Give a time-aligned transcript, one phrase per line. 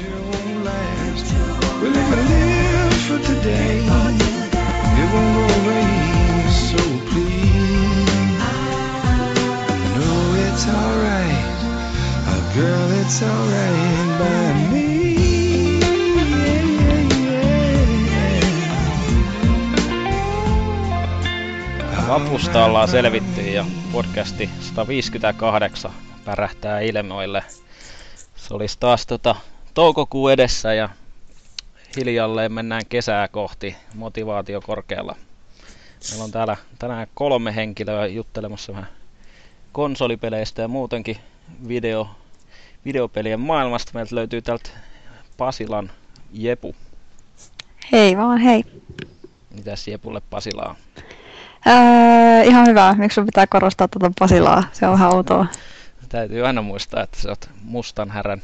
[0.00, 0.30] please.
[21.96, 22.08] No.
[22.08, 25.92] Vapusta ollaan selvitty ja podcasti 158
[26.24, 27.44] pärähtää ilmoille.
[28.36, 29.36] Se olisi taas tota,
[29.74, 30.88] toukokuu edessä ja
[31.96, 35.16] hiljalleen mennään kesää kohti, motivaatio korkealla.
[36.10, 38.88] Meillä on täällä tänään kolme henkilöä juttelemassa vähän
[39.72, 41.16] konsolipeleistä ja muutenkin
[41.68, 42.10] video,
[42.84, 43.90] videopelien maailmasta.
[43.94, 44.70] Meiltä löytyy täältä
[45.36, 45.90] Pasilan
[46.32, 46.74] Jepu.
[47.92, 48.64] Hei vaan, hei.
[49.54, 50.76] Mitäs Jepulle Pasilaa?
[51.66, 52.94] Ää, ihan hyvä.
[52.98, 54.64] Miksi sun pitää korostaa tuota Pasilaa?
[54.72, 55.46] Se on vähän outoa.
[56.08, 58.42] Täytyy aina muistaa, että sä oot mustan härän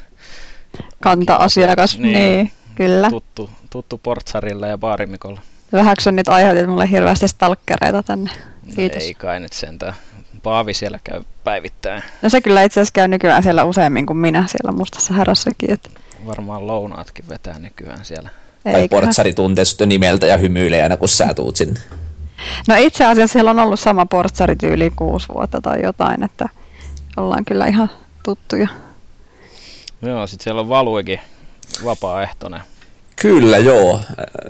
[1.03, 1.99] Kanta-asiakas.
[1.99, 3.11] Niin, niin kyllä.
[3.11, 5.41] tuttu, tuttu portsarilla ja baarimikolla.
[5.73, 8.31] Vähäksi on nyt aiheutit mulle hirveästi stalkkereita tänne.
[8.67, 9.03] No Kiitos.
[9.03, 9.95] ei kai nyt sentään.
[10.43, 12.03] Paavi siellä käy päivittäin.
[12.23, 15.71] No se kyllä itse asiassa käy nykyään siellä useammin kuin minä siellä mustassa härässäkin.
[15.73, 15.91] Että
[16.27, 18.31] Varmaan lounaatkin vetää nykyään siellä.
[18.65, 18.89] Tai eiköhän.
[18.89, 21.81] portsari tuntee sut nimeltä ja hymyilee aina kun sä tuut sinne.
[22.69, 26.49] No itse asiassa siellä on ollut sama portsarityyli kuusi vuotta tai jotain, että
[27.17, 27.91] ollaan kyllä ihan
[28.25, 28.69] tuttuja.
[30.07, 31.21] Joo, sit siellä on Valuikin
[31.85, 32.61] vapaaehtoinen.
[33.17, 34.01] Kyllä joo,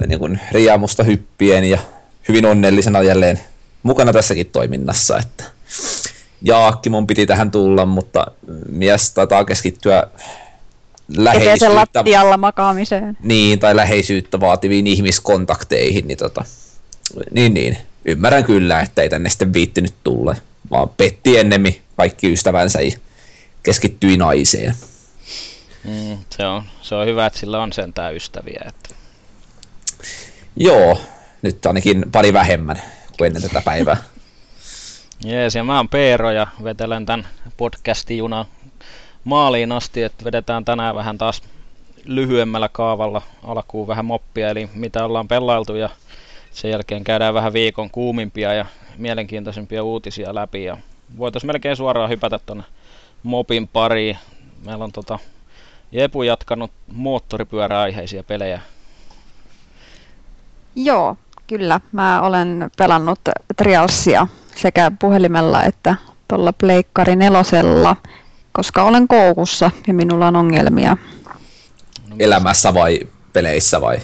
[0.06, 1.78] niin kuin riemusta hyppien ja
[2.28, 3.40] hyvin onnellisena jälleen
[3.82, 5.18] mukana tässäkin toiminnassa.
[5.18, 5.44] Että
[6.42, 8.26] Jaakki mun piti tähän tulla, mutta
[8.68, 10.06] mies taitaa keskittyä
[11.16, 13.16] läheisyyttä, lattialla makaamiseen.
[13.22, 16.44] niin, tai läheisyyttä vaativiin ihmiskontakteihin, niin, tota,
[17.30, 20.36] niin, niin ymmärrän kyllä, että ei tänne sitten viittinyt tulla,
[20.70, 22.92] vaan petti ennemmin kaikki ystävänsä ja
[23.62, 24.74] keskittyi naiseen.
[25.86, 28.62] Mm, se, on, se on hyvä, että sillä on sentään ystäviä.
[28.66, 28.94] Että
[30.56, 31.00] Joo,
[31.42, 32.82] nyt ainakin pari vähemmän
[33.18, 33.96] kuin ennen tätä päivää.
[35.24, 38.44] Jees, ja mä oon Peero ja vetelen tän podcasti-junan
[39.24, 41.42] maaliin asti, että vedetään tänään vähän taas
[42.04, 45.88] lyhyemmällä kaavalla alkuun vähän moppia, eli mitä ollaan pelailtu ja
[46.50, 48.66] sen jälkeen käydään vähän viikon kuumimpia ja
[48.96, 50.78] mielenkiintoisimpia uutisia läpi ja
[51.18, 52.64] voitaisiin melkein suoraan hypätä tonne
[53.22, 54.18] mopin pariin.
[54.64, 55.18] Meillä on tota
[55.92, 58.60] Jepu jatkanut moottoripyöräaiheisia pelejä.
[60.76, 61.16] Joo,
[61.46, 61.80] kyllä.
[61.92, 63.20] Mä olen pelannut
[63.56, 64.26] Trialsia
[64.56, 65.94] sekä puhelimella että
[66.28, 67.96] tuolla Pleikkari nelosella,
[68.52, 70.96] koska olen koukussa ja minulla on ongelmia
[72.08, 73.00] No, Elämässä vai
[73.32, 73.98] peleissä vai?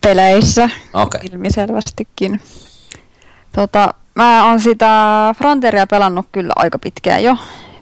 [0.00, 1.20] peleissä Okei.
[1.32, 2.40] ilmiselvästikin.
[3.52, 4.90] Tota, mä oon sitä
[5.38, 7.36] Frontieria pelannut kyllä aika pitkään jo.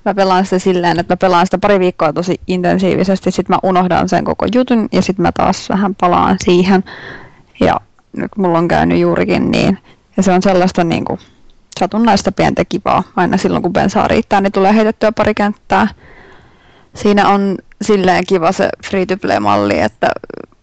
[0.04, 4.08] Mä pelaan sitä silleen, että mä pelaan sitä pari viikkoa tosi intensiivisesti, sitten mä unohdan
[4.08, 6.84] sen koko jutun ja sitten mä taas vähän palaan siihen.
[7.60, 7.80] Ja
[8.16, 9.78] nyt mulla on käynyt juurikin niin.
[10.16, 11.18] Ja se on sellaista niin kuin
[11.80, 13.02] satunnaista pientä kivaa.
[13.16, 15.88] Aina silloin kun bensaa riittää, niin tulee heitettyä pari kenttää.
[16.94, 20.10] Siinä on silleen kiva se free-to-play-malli, että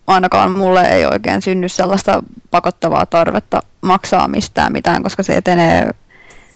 [0.08, 5.92] ainakaan mulle ei oikein synny sellaista pakottavaa tarvetta maksaa mistään mitään, koska se etenee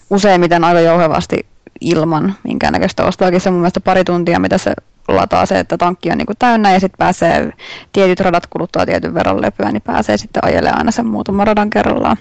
[0.09, 1.45] useimmiten aika jouhevasti
[1.81, 3.41] ilman minkäännäköistä ostoakin.
[3.41, 4.73] Se on mun mielestä pari tuntia, mitä se
[5.07, 7.51] lataa se, että tankki on niin kuin täynnä ja sitten pääsee,
[7.93, 12.17] tietyt radat kuluttaa tietyn verran löpyä, niin pääsee sitten ajelemaan aina sen muutaman radan kerrallaan.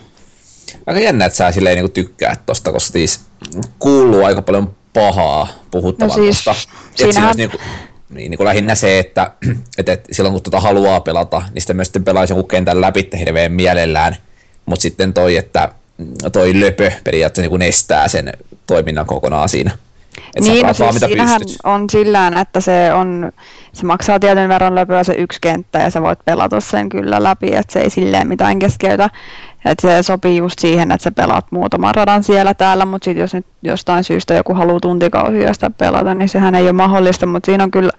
[0.86, 3.20] Aika jännä, että sä silleen niin tykkää tosta, koska siis
[3.78, 6.72] kuuluu aika paljon pahaa puhuttavan No siis, tosta.
[6.94, 7.60] Siinähän- siinä olisi niin kuin,
[8.10, 9.32] niin, niin kuin lähinnä se, että,
[9.78, 13.08] että, että silloin kun tota haluaa pelata, niin sitten myös sitten pelaisi jonkun kentän läpi
[13.18, 14.16] hirveän mielellään.
[14.66, 15.68] Mutta sitten toi, että
[16.32, 18.32] toi löpö periaatteessa niin kuin estää sen
[18.66, 19.70] toiminnan kokonaan siinä.
[20.44, 21.60] Sä niin, no siis mitä siinähän pystyt.
[21.64, 23.32] on sillään, että se, on,
[23.72, 27.54] se maksaa tietyn verran löpöä se yksi kenttä ja sä voit pelata sen kyllä läpi,
[27.54, 29.10] että se ei silleen mitään keskeytä.
[29.64, 33.34] Että se sopii just siihen, että sä pelaat muutaman radan siellä täällä, mutta sitten jos
[33.34, 37.64] nyt jostain syystä joku haluaa tuntikausia sitä pelata, niin sehän ei ole mahdollista, mutta siinä
[37.64, 37.92] on kyllä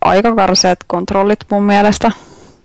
[0.00, 2.10] aika karseat kontrollit mun mielestä,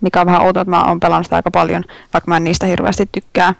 [0.00, 2.66] mikä on vähän outoa, että mä oon pelannut sitä aika paljon, vaikka mä en niistä
[2.66, 3.54] hirveästi tykkää.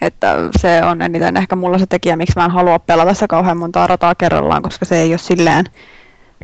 [0.00, 3.56] Että se on eniten ehkä mulla se tekijä, miksi mä en halua pelata sitä kauhean
[3.56, 5.64] montaa rataa kerrallaan, koska se ei ole silleen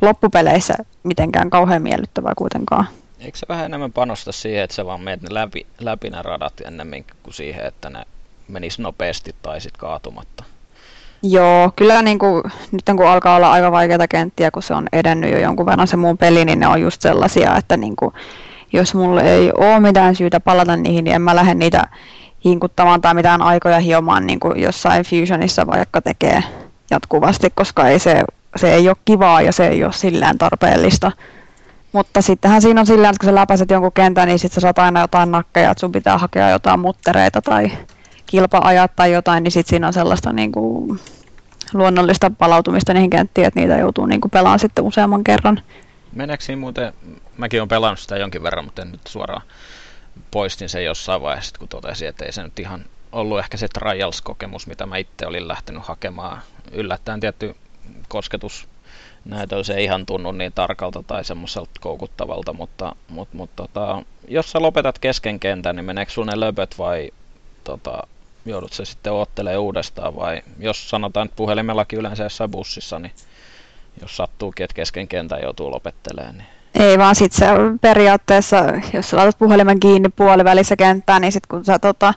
[0.02, 2.86] loppupeleissä mitenkään kauhean miellyttävää kuitenkaan.
[3.20, 6.60] Eikö se vähän enemmän panosta siihen, että sä vaan meet ne läpi, läpi ne radat
[6.60, 8.02] ennemmin kuin siihen, että ne
[8.48, 10.44] menis nopeasti tai sit kaatumatta?
[11.22, 12.42] Joo, kyllä niin kuin,
[12.72, 15.96] nyt kun alkaa olla aika vaikeita kenttiä, kun se on edennyt jo jonkun verran se
[15.96, 18.14] muun peli, niin ne on just sellaisia, että niin kuin,
[18.72, 21.88] jos mulla ei ole mitään syytä palata niihin, niin en mä lähde niitä
[22.46, 26.42] hinkuttamaan tai mitään aikoja hiomaan niin kuin jossain Fusionissa vaikka tekee
[26.90, 28.24] jatkuvasti, koska ei se,
[28.56, 31.12] se ei ole kivaa ja se ei ole sillään tarpeellista.
[31.92, 34.78] Mutta sittenhän siinä on sillä että kun sä läpäiset jonkun kentän, niin sitten sä saat
[34.78, 37.72] aina jotain nakkeja, että sun pitää hakea jotain muttereita tai
[38.26, 41.00] kilpa-ajat tai jotain, niin sitten siinä on sellaista niin kuin
[41.74, 45.60] luonnollista palautumista niihin kenttiin, että niitä joutuu niin kuin pelaamaan sitten useamman kerran.
[46.12, 46.92] Meneekö muuten,
[47.36, 49.42] mäkin olen pelannut sitä jonkin verran, mutta en nyt suoraan
[50.30, 54.66] poistin sen jossain vaiheessa, kun totesin, että ei se nyt ihan ollut ehkä se trials-kokemus,
[54.66, 56.42] mitä mä itse olin lähtenyt hakemaan.
[56.72, 57.56] Yllättäen tietty
[58.08, 58.68] kosketus
[59.24, 64.52] näitä se ei ihan tunnu niin tarkalta tai semmoiselta koukuttavalta, mutta, mutta, mutta tota, jos
[64.52, 67.10] sä lopetat kesken kentän, niin meneekö sun ne löpöt vai
[67.64, 68.02] tota,
[68.44, 73.12] joudut se sitten oottelee uudestaan vai jos sanotaan, että puhelimellakin yleensä jossain bussissa, niin
[74.00, 77.46] jos sattuukin, että kesken kentän joutuu lopettelemaan, niin ei vaan sit se
[77.80, 82.14] periaatteessa, jos sä laitat puhelimen kiinni puolivälissä kenttään, niin sit kun sä tota,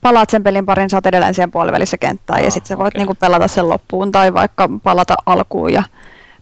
[0.00, 2.94] palaat sen pelin parin, sä oot edelleen siihen puolivälissä kenttään, ah, ja sit sä voit
[2.94, 3.00] okay.
[3.00, 5.82] niinku pelata sen loppuun tai vaikka palata alkuun ja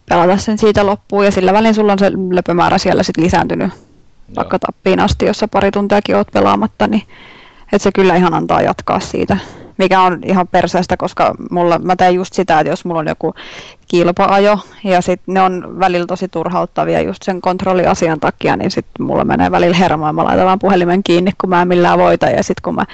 [0.09, 4.35] pelata sen siitä loppuun, ja sillä välin sulla on se löpömäärä siellä sit lisääntynyt Joo.
[4.35, 7.03] vaikka tappiin asti, jos sä pari tuntiakin oot pelaamatta, niin
[7.73, 9.37] et se kyllä ihan antaa jatkaa siitä
[9.77, 13.33] mikä on ihan perseestä, koska mulla, mä teen just sitä, että jos mulla on joku
[13.87, 19.23] kilpa-ajo ja sitten ne on välillä tosi turhauttavia just sen kontrolliasian takia, niin sitten mulla
[19.23, 22.61] menee välillä hermoa, mä laitan vaan puhelimen kiinni, kun mä en millään voita ja sitten
[22.63, 22.85] kun mä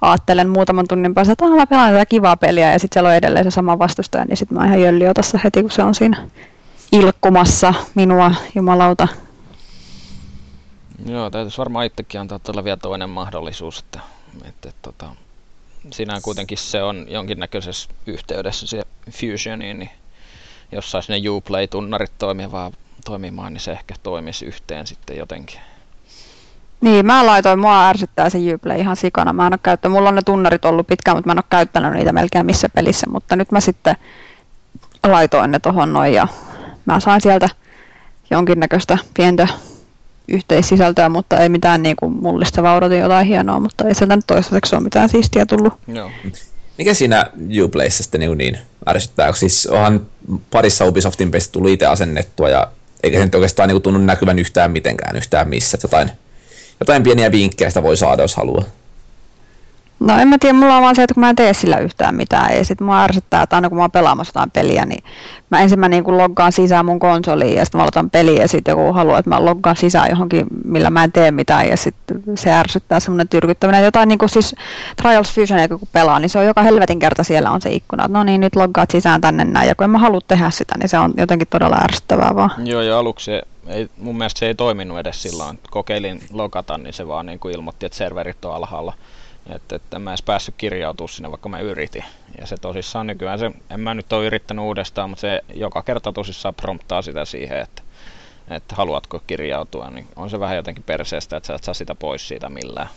[0.00, 3.44] ajattelen muutaman tunnin päästä, että mä pelaan tätä kivaa peliä ja sitten siellä on edelleen
[3.44, 6.16] se sama vastustaja, niin sitten mä ihan jölli tässä heti, kun se on siinä
[6.92, 9.08] ilkkumassa minua, jumalauta.
[11.06, 14.00] Joo, täytyisi varmaan itsekin antaa tuolla vielä toinen mahdollisuus, että,
[14.44, 15.06] että, että tota,
[15.92, 19.90] siinä kuitenkin se on jonkinnäköisessä yhteydessä se Fusioniin, niin
[20.72, 22.72] jos saisi ne Uplay-tunnarit toimimaan,
[23.04, 25.60] toimimaan, niin se ehkä toimisi yhteen sitten jotenkin.
[26.80, 29.32] Niin, mä laitoin, mua ärsyttää se Uplay ihan sikana.
[29.32, 31.92] Mä en ole käyttänyt, mulla on ne tunnarit ollut pitkään, mutta mä en ole käyttänyt
[31.92, 33.96] niitä melkein missä pelissä, mutta nyt mä sitten
[35.06, 36.28] laitoin ne tohon noin ja
[36.86, 37.48] mä sain sieltä
[38.30, 39.48] jonkinnäköistä pientä
[40.30, 44.74] yhteissisältöä, mutta ei mitään niin kuin mullistavaa, odotin jotain hienoa, mutta ei sieltä nyt toistaiseksi
[44.76, 45.72] ole mitään siistiä tullut.
[45.88, 46.10] Joo.
[46.78, 47.26] Mikä siinä
[47.62, 49.32] Uplayssa sitten niin, niin ärsyttää?
[49.32, 50.06] Siis onhan
[50.50, 52.72] parissa Ubisoftin peistä tullut itse asennettua ja
[53.02, 55.78] eikä se nyt oikeastaan niin tunnu näkyvän yhtään mitenkään yhtään missä.
[55.82, 56.10] Jotain,
[56.80, 58.64] jotain pieniä vinkkejä sitä voi saada, jos haluaa.
[60.00, 62.14] No en mä tiedä, mulla on vaan se, että kun mä en tee sillä yhtään
[62.14, 65.04] mitään, ja sitten mua ärsyttää, että aina kun mä oon pelaamassa jotain peliä, niin
[65.50, 68.72] mä ensin mä niin loggaan sisään mun konsoliin, ja sitten mä aloitan peliä, ja sitten
[68.72, 72.52] joku haluaa, että mä loggaan sisään johonkin, millä mä en tee mitään, ja sitten se
[72.52, 73.84] ärsyttää semmoinen tyrkyttäminen.
[73.84, 74.54] Jotain niin kuin siis
[75.02, 78.18] Trials Fusion, kun pelaa, niin se on joka helvetin kerta siellä on se ikkuna, että
[78.18, 80.88] no niin, nyt loggaat sisään tänne näin, ja kun en mä halua tehdä sitä, niin
[80.88, 82.50] se on jotenkin todella ärsyttävää vaan.
[82.64, 83.30] Joo, ja aluksi
[83.66, 85.58] ei, mun mielestä se ei toiminut edes silloin.
[85.70, 88.94] Kokeilin logata, niin se vaan niin kuin ilmoitti, että serverit on alhaalla.
[89.46, 92.04] Että, että mä edes päässyt kirjautumaan sinne, vaikka mä yritin.
[92.40, 96.12] Ja se tosissaan nykyään, se, en mä nyt ole yrittänyt uudestaan, mutta se joka kerta
[96.12, 97.82] tosissaan promptaa sitä siihen, että,
[98.50, 102.28] että haluatko kirjautua, niin on se vähän jotenkin perseestä, että sä et saa sitä pois
[102.28, 102.88] siitä millään.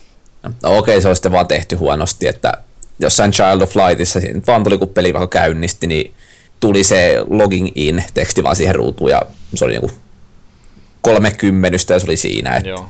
[0.62, 2.52] No okei, se on sitten vaan tehty huonosti, että
[2.98, 6.14] jossain Child of Lightissa vaan tuli kun peli vaikka käynnisti, niin
[6.60, 9.22] tuli se logging in teksti vaan siihen ruutuun ja
[9.54, 9.90] se oli joku
[11.00, 12.56] 30 ja se oli siinä.
[12.56, 12.88] Että Joo.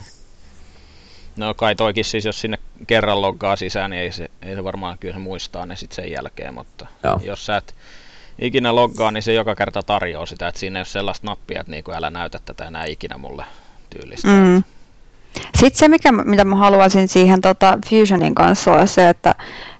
[1.36, 4.98] No kai toikin siis, jos sinne kerran loggaa sisään, niin ei se, ei se varmaan
[4.98, 7.20] kyllä se muistaa ne sitten sen jälkeen, mutta Joo.
[7.24, 7.74] jos sä et
[8.38, 11.70] ikinä loggaa, niin se joka kerta tarjoaa sitä, että siinä ei ole sellaista nappia, että
[11.70, 13.44] niin kuin älä näytä tätä enää ikinä mulle
[13.90, 14.28] tyylistä.
[14.28, 14.62] Mm.
[15.56, 19.34] Sitten se, mikä, mitä mä haluaisin siihen tota, Fusionin kanssa on se, että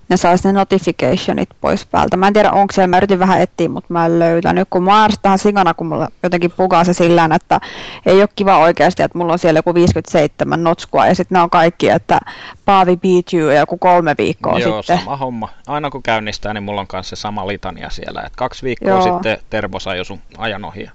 [0.09, 2.17] ne saisi ne notificationit pois päältä.
[2.17, 5.09] Mä en tiedä, onko siellä, mä yritin vähän etsiä, mutta mä en löytänyt, kun mä
[5.23, 7.61] tähän sikana, kun mulla jotenkin pukaa se sillä että
[8.07, 11.51] ei ole kiva oikeasti, että mulla on siellä joku 57 notskua ja sitten ne on
[11.51, 12.21] kaikki, että
[12.65, 14.99] Paavi beat you ja joku kolme viikkoa Joo, sitten.
[14.99, 15.49] sama homma.
[15.67, 19.03] Aina kun käynnistää, niin mulla on kanssa se sama litania siellä, että kaksi viikkoa Joo.
[19.03, 20.91] sitten Terbo sai jo sun ajan ohi.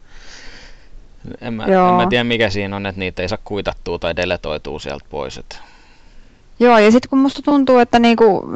[1.42, 4.80] En mä, en mä tiedä mikä siinä on, että niitä ei saa kuitattua tai deletoitua
[4.80, 5.38] sieltä pois.
[5.38, 5.56] Että
[6.60, 8.54] Joo, ja sitten kun musta tuntuu, että niinku,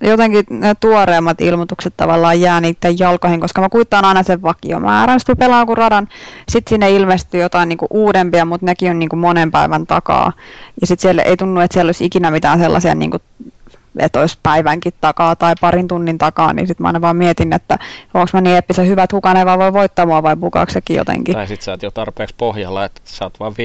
[0.00, 5.36] jotenkin ne tuoreemmat ilmoitukset tavallaan jää niiden jalkoihin, koska mä kuittaan aina sen vakiomäärän, sitten
[5.36, 6.08] pelaan kun radan,
[6.48, 10.32] sitten sinne ilmestyy jotain niinku uudempia, mutta nekin on niinku monen päivän takaa.
[10.80, 13.18] Ja sitten siellä ei tunnu, että siellä olisi ikinä mitään sellaisia niinku
[13.98, 17.78] että olisi päivänkin takaa tai parin tunnin takaa, niin sitten mä aina vaan mietin, että
[18.14, 20.96] onko mä niin eppisen hyvä, että kukaan ei vaan voi voittaa mua vai bukaako sekin
[20.96, 21.34] jotenkin.
[21.34, 23.54] Tai sitten sä oot jo tarpeeksi pohjalla, että sä oot vaan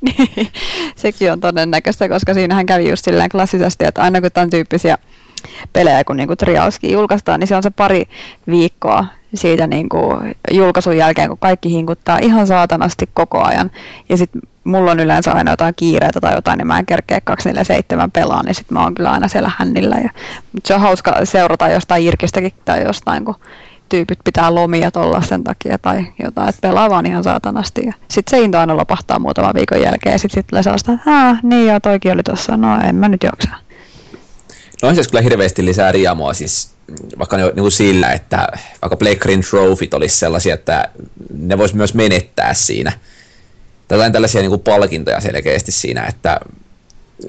[0.00, 0.48] niin,
[0.96, 4.98] sekin on todennäköistä, koska siinähän kävi just silleen klassisesti, että aina kun tämän tyyppisiä
[5.72, 8.04] pelejä, kun niinku Trialski julkaistaan, niin se on se pari
[8.46, 10.18] viikkoa siitä niinku
[10.50, 13.70] julkaisun jälkeen, kun kaikki hinkuttaa ihan saatanasti koko ajan.
[14.08, 18.10] Ja sitten mulla on yleensä aina jotain kiireitä tai jotain, niin mä en kerkeä 247
[18.10, 19.96] pelaa, niin sitten mä oon kyllä aina siellä hännillä.
[19.96, 20.10] Ja,
[20.52, 23.34] mutta se on hauska seurata jostain Irkistäkin tai jostain, kun
[23.88, 27.90] tyypit pitää lomia tuolla sen takia tai jotain, että pelaa vaan ihan saatanasti.
[28.08, 31.66] Sitten se into aina lopahtaa muutaman viikon jälkeen ja sitten sit tulee sellaista, että niin
[31.66, 33.61] ja toikin oli tuossa, no en mä nyt jaksa.
[34.82, 36.70] No on siis kyllä hirveästi lisää riamua siis
[37.18, 38.48] vaikka ne, niin kuin sillä, että
[38.82, 40.88] vaikka Black Green Trophyt olisi sellaisia, että
[41.38, 42.92] ne voisi myös menettää siinä.
[43.90, 46.40] Jotain tällaisia niin kuin palkintoja selkeästi siinä, että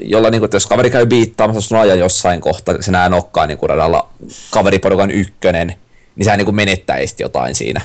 [0.02, 3.48] jolla niin kuin, että jos kaveri käy biittaamassa sun ajan jossain kohtaa, se nää nokkaa
[3.48, 4.10] niin kuin radalla
[4.52, 5.76] kaveriporukan ykkönen,
[6.16, 7.82] niin sä niin kuin menettäisit jotain siinä,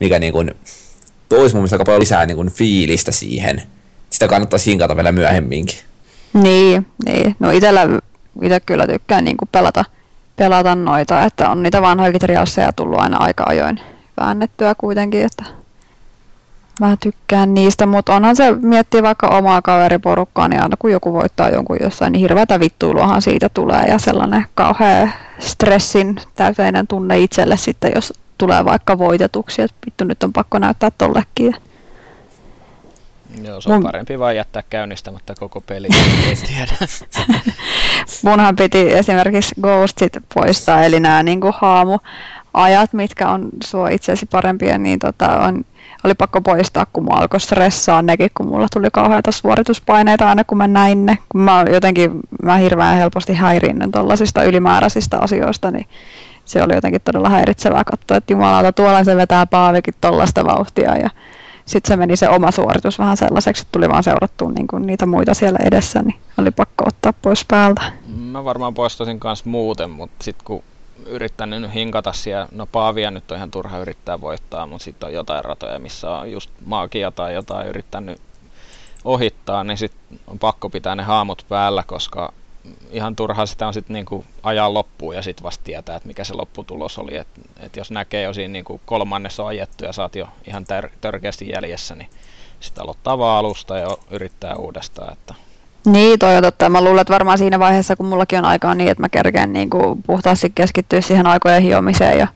[0.00, 0.54] mikä niin kuin,
[1.28, 3.62] toisi mun mielestä aika paljon lisää niin kuin fiilistä siihen.
[4.10, 5.78] Sitä kannattaisi hinkata vielä myöhemminkin.
[6.32, 7.36] Niin, niin.
[7.38, 7.88] no itellä,
[8.42, 9.84] itse kyllä tykkään niin kuin pelata,
[10.36, 13.80] pelata noita, että on niitä vanhoja triosseja tullut aina aika ajoin
[14.20, 15.44] väännettyä kuitenkin, että
[16.80, 21.48] Mä tykkään niistä, mutta onhan se miettii vaikka omaa kaveriporukkaa, niin aina kun joku voittaa
[21.50, 27.92] jonkun jossain, niin hirveätä vittuiluahan siitä tulee ja sellainen kauhea stressin täyteinen tunne itselle sitten,
[27.94, 31.54] jos tulee vaikka voitetuksi, että vittu nyt on pakko näyttää tollekin.
[33.42, 33.82] Joo, se on Mun...
[33.82, 35.88] parempi vaan jättää käynnistämättä koko peli,
[36.28, 36.72] ei tiedä.
[38.22, 44.78] Munhan piti esimerkiksi Ghostit poistaa, eli nämä niin kuin haamuajat, mitkä on sua itsesi parempia,
[44.78, 45.64] niin tota, on
[46.04, 50.58] oli pakko poistaa, kun mua alkoi stressaa nekin, kun mulla tuli kauheita suorituspaineita aina, kun
[50.58, 51.18] mä näin ne.
[51.28, 52.10] Kun mä jotenkin,
[52.42, 55.86] mä hirveän helposti häirinnyn tuollaisista ylimääräisistä asioista, niin
[56.44, 61.10] se oli jotenkin todella häiritsevää katsoa, että jumalauta, tuolla se vetää paavikin tuollaista vauhtia ja
[61.66, 65.06] sitten se meni se oma suoritus vähän sellaiseksi, että tuli vaan seurattua niin kuin niitä
[65.06, 67.92] muita siellä edessä, niin oli pakko ottaa pois päältä.
[68.06, 70.62] Mä varmaan poistasin kanssa muuten, mutta sitten kun
[71.06, 75.44] yrittänyt hinkata siellä, no Paavia nyt on ihan turha yrittää voittaa, mutta sitten on jotain
[75.44, 78.20] ratoja, missä on just maagia tai jotain yrittänyt
[79.04, 82.32] ohittaa, niin sitten on pakko pitää ne haamut päällä, koska
[82.90, 86.34] ihan turha sitä on sitten niinku ajaa loppuun ja sitten vasta tietää, että mikä se
[86.34, 87.16] lopputulos oli.
[87.16, 87.28] Et,
[87.60, 91.94] et jos näkee jo siinä niinku kolmannessa ajettu ja saat jo ihan tär- törkeästi jäljessä,
[91.94, 92.08] niin
[92.60, 95.12] sitten aloittaa vaan alusta ja yrittää uudestaan.
[95.12, 95.34] Että
[95.86, 96.68] niin, toi on totta.
[96.68, 99.70] Mä luulen, että varmaan siinä vaiheessa, kun mullakin on aikaa niin, että mä kerkeen niin
[99.70, 102.26] kuin puhtaasti keskittyä siihen aikojen hiomiseen ja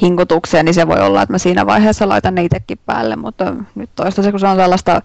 [0.00, 3.90] hinkutukseen, niin se voi olla, että mä siinä vaiheessa laitan ne itsekin päälle, mutta nyt
[3.94, 5.02] toistaiseksi, kun se on sellaista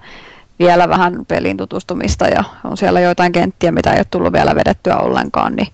[0.62, 4.98] vielä vähän pelin tutustumista ja on siellä joitain kenttiä, mitä ei ole tullut vielä vedettyä
[4.98, 5.68] ollenkaan, niin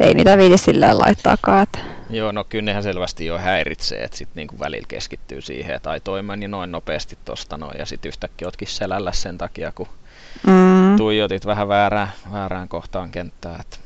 [0.00, 1.62] ei niitä viidi silleen laittaakaan.
[1.62, 1.78] Että...
[2.10, 6.00] Joo, no kyllä nehän selvästi jo häiritsee, että sitten niinku välillä keskittyy siihen, että ai
[6.00, 9.88] toimen niin noin nopeasti tosta noin, ja sitten yhtäkkiä ootkin selällä sen takia, kun
[10.46, 10.96] mm.
[10.96, 13.58] tuijotit vähän väärään, väärään kohtaan kenttää.
[13.60, 13.80] Et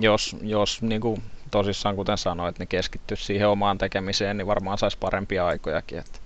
[0.00, 4.98] jos jos niin kuin tosissaan kuten sanoit, niin keskittyisi siihen omaan tekemiseen, niin varmaan saisi
[5.00, 5.98] parempia aikojakin.
[5.98, 6.20] Et.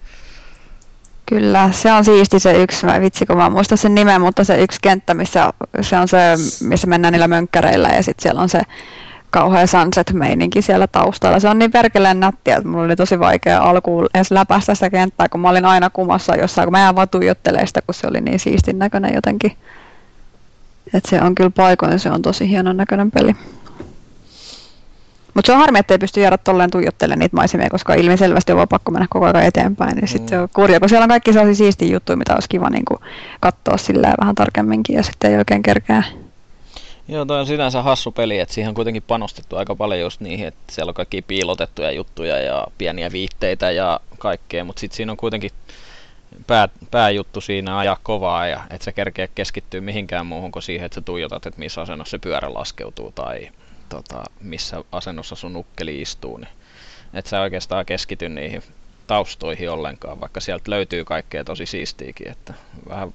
[1.27, 4.63] Kyllä, se on siisti se yksi, mä vitsi kun mä muistan sen nimen, mutta se
[4.63, 6.19] yksi kenttä, missä se on se,
[6.65, 8.63] missä mennään niillä mönkkäreillä ja sitten siellä on se
[9.31, 11.41] kauhea sunset-meininki siellä taustalla.
[11.41, 15.29] Se on niin perkeleen nättiä, että mulla oli tosi vaikea alkuun edes läpäistä sitä kenttää,
[15.29, 18.21] kun mä olin aina kumassa jossain, kun mä jään vaan tuijottelemaan sitä, kun se oli
[18.21, 19.57] niin siistin näköinen jotenkin.
[20.95, 23.37] Et se on kyllä paikoin, se on tosi hienon näköinen peli.
[25.35, 28.69] Mutta se on harmi, ettei pysty jäädä tolleen tuijottelemaan niitä maisemia, koska ilmiselvästi on vaan
[28.69, 29.95] pakko mennä koko ajan eteenpäin.
[29.95, 30.09] Niin mm.
[30.09, 32.85] sitten se on kurja, kun siellä on kaikki sellaisia siistiä juttuja, mitä olisi kiva niin
[33.41, 36.03] katsoa silleen vähän tarkemminkin ja sitten ei oikein kerkeä
[37.09, 40.47] Joo, toi on sinänsä hassu peli, että siihen on kuitenkin panostettu aika paljon just niihin,
[40.47, 45.17] että siellä on kaikki piilotettuja juttuja ja pieniä viitteitä ja kaikkea, mutta sitten siinä on
[45.17, 45.51] kuitenkin
[46.47, 50.95] pää, pääjuttu siinä ajaa kovaa ja että se kerkeä keskittyy mihinkään muuhun kuin siihen, että
[50.95, 53.49] sä tuijotat, että missä asennossa se pyörä laskeutuu tai
[53.93, 56.49] tota, missä asennossa sun nukkeli istuu, niin
[57.15, 58.63] että sä oikeastaan keskity niihin
[59.07, 62.55] taustoihin ollenkaan, vaikka sieltä löytyy kaikkea tosi siistiäkin, että
[62.89, 63.15] vähän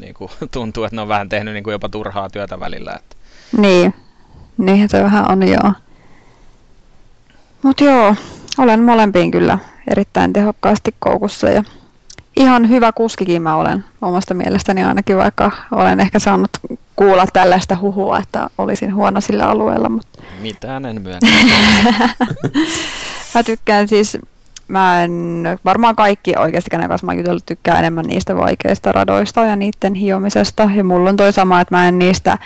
[0.00, 2.92] niin kuin, tuntuu, että ne on vähän tehnyt niin kuin jopa turhaa työtä välillä.
[2.96, 3.16] Että
[3.56, 3.94] niin,
[4.58, 5.72] niin se vähän on joo.
[7.62, 8.14] Mutta joo,
[8.58, 9.58] olen molempiin kyllä
[9.90, 11.64] erittäin tehokkaasti koukussa ja
[12.36, 16.50] ihan hyvä kuskikin mä olen omasta mielestäni ainakin, vaikka olen ehkä saanut
[16.96, 19.88] kuulla tällaista huhua, että olisin huono sillä alueella.
[19.88, 20.22] Mutta...
[20.40, 21.30] Mitään en myönnä.
[23.34, 24.18] mä tykkään siis,
[24.68, 29.56] mä en, varmaan kaikki oikeasti, kenen kanssa mä jutellut, tykkää enemmän niistä vaikeista radoista ja
[29.56, 30.70] niiden hiomisesta.
[30.74, 32.38] Ja mulla on toi sama, että mä en niistä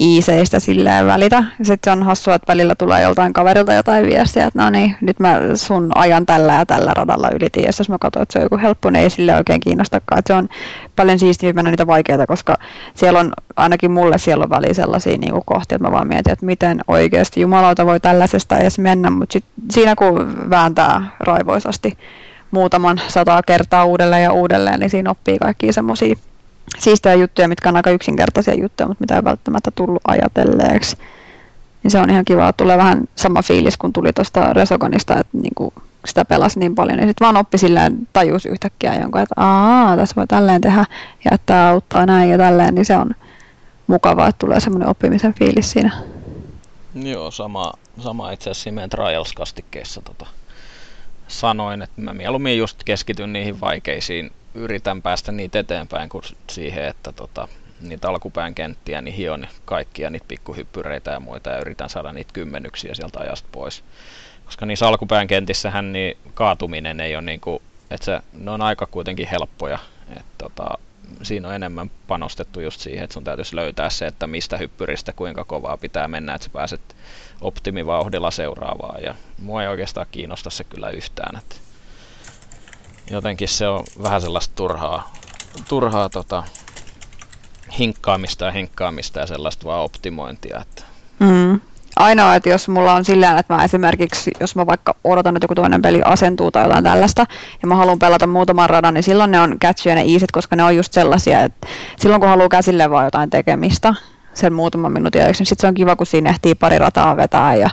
[0.00, 1.44] iiseistä silleen välitä.
[1.62, 5.40] Sitten on hassua, että välillä tulee joltain kaverilta jotain viestiä, että no niin, nyt mä
[5.54, 7.62] sun ajan tällä ja tällä radalla ylitin.
[7.62, 10.18] Ja jos mä katson, että se on joku helppo, niin ei sille oikein kiinnostakaan.
[10.18, 10.48] Että se on
[10.96, 12.56] paljon siistiä mennä niitä vaikeita, koska
[12.94, 16.32] siellä on ainakin mulle siellä on väliin sellaisia niin kuin kohtia, että mä vaan mietin,
[16.32, 19.10] että miten oikeasti jumalauta voi tällaisesta edes mennä.
[19.10, 19.38] Mutta
[19.70, 21.98] siinä kun vääntää raivoisasti
[22.50, 26.14] muutaman sataa kertaa uudelleen ja uudelleen, niin siinä oppii kaikkia semmoisia
[26.78, 30.96] siistejä juttuja, mitkä on aika yksinkertaisia juttuja, mutta mitä ei välttämättä tullut ajatelleeksi.
[31.82, 35.54] Niin se on ihan kiva, tulee vähän sama fiilis kuin tuli tuosta Resogonista, että niin
[35.54, 35.74] kuin
[36.06, 40.16] sitä pelasi niin paljon, niin sitten vaan oppi silleen, tajus yhtäkkiä jonkun, että aa, tässä
[40.16, 40.84] voi tälleen tehdä
[41.30, 43.14] ja tämä auttaa näin ja tälleen, niin se on
[43.86, 45.90] mukavaa, että tulee semmoinen oppimisen fiilis siinä.
[46.94, 50.26] Joo, sama, sama itse asiassa meidän Trials-kastikkeessa tota,
[51.28, 57.12] sanoin, että mä mieluummin just keskityn niihin vaikeisiin, yritän päästä niitä eteenpäin kuin siihen, että
[57.12, 57.48] tota,
[57.80, 62.94] niitä alkupään kenttiä, niin hion kaikkia niitä pikkuhyppyreitä ja muita ja yritän saada niitä kymmenyksiä
[62.94, 63.84] sieltä ajasta pois.
[64.44, 68.86] Koska niissä alkupään kentissähän niin kaatuminen ei ole niin kuin, että se, ne on aika
[68.86, 69.78] kuitenkin helppoja.
[70.10, 70.78] Että tota,
[71.22, 75.44] siinä on enemmän panostettu just siihen, että sun täytyisi löytää se, että mistä hyppyristä kuinka
[75.44, 76.96] kovaa pitää mennä, että sä pääset
[77.40, 79.02] optimivauhdilla seuraavaan.
[79.02, 81.36] Ja mua ei oikeastaan kiinnosta se kyllä yhtään.
[81.38, 81.56] Että
[83.10, 85.16] jotenkin se on vähän sellaista turhaa,
[85.68, 86.42] turhaa tota,
[87.78, 90.60] hinkkaamista ja hinkkaamista ja sellaista vaan optimointia.
[90.60, 90.82] Että...
[91.18, 91.60] Mm.
[91.96, 95.54] Ainoa, että jos mulla on sillä että mä esimerkiksi, jos mä vaikka odotan, että joku
[95.54, 97.26] toinen peli asentuu tai jotain tällaista,
[97.62, 100.56] ja mä haluan pelata muutaman radan, niin silloin ne on catch ja ne easyt, koska
[100.56, 101.66] ne on just sellaisia, että
[101.98, 103.94] silloin kun haluaa käsille vaan jotain tekemistä,
[104.34, 107.54] sen muutaman minuutin ajaksi, niin sitten se on kiva, kun siinä ehtii pari rataa vetää
[107.54, 107.70] ja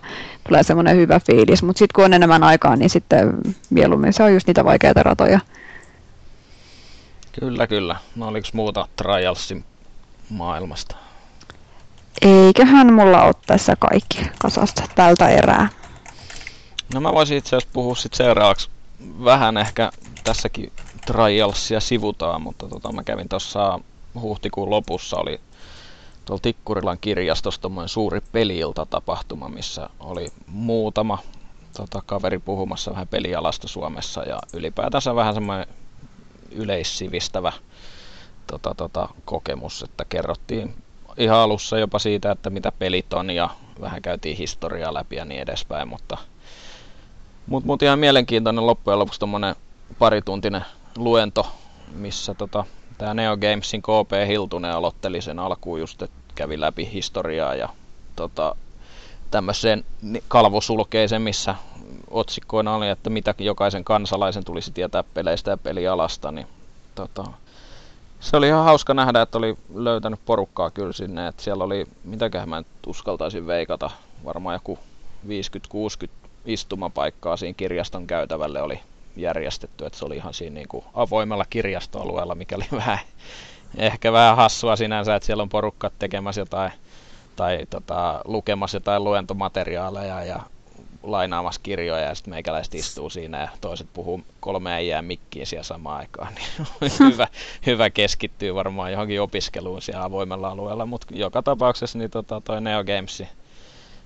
[0.48, 1.64] tulee semmoinen hyvä fiilis.
[1.64, 3.38] Mutta sitten kun on enemmän aikaa, niin sitten
[3.70, 5.40] mieluummin se on just niitä vaikeita ratoja.
[7.40, 7.96] Kyllä, kyllä.
[8.16, 9.66] No oliko muuta Trialsin
[10.30, 10.96] maailmasta?
[12.22, 15.70] Eiköhän mulla ole tässä kaikki kasasta tältä erää.
[16.94, 18.70] No mä voisin itse asiassa puhua sit seuraavaksi
[19.24, 19.92] vähän ehkä
[20.24, 20.72] tässäkin
[21.06, 23.80] Trialsia sivutaan, mutta tota, mä kävin tuossa
[24.22, 25.40] huhtikuun lopussa oli
[26.28, 31.18] tuolla Tikkurilan kirjastossa tommoinen suuri peliilta tapahtuma, missä oli muutama
[31.78, 35.68] tota, kaveri puhumassa vähän pelialasta Suomessa ja ylipäätänsä vähän semmoinen
[36.52, 37.54] yleissivistävä
[38.48, 40.76] tota, tota, kokemus, että kerrottiin
[41.18, 43.50] ihan alussa jopa siitä, että mitä pelit on ja
[43.82, 46.18] vähän käytiin historiaa läpi ja niin edespäin, mutta
[47.48, 49.56] mut, mut ihan mielenkiintoinen loppujen lopuksi tommonen
[50.00, 50.66] parituntinen
[50.98, 51.48] luento,
[51.94, 52.66] missä tota,
[52.98, 57.70] tämä Neo Gamesin KP Hiltunen aloitteli sen alkuun just, että kävi läpi historiaa ja
[58.16, 58.56] tota,
[59.32, 59.86] tämmöiseen
[60.28, 61.56] kalvosulkeeseen, missä
[62.10, 66.48] otsikkoina oli, että mitä jokaisen kansalaisen tulisi tietää peleistä ja pelialasta, niin
[66.96, 67.24] tota,
[68.20, 72.50] se oli ihan hauska nähdä, että oli löytänyt porukkaa kyllä sinne, että siellä oli, mitäköhän
[72.50, 73.92] mä nyt uskaltaisin veikata,
[74.26, 74.80] varmaan joku
[75.28, 75.30] 50-60
[76.46, 78.80] istumapaikkaa siinä kirjaston käytävälle oli
[79.20, 83.00] järjestetty, että se oli ihan siinä niin kuin avoimella kirjastoalueella, mikä oli vähän,
[83.78, 86.72] ehkä vähän hassua sinänsä, että siellä on porukkat tekemässä jotain
[87.36, 90.40] tai tota, lukemassa jotain luentomateriaaleja ja
[91.04, 96.00] lainaamassa kirjoja ja sitten meikäläiset istuu siinä ja toiset puhuu kolme äijää mikkiä siellä samaan
[96.00, 97.28] aikaan, niin hyvä,
[97.66, 102.84] hyvä keskittyy varmaan johonkin opiskeluun siellä avoimella alueella, mutta joka tapauksessa niin tota, toi Neo
[102.84, 103.28] Gamesin,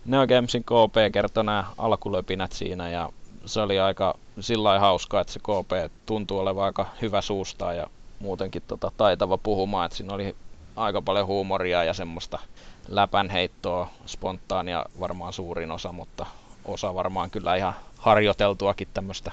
[0.05, 3.09] Neo Gamesin KP kertoi nämä alkulöpinät siinä ja
[3.45, 7.87] se oli aika sillä hauskaa, että se KP tuntuu olevan aika hyvä suusta ja
[8.19, 10.35] muutenkin tota, taitava puhumaan, että siinä oli
[10.75, 12.39] aika paljon huumoria ja semmoista
[12.87, 16.25] läpänheittoa, spontaania varmaan suurin osa, mutta
[16.65, 19.31] osa varmaan kyllä ihan harjoiteltuakin tämmöistä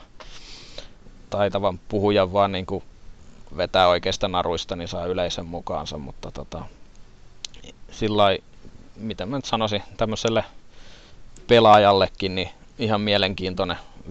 [1.31, 2.85] taitavan puhujan vaan niin kuin
[3.57, 6.65] vetää oikeista naruista, niin saa yleisön mukaansa, mutta tota,
[7.91, 8.25] sillä
[8.97, 10.45] miten mä nyt sanoisin, tämmöiselle
[11.47, 13.77] pelaajallekin niin ihan mielenkiintoinen
[14.09, 14.11] 15-20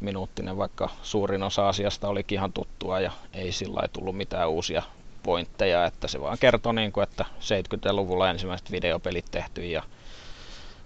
[0.00, 4.82] minuuttinen, vaikka suurin osa asiasta olikin ihan tuttua ja ei sillä tullut mitään uusia
[5.22, 9.82] pointteja, että se vaan kertoi, niin kuin, että 70-luvulla ensimmäiset videopelit tehty ja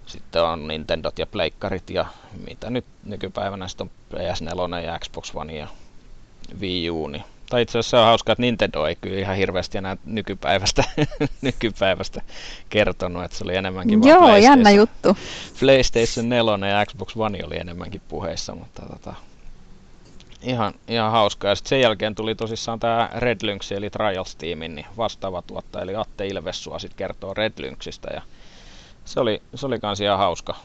[0.05, 2.05] sitten on Nintendot ja Pleikkarit ja
[2.47, 5.67] mitä nyt nykypäivänä sitten on PS4 ja Xbox One ja
[6.59, 7.07] Wii U.
[7.07, 7.23] Niin.
[7.49, 10.83] Tai itse asiassa se on hauskaa, että Nintendo ei kyllä ihan hirveästi enää nykypäivästä,
[11.41, 12.21] nykypäivästä
[12.69, 15.17] kertonut, että se oli enemmänkin Joo, jännä juttu.
[15.59, 19.13] PlayStation 4 ja Xbox One oli enemmänkin puheissa, mutta tota,
[20.41, 21.51] ihan, ihan hauskaa.
[21.51, 25.95] Ja sitten sen jälkeen tuli tosissaan tämä Red Lynx eli Trials-tiimin niin vastaava tuottaja, eli
[25.95, 28.21] Atte Ilvessua sitten kertoo Red Lynxistä ja
[29.05, 30.55] se oli, se oli kans ihan hauska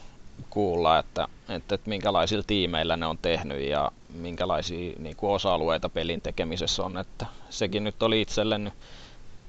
[0.49, 6.21] kuulla, että, että, että minkälaisilla tiimeillä ne on tehnyt ja minkälaisia niin kuin osa-alueita pelin
[6.21, 6.97] tekemisessä on.
[6.97, 8.71] Että sekin nyt oli itselle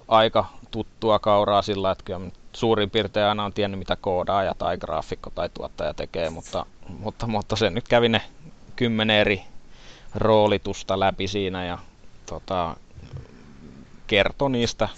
[0.09, 5.31] aika tuttua kauraa sillä, että kyllä suurin piirtein aina on tiennyt, mitä koodaaja tai graafikko
[5.31, 8.23] tai tuottaja tekee, mutta, mutta, mutta se nyt kävi ne
[8.77, 9.43] kymmenen eri
[10.15, 11.79] roolitusta läpi siinä ja
[12.27, 12.77] tota,
[14.07, 14.89] kertoi niistä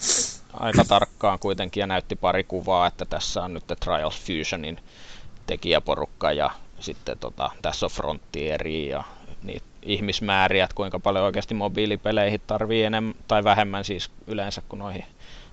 [0.53, 4.79] aika tarkkaan kuitenkin ja näytti pari kuvaa, että tässä on nyt Trials Fusionin
[5.47, 9.03] tekijäporukka ja sitten tota, tässä on Frontieri ja
[9.43, 15.05] niitä ihmismääriä, että kuinka paljon oikeasti mobiilipeleihin tarvii enemmän tai vähemmän siis yleensä kuin noihin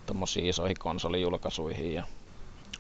[0.07, 1.95] tuommoisiin isoihin konsolijulkaisuihin.
[1.95, 2.05] Ja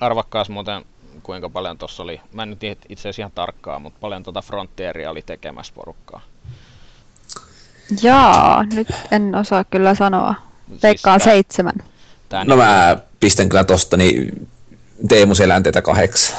[0.00, 0.84] arvakkaas muuten
[1.22, 5.10] kuinka paljon tuossa oli, mä en nyt itse asiassa ihan tarkkaa, mutta paljon tuota Frontieria
[5.10, 6.20] oli tekemässä porukkaa.
[8.02, 10.34] Jaa, nyt en osaa kyllä sanoa.
[10.82, 11.74] Veikkaan Siis seitsemän.
[12.28, 14.48] Tää No mä pistän kyllä tosta niin
[15.08, 16.38] Teemu Selänteitä kahdeksan.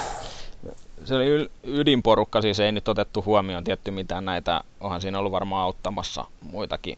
[1.05, 5.63] Se oli ydinporukka, siis ei nyt otettu huomioon tietty mitään näitä, onhan siinä ollut varmaan
[5.63, 6.97] auttamassa muitakin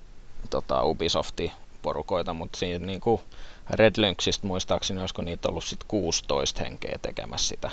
[0.49, 3.21] tota, Ubisoftin porukoita, mutta siinä niin kuin
[3.69, 7.71] Red Lynxistä muistaakseni, olisiko niitä ollut sit 16 henkeä tekemässä sitä.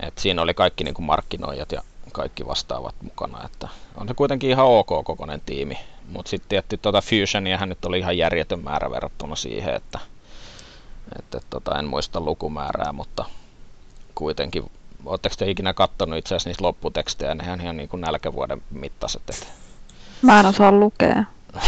[0.00, 4.50] Et siinä oli kaikki niin kuin markkinoijat ja kaikki vastaavat mukana, että on se kuitenkin
[4.50, 9.36] ihan ok kokoinen tiimi, mutta sitten tietty tuota Fusioniahan nyt oli ihan järjetön määrä verrattuna
[9.36, 9.98] siihen, että,
[11.18, 13.24] että tota, en muista lukumäärää, mutta
[14.14, 14.70] kuitenkin
[15.04, 17.34] Oletteko te ikinä kattonut itse asiassa niitä lopputekstejä?
[17.34, 19.22] Nehän ihan niin kuin nälkävuoden mittaiset.
[19.30, 19.46] Että
[20.22, 21.24] Mä en osaa lukea.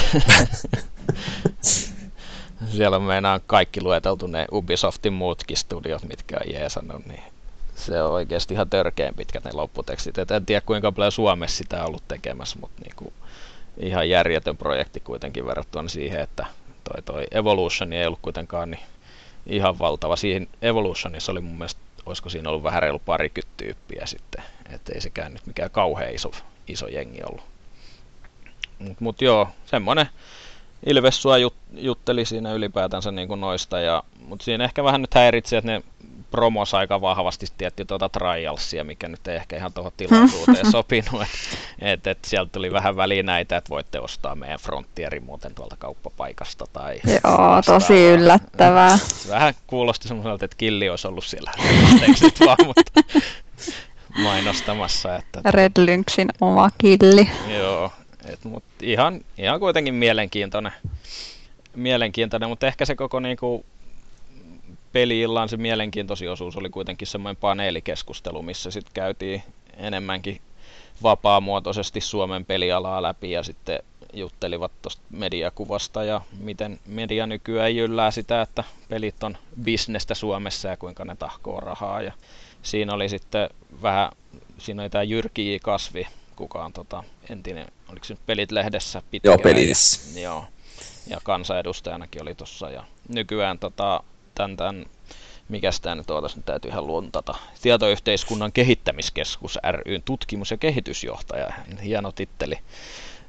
[2.76, 7.22] siellä on meinaan kaikki lueteltu ne Ubisoftin muutkin studiot, mitkä on jeesannut, niin
[7.74, 10.18] se on oikeasti ihan törkeän pitkät ne lopputekstit.
[10.18, 13.12] Et en tiedä kuinka paljon Suomessa sitä on ollut tekemässä, mutta niin kuin
[13.80, 16.46] ihan järjetön projekti kuitenkin verrattuna siihen, että
[16.84, 18.82] toi, toi Evolution ei ollut kuitenkaan niin
[19.46, 20.16] ihan valtava.
[20.16, 25.00] Siinä Evolutionissa oli mun mielestä, olisiko siinä ollut vähän reilu parikymmentä tyyppiä sitten, että ei
[25.00, 26.30] sekään nyt mikään kauhean iso,
[26.68, 27.44] iso jengi ollut.
[28.78, 30.06] Mutta mut joo, semmonen
[30.86, 35.14] Ilves sua jut, jutteli siinä ylipäätänsä niin kuin noista, ja, mutta siinä ehkä vähän nyt
[35.14, 35.82] häiritsi, että ne
[36.30, 41.22] promos aika vahvasti tietty tuota trialsia, mikä nyt ei ehkä ihan tuohon tilaisuuteen sopinut.
[41.78, 46.64] Että et, et sieltä tuli vähän välineitä, että voitte ostaa meidän frontierin muuten tuolta kauppapaikasta.
[46.72, 47.62] Tai Joo, vastaavaa.
[47.62, 48.98] tosi yllättävää.
[49.28, 51.52] Vähän kuulosti semmoiselta, että Killi olisi ollut siellä.
[52.46, 53.00] Vaan, mutta
[54.22, 55.16] mainostamassa.
[55.16, 57.30] Että, Red Lynxin oma killi.
[57.58, 57.92] Joo,
[58.32, 60.72] et, mut ihan, ihan kuitenkin mielenkiintoinen,
[61.76, 63.64] mielenkiintoinen, mutta ehkä se koko niinku,
[64.92, 69.42] peli-illan se mielenkiintoisin osuus oli kuitenkin semmoinen paneelikeskustelu, missä sitten käytiin
[69.76, 70.40] enemmänkin
[71.02, 73.78] vapaamuotoisesti Suomen pelialaa läpi ja sitten
[74.12, 80.76] juttelivat tuosta mediakuvasta ja miten media nykyään jyllää sitä, että pelit on bisnestä Suomessa ja
[80.76, 82.02] kuinka ne tahkoo rahaa.
[82.02, 82.12] Ja
[82.62, 83.50] siinä oli sitten
[83.82, 84.10] vähän,
[84.58, 85.58] siinä oli tämä Jyrki.
[85.62, 90.20] Kasvi, kuka on tota, entinen, oliko se nyt Pelit-lehdessä pitkä Joo, Pelitissä.
[90.20, 90.44] Joo.
[91.06, 92.70] Ja kansanedustajanakin oli tuossa.
[92.70, 94.02] Ja nykyään tota,
[94.34, 94.86] tämän, tämän
[95.48, 97.34] mikä tämä nyt ootas, nyt täytyy ihan luntata.
[97.62, 102.58] Tietoyhteiskunnan kehittämiskeskus ryn tutkimus- ja kehitysjohtaja, hieno titteli.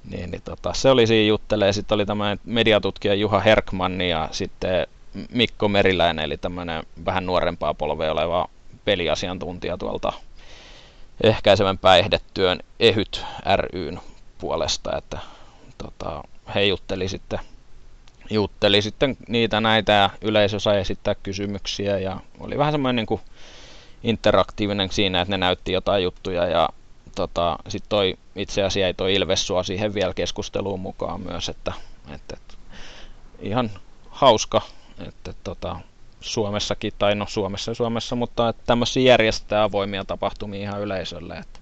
[0.10, 1.74] Niin, niin tota, se oli siinä juttelee.
[1.74, 4.88] Sitten oli tämmöinen mediatutkija Juha Herkmanni ja sitten
[5.32, 8.50] Mikko Meriläinen, eli tämmöinen vähän nuorempaa polvea oleva
[8.86, 10.14] peliasiantuntija tuolta
[11.24, 14.00] ehkäisevän päihdetyön EHYT ryn
[14.40, 15.20] puolesta, että
[15.78, 16.24] tota,
[16.56, 17.40] he jutteli sitten,
[18.30, 23.22] jutteli sitten niitä näitä ja yleisö sai esittää kysymyksiä ja oli vähän semmoinen niin kuin
[24.04, 26.70] interaktiivinen siinä, että ne näytti jotain juttuja ja
[27.16, 31.74] tota, sitten toi itse asiassa jäi toi Ilves sua siihen vielä keskusteluun mukaan myös, että,
[32.16, 32.54] että, että
[33.40, 33.72] ihan
[34.10, 34.62] hauska,
[35.08, 35.80] että tota,
[36.22, 41.59] Suomessakin, tai no Suomessa Suomessa, mutta että tämmöisiä järjestää avoimia tapahtumia ihan yleisölle, että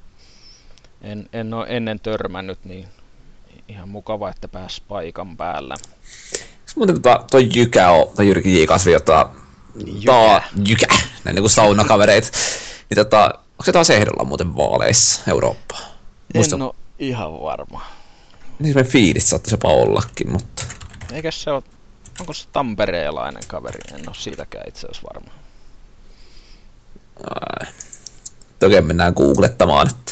[1.01, 2.87] en, en ole ennen törmännyt, niin
[3.67, 5.75] ihan mukava, että pääsi paikan päällä.
[6.75, 8.65] Muuten tota, toi Jykä on, tai Jyrki J.
[8.65, 9.29] Kasvi, jota
[10.05, 10.87] taa, Jykä,
[11.23, 12.31] näin niin kuin saunakavereit.
[12.89, 15.79] Niin tota, onko se taas ehdolla muuten vaaleissa Eurooppaa?
[16.35, 17.81] Muista, En ole ihan varma.
[18.59, 20.63] niin semmoinen fiilis saattaisi jopa ollakin, mutta
[21.13, 21.63] Eikä se ole,
[22.19, 23.79] onko se tampereelainen kaveri?
[23.93, 25.31] En ole siitäkään itse asiassa varma.
[27.29, 27.67] ää,
[28.59, 29.89] toki mennään googlettamaan.
[29.89, 30.11] Että.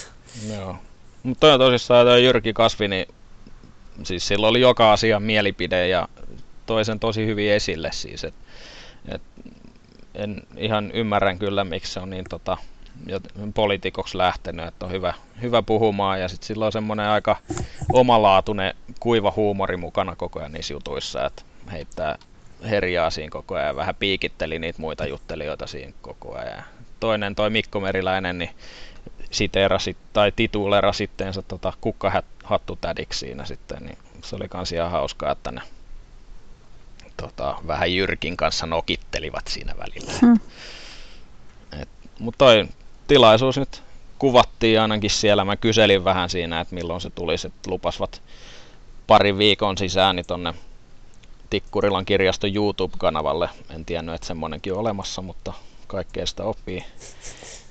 [0.53, 0.75] Joo.
[1.23, 3.07] Mutta toi tosissaan toi Jyrki Kasvi, niin
[4.03, 6.07] siis sillä oli joka asian mielipide ja
[6.65, 8.33] toi sen tosi hyvin esille siis, et,
[9.07, 9.21] et
[10.15, 12.57] en ihan ymmärrän kyllä, miksi se on niin tota,
[13.53, 17.37] poliitikoksi lähtenyt, että on hyvä, hyvä puhumaan ja sitten sillä on semmoinen aika
[17.93, 22.17] omalaatuinen kuiva huumori mukana koko ajan niissä jutuissa, että heittää
[22.69, 26.63] herjaa siinä koko ajan ja vähän piikitteli niitä muita juttelijoita siinä koko ajan.
[26.99, 28.49] Toinen, toi Mikko Meriläinen, niin
[29.35, 35.51] siteerasi tai tituleera sittensä tota kukkahattutädiksi siinä sitten, niin se oli kans ihan hauskaa, että
[35.51, 35.61] ne
[37.17, 40.13] tota, vähän Jyrkin kanssa nokittelivat siinä välillä.
[41.81, 42.67] Et, mutta toi
[43.07, 43.83] tilaisuus nyt
[44.19, 45.45] kuvattiin ainakin siellä.
[45.45, 48.21] Mä kyselin vähän siinä, että milloin se tulisi, että lupasvat
[49.07, 50.53] parin viikon sisään niin tonne
[51.49, 53.49] Tikkurilan kirjaston YouTube-kanavalle.
[53.69, 55.53] En tiennyt, että semmonenkin on olemassa, mutta
[55.87, 56.83] kaikkea sitä oppii.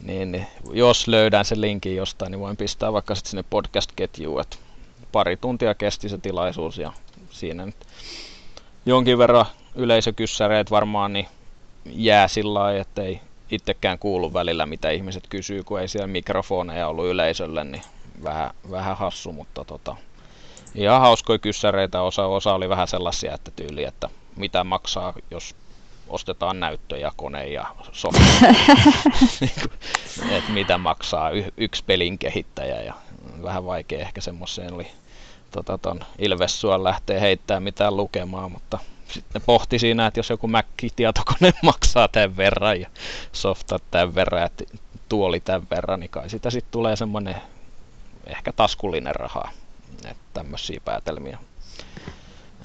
[0.05, 4.41] Niin, niin jos löydän sen linkin jostain, niin voin pistää vaikka sitten sinne podcast-ketjuun.
[4.41, 4.59] Et
[5.13, 6.93] pari tuntia kesti se tilaisuus ja
[7.31, 7.77] siinä nyt
[8.87, 11.29] jonkin verran yleisökyssäreet varmaan niin
[11.87, 17.07] jää sillä lailla, ettei itsekään kuullut välillä, mitä ihmiset kysyy, kun ei siellä mikrofoneja ollut
[17.07, 17.83] yleisölle, niin
[18.23, 19.97] vähän, vähän hassu, mutta tota,
[20.75, 22.03] ihan hauskoja kyssäreitä.
[22.03, 25.55] Osa, osa oli vähän sellaisia, että tyyli, että mitä maksaa, jos
[26.09, 28.21] ostetaan näyttöjä, kone ja softa.
[30.37, 32.95] että mitä maksaa y- yksi pelin kehittäjä ja
[33.43, 34.87] vähän vaikea ehkä semmoiseen oli
[35.51, 41.53] tota, ton Ilvessuan lähtee heittämään mitään lukemaan, mutta sitten pohti siinä, että jos joku Mac-tietokone
[41.63, 42.89] maksaa tämän verran ja
[43.33, 44.49] softat tämän verran ja
[45.09, 47.37] tuoli tämän verran, niin kai sitä sitten tulee semmoinen
[48.27, 49.51] ehkä taskullinen raha.
[50.05, 51.39] Että tämmöisiä päätelmiä.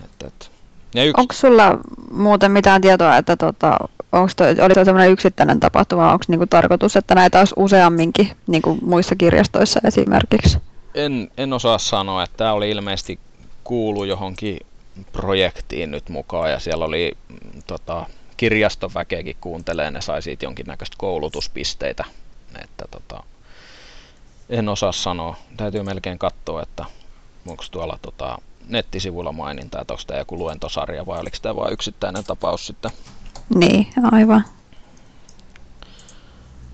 [0.04, 0.59] Et, et.
[0.96, 1.20] Ja yks...
[1.20, 1.78] Onko sulla
[2.12, 3.78] muuten mitään tietoa, että tota,
[4.12, 8.62] onko toi, oli toi semmoinen yksittäinen tapahtuma, onko niinku tarkoitus, että näitä olisi useamminkin, niin
[8.62, 10.58] kuin muissa kirjastoissa esimerkiksi?
[10.96, 13.20] En, en osaa sanoa, että tämä oli ilmeisesti
[13.64, 14.60] kuulu johonkin
[15.12, 18.06] projektiin nyt mukaan ja siellä oli mm, tota,
[18.38, 22.06] kirjastoväkeäkin kuuntelee, ne sai siitä jonkinnäköistä koulutuspisteitä.
[22.64, 23.24] Että, tota,
[24.50, 25.36] en osaa sanoa.
[25.58, 26.86] Täytyy melkein katsoa, että
[27.48, 28.38] onko tuolla tota,
[28.70, 32.92] nettisivuilla maininta, että onko tämä joku luentosarja vai oliko tämä vain yksittäinen tapaus sitten.
[33.56, 34.44] Niin, aivan.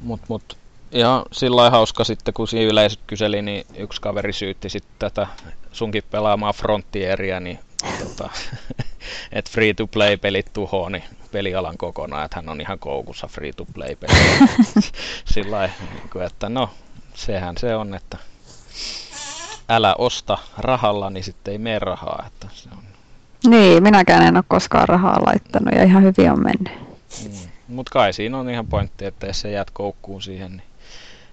[0.02, 0.58] Mut, mut,
[0.92, 5.28] ja sillä hauska sitten, kun siinä yleisöt kyseli, niin yksi kaveri syytti sitten tätä
[5.72, 7.60] sunkin pelaamaa Frontieria, niin
[8.00, 8.30] tota,
[9.32, 14.14] että free-to-play-pelit tuhoaa niin pelialan kokonaan, että hän on ihan koukussa free-to-play-peli.
[15.34, 16.70] Sillä niin että no,
[17.14, 18.18] sehän se on, että
[19.70, 22.24] älä osta rahalla, niin sitten ei mene rahaa.
[22.28, 22.84] Että se on...
[23.52, 26.74] Niin, minäkään en ole koskaan rahaa laittanut ja ihan hyvin on mennyt.
[27.24, 27.50] Mm.
[27.68, 30.68] Mutta kai siinä on ihan pointti, että jos sä jäät koukkuun siihen, niin...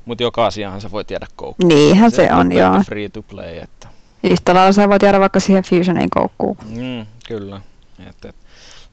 [0.05, 1.69] Mutta joka asiahan se voi jäädä koukkuun.
[1.69, 2.83] Niinhän se, se on, joo.
[2.87, 3.89] Free to play, että...
[4.23, 6.57] Yhtä lailla sä voit jäädä vaikka siihen Fusionin koukkuun.
[6.65, 7.61] Mm, kyllä.
[8.09, 8.37] Et, et,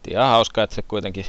[0.09, 1.25] ihan hauskaa, että se kuitenkin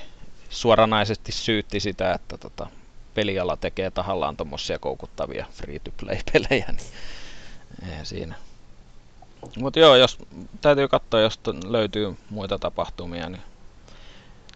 [0.50, 2.66] suoranaisesti syytti sitä, että tota,
[3.14, 6.86] peliala tekee tahallaan tuommoisia koukuttavia free-to-play-pelejä, niin
[7.88, 8.35] eihän siinä.
[9.59, 10.18] Mutta joo, jos
[10.61, 13.42] täytyy katsoa, jos löytyy muita tapahtumia, niin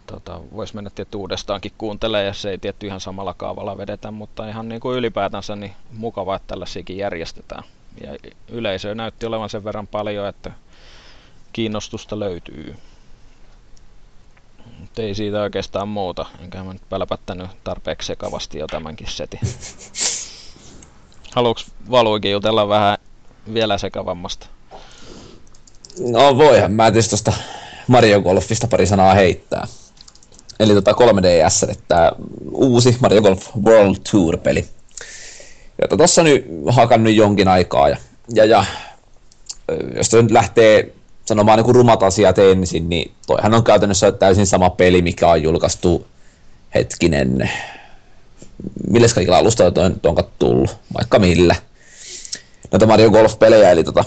[0.06, 4.68] tota, voisi mennä tietty uudestaankin kuuntelemaan, jos ei tietty ihan samalla kaavalla vedetä, mutta ihan
[4.68, 7.64] niin kuin ylipäätänsä niin mukavaa, että tällaisiakin järjestetään.
[8.00, 8.16] Ja
[8.48, 10.50] yleisö näytti olevan sen verran paljon, että
[11.52, 12.76] kiinnostusta löytyy.
[14.80, 16.26] Mutta ei siitä oikeastaan muuta.
[16.40, 19.40] Enkä mä nyt pälpättänyt tarpeeksi sekavasti jo tämänkin setin.
[21.34, 22.98] Haluuks Valuikin jutella vähän
[23.54, 24.46] vielä sekavammasta?
[25.98, 27.32] No voihan mä tietysti tuosta
[27.86, 29.66] Mario Golfista pari sanaa heittää.
[30.60, 32.12] Eli tota 3DS, että
[32.50, 34.64] uusi Mario Golf World Tour-peli.
[35.82, 37.88] Jota tossa nyt hakannut jonkin aikaa.
[37.88, 37.96] Ja,
[38.34, 38.64] ja, ja
[39.96, 40.92] jos nyt lähtee
[41.24, 46.06] sanomaan niin rumat asiat ensin, niin toihan on käytännössä täysin sama peli, mikä on julkaistu
[46.74, 47.50] hetkinen,
[48.90, 51.56] millä kaikilla alustoilla on, on tullut, vaikka millä.
[52.72, 54.04] Noita Mario Golf-pelejä, eli tota...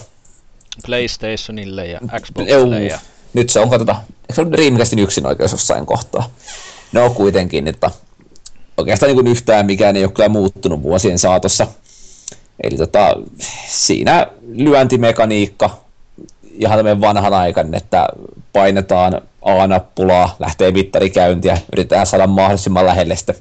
[0.86, 3.00] PlayStationille ja Xboxille ja...
[3.34, 6.30] Nyt se on, katsota, eikö se ole Dreamcastin yksin oikeus jossain kohtaa?
[6.92, 7.92] No kuitenkin, että
[8.78, 11.68] oikeastaan niin yhtään mikään ei ole kyllä muuttunut vuosien saatossa.
[12.64, 13.16] Eli tota,
[13.68, 15.78] siinä lyöntimekaniikka,
[16.52, 18.08] ihan tämmöinen vanhanaikainen, että
[18.54, 23.34] painetaan A-nappulaa, lähtee mittarikäyntiä, yritetään saada mahdollisimman lähelle sitä,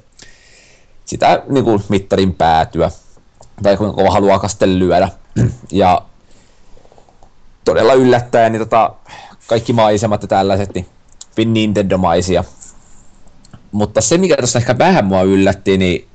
[1.07, 2.91] sitä niin kuin mittarin päätyä,
[3.63, 5.09] tai kuinka kova haluaa sitten lyödä.
[5.71, 6.01] Ja
[7.65, 8.93] todella yllättäen, niin tota,
[9.47, 10.87] kaikki maisemat ja tällaiset, niin
[11.37, 12.43] hyvin Nintendo-maisia.
[13.71, 16.07] Mutta se, mikä tuossa ehkä vähän mua yllätti, niin,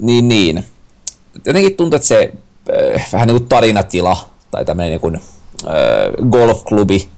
[0.00, 0.64] niin, niin.
[1.44, 2.32] jotenkin tuntuu, että se
[2.96, 5.20] äh, vähän niin kuin tarinatila, tai tämmöinen niin kuin,
[6.30, 7.08] golfklubi,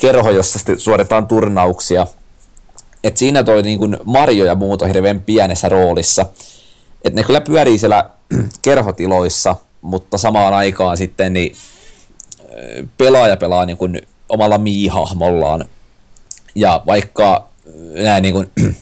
[0.00, 2.06] kerho, jossa sitten suoritetaan turnauksia.
[3.04, 6.26] Et siinä toi niin kuin Mario ja muut on hirveän pienessä roolissa.
[7.04, 8.10] Et ne kyllä pyörii siellä
[8.62, 11.56] kerhotiloissa, mutta samaan aikaan sitten niin
[12.98, 15.64] pelaaja pelaa niin kuin omalla miihahmollaan.
[16.54, 17.48] Ja vaikka
[17.94, 18.50] nämä niin kuin,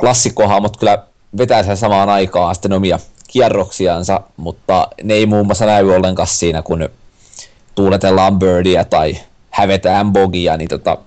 [0.00, 0.98] klassikkohahmot kyllä
[1.38, 6.62] vetää sen samaan aikaan sitten omia kierroksiansa, mutta ne ei muun muassa näy ollenkaan siinä,
[6.62, 6.88] kun
[7.74, 9.16] tuuletellaan birdia tai
[9.50, 10.98] hävetään bogia, niin tota,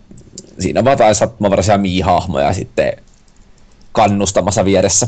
[0.60, 2.94] siinä vaan taisi sattumanvaraisia miihahmoja sitten
[3.92, 5.08] kannustamassa vieressä.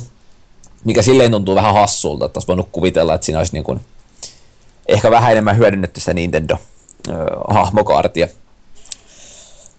[0.83, 3.81] Mikä silleen tuntuu vähän hassulta, että olisi voinut kuvitella, että siinä olisi niin kuin
[4.88, 8.27] ehkä vähän enemmän hyödynnetty sitä Nintendo-hahmokaartia.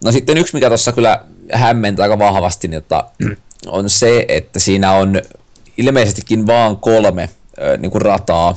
[0.04, 3.04] No sitten yksi, mikä tuossa kyllä hämmentää aika vahvasti, niin että
[3.66, 5.22] on se, että siinä on
[5.76, 7.28] ilmeisestikin vaan kolme
[7.78, 8.56] niin kuin rataa,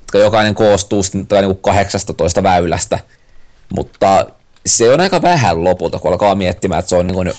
[0.00, 2.98] jotka jokainen koostuu sitten niin 18 väylästä,
[3.76, 4.26] mutta
[4.66, 7.32] se on aika vähän lopulta, kun alkaa miettimään, että se on niin kuin,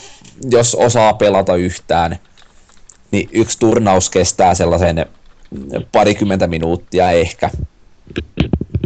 [0.52, 2.18] jos osaa pelata yhtään,
[3.12, 5.06] niin yksi turnaus kestää sellaisen
[5.92, 7.50] parikymmentä minuuttia ehkä,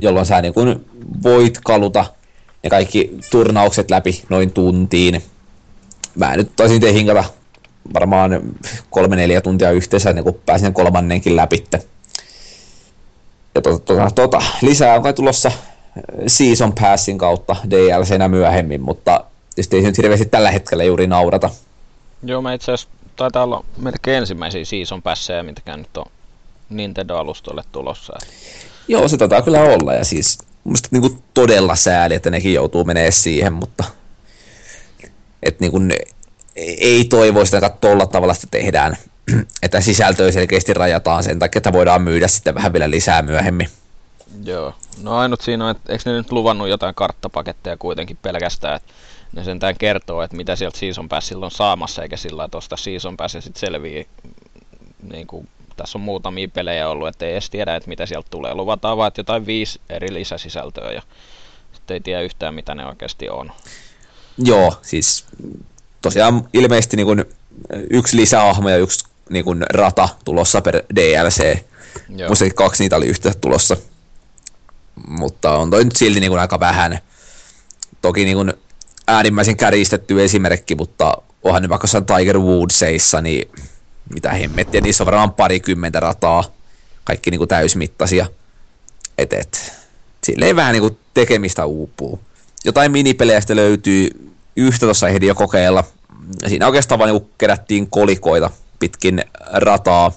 [0.01, 0.85] jolloin sä niin kuin
[1.23, 2.05] voit kaluta
[2.63, 5.23] ne kaikki turnaukset läpi noin tuntiin.
[6.15, 7.23] Mä nyt taisin te hinkata
[7.93, 8.41] varmaan
[8.89, 11.65] kolme-neljä tuntia yhteensä, niin kun pääsin kolmannenkin läpi.
[13.55, 15.51] Ja tota, tota, tota, lisää on kai tulossa
[16.27, 19.23] Season Passin kautta DLCnä myöhemmin, mutta
[19.55, 21.49] tietysti ei se nyt hirveästi tällä hetkellä juuri naurata.
[22.23, 26.05] Joo, mä itse asiassa taitaa olla melkein ensimmäisiä Season Passeja, mitäkään nyt on
[26.69, 28.13] Nintendo-alustoille tulossa.
[28.87, 33.11] Joo, se taitaa kyllä olla, ja siis mun niin todella sääli, että nekin joutuu menee
[33.11, 33.83] siihen, mutta
[35.43, 35.93] että niin kuin,
[36.55, 38.97] ei toivoisi, että tuolla tavalla sitä tehdään,
[39.63, 43.69] että sisältöä selkeästi rajataan sen takia, että voidaan myydä sitten vähän vielä lisää myöhemmin.
[44.43, 48.93] Joo, no ainut siinä on, että eikö ne nyt luvannut jotain karttapaketteja kuitenkin pelkästään, että
[49.33, 53.17] ne sentään kertoo, että mitä sieltä Season Passilla on saamassa, eikä sillä lailla tuosta Season
[53.17, 54.07] Passia sitten selvii
[55.13, 58.53] niin kuin tässä on muutamia pelejä ollut, että ei edes tiedä, että mitä sieltä tulee.
[58.53, 61.01] Luvataan vaan, että jotain viisi eri lisäsisältöä ja
[61.73, 63.51] sitten ei tiedä yhtään, mitä ne oikeasti on.
[64.37, 65.25] Joo, siis
[66.01, 67.25] tosiaan ilmeisesti niin kuin
[67.89, 71.63] yksi lisäahmo ja yksi niin kuin rata tulossa per DLC.
[72.27, 73.77] Muistakin kaksi niitä oli yhteensä tulossa.
[75.07, 76.99] Mutta on toi nyt silti niin kuin aika vähän.
[78.01, 78.53] Toki niin kuin
[79.07, 83.49] äärimmäisen kärjistetty esimerkki, mutta onhan nyt vaikka Tiger Woodsseissa, niin
[84.13, 86.43] mitä hemmettiä, niissä on varmaan parikymmentä rataa,
[87.03, 88.25] kaikki niin kuin täysmittaisia.
[89.17, 89.73] Et, et,
[90.23, 92.19] silleen vähän niin kuin tekemistä uupuu.
[92.65, 95.83] Jotain minipelejä sitten löytyy, yhtä tuossa ehdin jo kokeilla.
[96.47, 100.11] Siinä oikeastaan vaan niin kerättiin kolikoita pitkin rataa.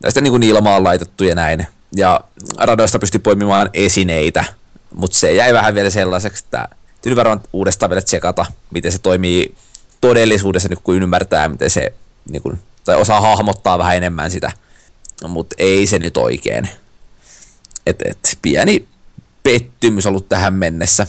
[0.00, 1.66] Tästä niin kuin ilmaan laitettu ja näin.
[1.96, 2.20] Ja
[2.58, 4.44] radoista pystyi poimimaan esineitä,
[4.94, 6.68] mutta se jäi vähän vielä sellaiseksi, että
[7.02, 9.54] tyyli varmaan uudestaan vielä tsekata, miten se toimii
[10.00, 11.92] todellisuudessa nyt kun ymmärtää, miten se
[12.30, 14.52] niin kuin, tai osaa hahmottaa vähän enemmän sitä,
[15.28, 16.68] mutta ei se nyt oikein.
[17.86, 18.88] Et, et, pieni
[19.42, 21.06] pettymys ollut tähän mennessä.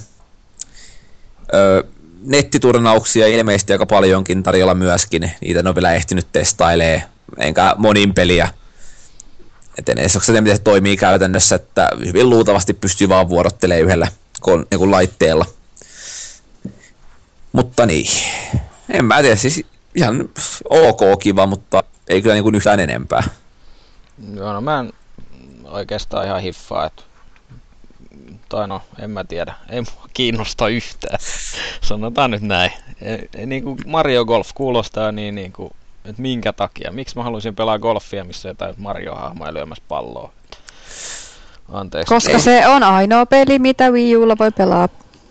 [1.54, 1.84] Öö,
[2.24, 5.32] nettiturnauksia ilmeisesti aika paljonkin tarjolla myöskin.
[5.42, 7.04] Niitä on vielä ehtinyt testailee,
[7.38, 8.50] enkä monin peliä.
[9.80, 14.08] Et en edes ole miten se toimii käytännössä, että hyvin luultavasti pystyy vaan vuorottelemaan yhdellä
[14.39, 15.46] kon, niin laitteella.
[17.52, 18.12] Mutta niin,
[18.89, 19.65] en mä tiedä, siis
[19.96, 20.30] ihan
[20.70, 23.24] ok kiva, mutta ei kyllä niin yhtään enempää.
[24.34, 24.94] Joo, no mä en
[25.63, 27.04] oikeastaan ihan hiffaa, että
[28.50, 31.20] tai no, en mä tiedä, ei mua kiinnosta yhtään.
[31.82, 32.72] Sanotaan nyt näin.
[33.02, 35.72] Ei, ei, niin kuin Mario Golf kuulostaa niin, niin kuin,
[36.06, 36.92] että minkä takia.
[36.92, 40.32] Miksi mä haluaisin pelaa golfia, missä jotain Mario-hahmoja lyömässä palloa?
[41.72, 42.14] Anteeksi.
[42.14, 42.40] Koska ei.
[42.40, 44.90] se on ainoa peli, mitä Wii Ulla voi pelaa.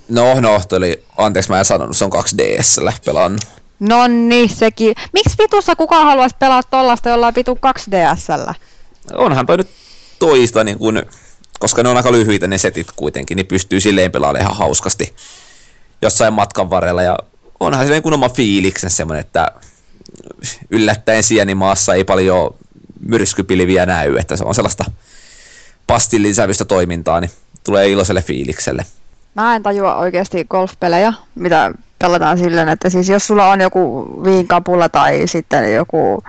[0.09, 3.40] No, no, oli, anteeksi mä en sanonut, se on 2DSllä pelannut.
[3.81, 4.94] No niin, sekin.
[5.12, 8.54] Miksi vitussa kukaan haluaisi pelaa tollasta jollain vitu 2DSllä?
[9.14, 9.68] Onhan toi nyt
[10.18, 11.02] toista, niin kun,
[11.59, 15.14] koska ne on aika lyhyitä ne setit kuitenkin, niin pystyy silleen pelaamaan ihan hauskasti
[16.02, 17.02] jossain matkan varrella.
[17.02, 17.18] Ja
[17.61, 19.52] onhan se niin kun oma fiiliksen semmoinen, että
[20.70, 22.54] yllättäen sienimaassa ei paljon
[23.00, 24.85] myrskypilviä näy, että se on sellaista
[25.87, 27.31] pastillisävystä toimintaa, niin
[27.64, 28.87] tulee iloiselle fiilikselle.
[29.35, 34.88] Mä en tajua oikeasti golfpelejä, mitä pelataan silleen, että siis jos sulla on joku viinkapulla
[34.88, 36.24] tai sitten joku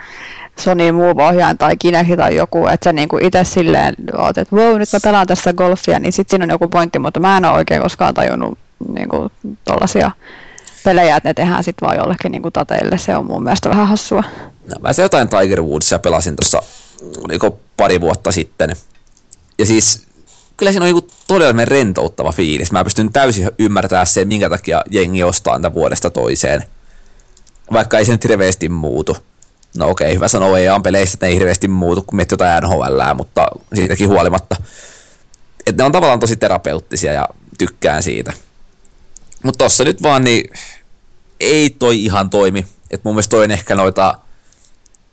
[0.59, 4.89] Sony Move-ohjaaja tai Kinect tai joku, että sä niinku itse silleen oot, että wow, nyt
[4.93, 7.81] mä pelaan tässä golfia, niin sitten siinä on joku pointti, mutta mä en ole oikein
[7.81, 8.57] koskaan tajunnut
[8.93, 9.31] niinku
[9.65, 10.11] tollasia
[10.89, 12.97] pelejä, että ne tehdään sitten vaan jollekin niinku tateille.
[12.97, 14.23] Se on mun mielestä vähän hassua.
[14.67, 16.61] No, mä se jotain Tiger Woodsia pelasin tuossa
[17.23, 18.75] oliko pari vuotta sitten.
[19.57, 20.07] Ja siis
[20.57, 22.71] kyllä siinä on joku todella rentouttava fiilis.
[22.71, 26.63] Mä pystyn täysin ymmärtämään sen, minkä takia jengi ostaa tätä vuodesta toiseen.
[27.73, 29.17] Vaikka ei se nyt hirveästi muutu.
[29.77, 32.63] No okei, okay, hyvä sanoa EA peleistä, että ne ei hirveästi muutu, kun miettii jotain
[32.63, 34.55] NHL, mutta siitäkin huolimatta.
[35.65, 38.33] Että ne on tavallaan tosi terapeuttisia ja tykkään siitä.
[39.43, 40.49] Mutta tossa nyt vaan niin
[41.39, 42.67] ei toi ihan toimi.
[42.91, 44.15] Et mun mielestä toi on ehkä noita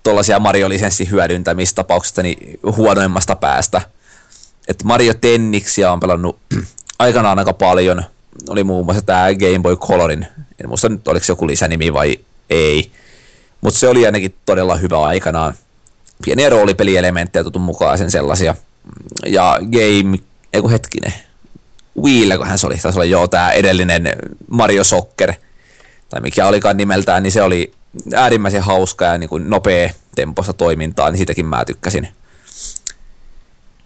[0.02, 3.80] tuollaisia Mario-lisenssin hyödyntämistapauksista niin huonoimmasta päästä–
[4.68, 6.38] että Mario Tenniksiä on pelannut
[6.98, 8.04] aikanaan aika paljon.
[8.48, 10.26] Oli muun muassa tämä Game Boy Colorin,
[10.60, 12.18] en muista nyt oliko se joku lisänimi vai
[12.50, 12.90] ei.
[13.60, 15.54] Mutta se oli ainakin todella hyvä aikanaan.
[16.24, 18.54] Pieniä roolipelielementtejä tutun mukaan sen sellaisia.
[19.26, 20.18] Ja Game,
[20.52, 21.12] eiku hetkinen,
[22.44, 24.08] hän se oli, taisi olla joo tämä edellinen
[24.50, 25.34] Mario Soccer,
[26.08, 27.72] tai mikä olikaan nimeltään, niin se oli
[28.14, 32.08] äärimmäisen hauska ja niin kuin nopea temposta toimintaa, niin siitäkin mä tykkäsin.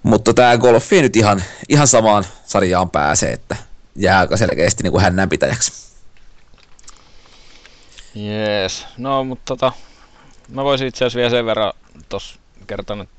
[0.03, 3.57] Mutta tämä golfi nyt ihan, ihan samaan sarjaan pääse, että
[3.97, 5.73] jää aika selkeästi niin hännän pitäjäksi.
[8.15, 9.73] Jees, no mutta tota,
[10.51, 11.73] Mä voisin itse asiassa vielä sen verran
[12.09, 13.17] tuossa kertoa, että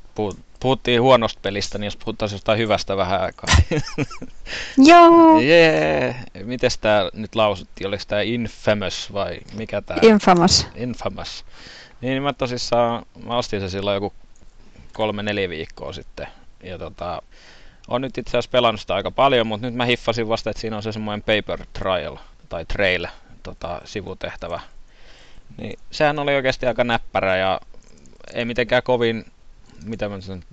[0.62, 3.56] puhuttiin huonosta pelistä, niin jos puhuttaisiin jostain hyvästä vähän aikaa.
[4.90, 6.16] Joo, Jee!
[6.44, 7.88] Mites tää nyt lausuttiin?
[7.88, 9.98] Oliko tää Infamous vai mikä tää?
[10.02, 10.68] infamous.
[10.76, 11.46] Infamous.
[12.02, 14.14] Niin mä tosissaan, mä ostin se silloin joku
[14.94, 16.28] kolme neljä viikkoa sitten.
[16.64, 17.22] Ja tota,
[17.88, 20.78] on nyt itse asiassa pelannut sitä aika paljon, mutta nyt mä hiffasin vasta, että siinä
[20.78, 22.18] on se semmoinen paper trial
[22.50, 23.08] tai trail
[23.44, 24.60] tota, sivutehtävä.
[25.58, 27.62] Niin sehän oli oikeasti aika näppärä ja
[28.34, 29.26] ei mitenkään kovin,
[29.86, 30.44] mitä mä sanon,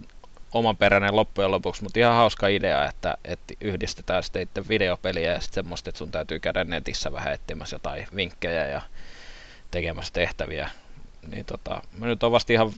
[0.53, 5.91] omanperäinen loppujen lopuksi, mutta ihan hauska idea, että, että yhdistetään sitten videopeliä ja sitten semmoista,
[5.91, 8.81] että sun täytyy käydä netissä vähän etsimässä jotain vinkkejä ja
[9.71, 10.71] tekemässä tehtäviä.
[11.31, 12.73] Niin tota, mä nyt on vasta ihan,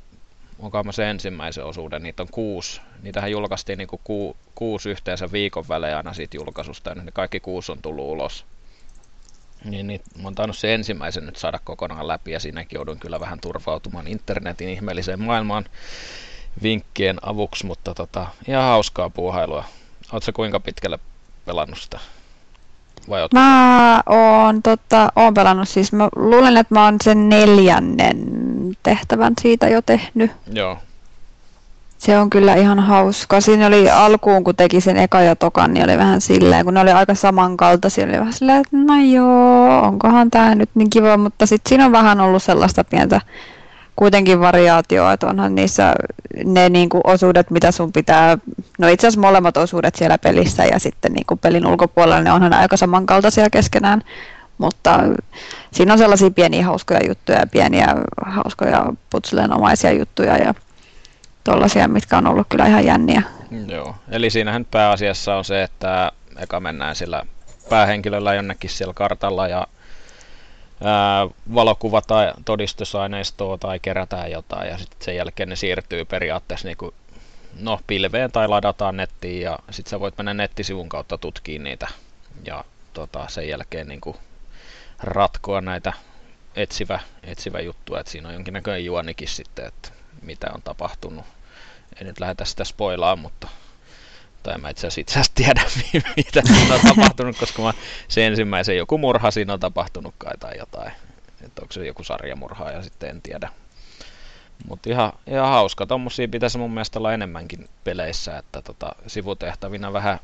[0.58, 2.80] onkaan mä se ensimmäisen osuuden, niitä on kuusi.
[3.02, 7.40] Niitähän julkaistiin niinku ku, kuusi yhteensä viikon välein aina siitä julkaisusta ja nyt ne kaikki
[7.40, 8.46] kuusi on tullut ulos.
[9.64, 13.20] Niin, niin mä oon tainnut sen ensimmäisen nyt saada kokonaan läpi ja siinäkin joudun kyllä
[13.20, 15.64] vähän turvautumaan internetin ihmeelliseen maailmaan
[16.62, 19.64] vinkkien avuksi, mutta tota, ihan hauskaa puuhailua.
[20.12, 20.98] Oletko kuinka pitkälle
[21.46, 21.98] pelannut sitä?
[23.08, 23.28] Vai?
[23.32, 28.18] Mä oon, tota, oon pelannut siis, mä luulen, että mä oon sen neljännen
[28.82, 30.30] tehtävän siitä jo tehnyt.
[30.52, 30.78] Joo,
[31.98, 33.40] Se on kyllä ihan hauska.
[33.40, 36.80] Siinä oli alkuun, kun teki sen eka ja tokan, niin oli vähän silleen, kun ne
[36.80, 41.46] oli aika samankaltaisia, oli vähän silleen, että no joo, onkohan tää nyt niin kiva, mutta
[41.46, 43.20] sitten siinä on vähän ollut sellaista pientä
[44.00, 45.94] kuitenkin variaatioa, että onhan niissä
[46.44, 48.38] ne niinku osuudet, mitä sun pitää,
[48.78, 52.76] no itse asiassa molemmat osuudet siellä pelissä ja sitten niinku pelin ulkopuolella, ne onhan aika
[52.76, 54.02] samankaltaisia keskenään,
[54.58, 54.98] mutta
[55.72, 57.86] siinä on sellaisia pieniä hauskoja juttuja ja pieniä
[58.26, 60.54] hauskoja putsleenomaisia juttuja ja
[61.44, 63.22] tollaisia, mitkä on ollut kyllä ihan jänniä.
[63.66, 63.94] joo.
[64.10, 67.22] Eli siinähän pääasiassa on se, että eka mennään sillä
[67.68, 69.66] päähenkilöllä jonnekin siellä kartalla ja
[70.84, 76.94] ää, valokuvataan todistusaineistoa tai kerätään jotain ja sitten sen jälkeen ne siirtyy periaatteessa niinku,
[77.60, 81.88] no, pilveen tai ladataan nettiin ja sitten sä voit mennä nettisivun kautta tutkiin niitä
[82.44, 84.16] ja tota, sen jälkeen niinku,
[85.02, 85.92] ratkoa näitä
[86.56, 89.88] etsivä, etsivä juttu, että siinä on jonkinnäköinen juonikin sitten, että
[90.22, 91.24] mitä on tapahtunut.
[91.96, 93.48] Ei nyt lähdetä sitä spoilaa, mutta
[94.42, 95.62] tai mä itse asiassa tiedä,
[96.16, 97.72] mitä siinä on tapahtunut, koska mä
[98.08, 100.92] se ensimmäisen joku murha siinä on tapahtunut kai tai jotain.
[101.42, 103.50] Että onko se joku sarjamurha ja sitten en tiedä.
[104.68, 105.86] Mutta ihan, ihan hauska.
[105.86, 110.18] Tommosia pitäisi mun mielestä olla enemmänkin peleissä, että tota, sivutehtävinä vähän,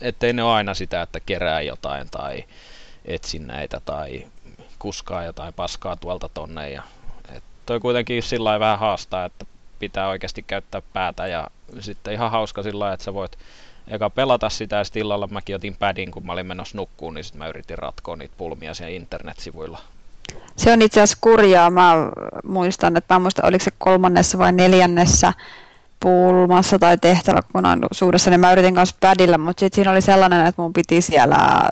[0.00, 2.44] ettei ne ole aina sitä, että kerää jotain tai
[3.04, 4.26] etsin näitä tai
[4.78, 6.70] kuskaa jotain paskaa tuolta tonne.
[6.70, 6.82] Ja,
[7.36, 9.46] et toi kuitenkin sillä vähän haastaa, että
[9.82, 11.48] pitää oikeasti käyttää päätä ja
[11.80, 13.38] sitten ihan hauska sillä lailla, että sä voit
[13.88, 17.24] eka pelata sitä ja sitten illalla mäkin otin padin, kun mä olin menossa nukkuun, niin
[17.24, 19.78] sitten mä yritin ratkoa niitä pulmia siellä internetsivuilla.
[20.56, 21.70] Se on itse asiassa kurjaa.
[21.70, 21.94] Mä
[22.44, 25.32] muistan, että mä en muista, oliko se kolmannessa vai neljännessä
[26.00, 30.72] pulmassa tai tehtäväkokonaisuudessa, niin mä yritin kanssa padilla, mutta sitten siinä oli sellainen, että mun
[30.72, 31.70] piti siellä äh,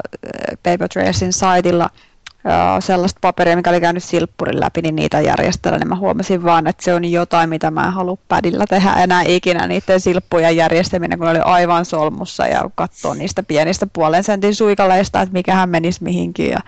[0.62, 2.09] Paper Trailsin saitilla äh,
[2.80, 6.84] sellaista paperia, mikä oli käynyt silppurin läpi, niin niitä järjestellä, niin mä huomasin vaan, että
[6.84, 11.28] se on jotain, mitä mä en halua padilla tehdä enää ikinä, niiden silppujen järjestäminen, kun
[11.28, 16.60] oli aivan solmussa ja katsoa niistä pienistä puolen sentin suikaleista, että mikähän menisi mihinkin ja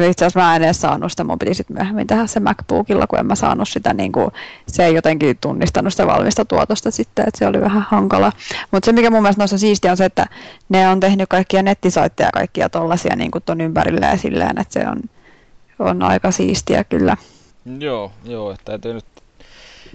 [0.00, 3.06] ja itse asiassa mä en edes saanut sitä, mun piti sitten myöhemmin tehdä se MacBookilla,
[3.06, 4.30] kun en mä saanut sitä, niin kuin,
[4.68, 8.32] se ei jotenkin tunnistanut sitä valmista tuotosta sitten, että se oli vähän hankala.
[8.70, 10.26] Mutta se, mikä mun mielestä noissa siistiä on se, että
[10.68, 14.72] ne on tehnyt kaikkia nettisaitteja ja kaikkia tollasia niin kuin ton ympärillä ja silleen, että
[14.72, 15.02] se on,
[15.78, 17.16] on aika siistiä kyllä.
[17.78, 19.04] Joo, joo, että täytyy nyt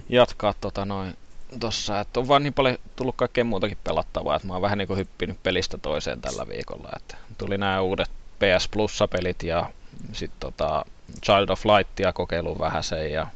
[0.09, 1.13] jatkaa tota noin
[1.59, 4.87] tossa, että on vaan niin paljon tullut kaikkea muutakin pelattavaa, että mä oon vähän niin
[4.87, 9.71] kuin hyppinyt pelistä toiseen tällä viikolla, että tuli nämä uudet PS Plus-pelit ja
[10.13, 10.85] sitten tota
[11.25, 13.27] Child of Lightia kokeilun vähän sen ja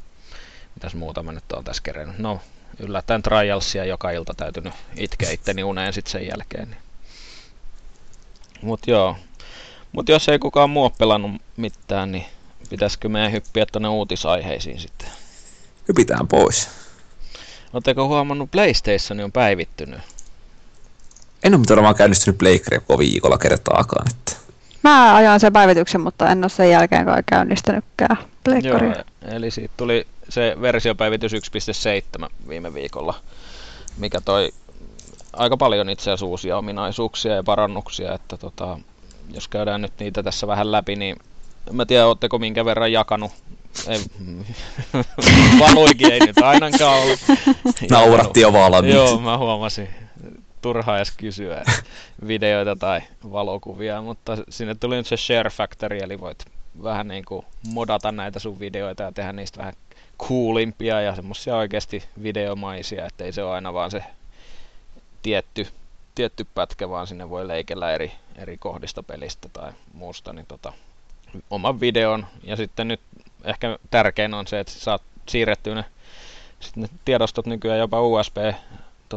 [0.74, 2.18] mitäs muuta mä nyt oon tässä kerennyt.
[2.18, 2.40] No,
[2.78, 6.70] yllättäen Trialsia joka ilta täytynyt itkeä itteni uneen sitten sen jälkeen.
[6.70, 6.80] Niin.
[8.62, 9.16] Mut joo.
[9.92, 12.24] Mut jos ei kukaan muu ole pelannut mitään, niin
[12.70, 15.08] pitäisikö meidän hyppiä tonne uutisaiheisiin sitten?
[15.88, 16.68] Hypitään pois.
[17.72, 20.00] Oletteko huomannut PlayStation on päivittynyt?
[21.42, 22.38] En ole mitään varmaan käynnistynyt
[22.86, 24.10] koko viikolla kertaakaan.
[24.10, 24.41] Että.
[24.82, 28.94] Mä ajan sen päivityksen, mutta en ole sen jälkeen kai käynnistänytkään pleikkaria.
[28.94, 33.14] Joo, eli siitä tuli se versiopäivitys 1.7 viime viikolla,
[33.98, 34.52] mikä toi
[35.32, 38.78] aika paljon itse asiassa uusia ominaisuuksia ja parannuksia, että tota,
[39.34, 41.16] jos käydään nyt niitä tässä vähän läpi, niin
[41.68, 43.32] en mä tiedä, ootteko minkä verran jakanut.
[43.88, 44.00] Ei,
[45.60, 47.20] valuikin ei nyt ainakaan ollut.
[47.90, 48.96] Nauratti jo valmiiksi.
[48.96, 49.88] Joo, mä huomasin.
[50.62, 51.64] Turhaa edes kysyä
[52.28, 53.00] videoita tai
[53.32, 56.44] valokuvia, mutta sinne tuli nyt se share factory, eli voit
[56.82, 59.74] vähän niin kuin modata näitä sun videoita ja tehdä niistä vähän
[60.18, 64.04] coolimpia ja semmoisia oikeasti videomaisia, että ei se ole aina vaan se
[65.22, 65.66] tietty,
[66.14, 70.72] tietty pätkä, vaan sinne voi leikellä eri, eri kohdista pelistä tai muusta, niin tota,
[71.50, 72.26] oman videon.
[72.42, 73.00] Ja sitten nyt
[73.44, 75.84] ehkä tärkein on se, että saat siirrettyä ne,
[76.60, 78.36] sit ne tiedostot nykyään jopa USB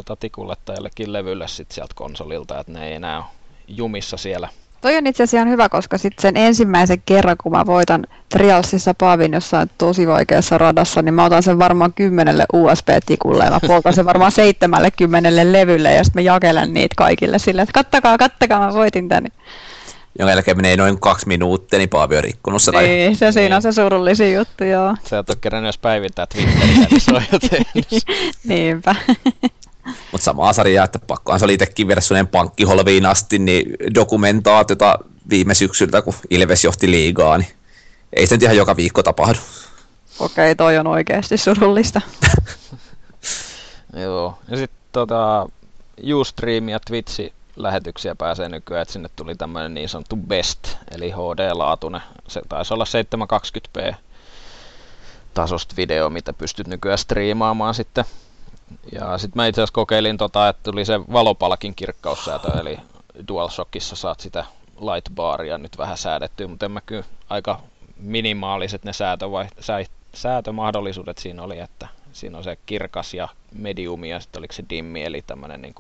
[0.04, 3.26] tota, tikulle tai jollekin levylle sit sieltä konsolilta, että ne ei enää ole
[3.68, 4.50] jumissa siellä.
[4.82, 8.94] Toi on itse asiassa ihan hyvä, koska sitten sen ensimmäisen kerran, kun mä voitan Trialsissa
[8.94, 13.94] Paavin jossain tosi vaikeassa radassa, niin mä otan sen varmaan kymmenelle USB-tikulle ja mä poltan
[13.94, 18.60] sen varmaan seitsemälle kymmenelle levylle ja sitten mä jakelen niitä kaikille sille, että kattakaa, kattakaa,
[18.60, 19.28] mä voitin tän.
[20.20, 22.72] Jonka jälkeen menee noin kaksi minuuttia, niin Paavi on rikkunut se.
[22.72, 24.96] Niin, se siinä on se surullisin juttu, joo.
[25.10, 27.88] Sä et ole kerännyt edes päivittää Twitterissä, niin se on jo tehnyt.
[28.48, 28.96] Niinpä.
[30.12, 35.54] Mutta samaa sarjaa, että pakkohan se oli itsekin viedä sellainen pankkiholviin asti, niin dokumentaatiota viime
[35.54, 37.52] syksyltä, kun Ilves johti liigaa, niin
[38.14, 39.40] ei se nyt ihan joka viikko tapahdu.
[40.20, 42.02] Okei, toi on oikeasti surullista.
[44.04, 45.50] Joo, ja sitten tota,
[46.14, 52.02] Ustream ja Twitchi lähetyksiä pääsee nykyään, että sinne tuli tämmöinen niin sanottu best, eli HD-laatuinen.
[52.28, 52.86] Se taisi olla
[53.90, 53.96] 720p
[55.34, 58.06] tasosta video, mitä pystyt nykyään striimaamaan sitten.
[58.92, 62.78] Ja sitten mä itse asiassa kokeilin tota, että tuli se valopalkin kirkkaussäätö, eli
[63.28, 64.46] DualShockissa saat sitä
[64.80, 67.60] lightbaria nyt vähän säädettyä, mutta en mä kyllä aika
[67.98, 74.20] minimaaliset ne säätövai- sä- säätömahdollisuudet siinä oli, että siinä on se kirkas ja mediumi ja
[74.20, 75.76] sitten oliko se dimmi, eli tämmöinen niin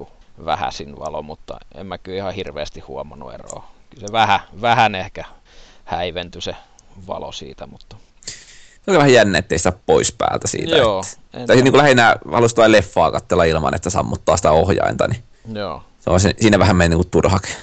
[0.46, 3.68] vähäsin valo, mutta en mä kyllä ihan hirveästi huomannut eroa.
[3.90, 5.26] Kyllä se vähän, vähän ehkä
[5.86, 6.56] häiventyi se
[7.08, 7.96] valo siitä, mutta...
[8.86, 10.78] Se oli vähän jännä, ettei sitä pois päältä siitä.
[10.78, 11.04] Joo.
[11.34, 15.24] Että, tai niin kuin lähinnä halusi jotain leffaa katsella ilman, että sammuttaa sitä ohjainta, niin
[15.54, 15.84] Joo.
[16.00, 17.56] se on siinä vähän meni niin turhakin.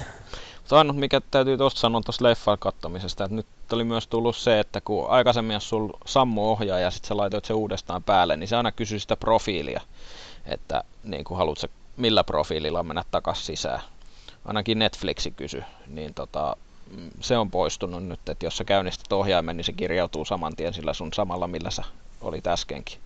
[0.58, 4.60] Mutta ainut mikä täytyy tuosta sanoa tuosta leffan kattomisesta, että nyt oli myös tullut se,
[4.60, 8.48] että kun aikaisemmin jos sulla sammu ohjaa ja sitten sä laitoit se uudestaan päälle, niin
[8.48, 9.80] se aina kysyy sitä profiilia,
[10.46, 13.80] että niin kuin haluat millä profiililla mennä takaisin sisään.
[14.44, 16.56] Ainakin Netflixi kysy, niin tota,
[17.20, 20.94] se on poistunut nyt, että jos sä käynnistät ohjaimen, niin se kirjautuu saman tien sillä
[20.94, 21.84] sun samalla, millä sä
[22.20, 22.98] olit äskenkin.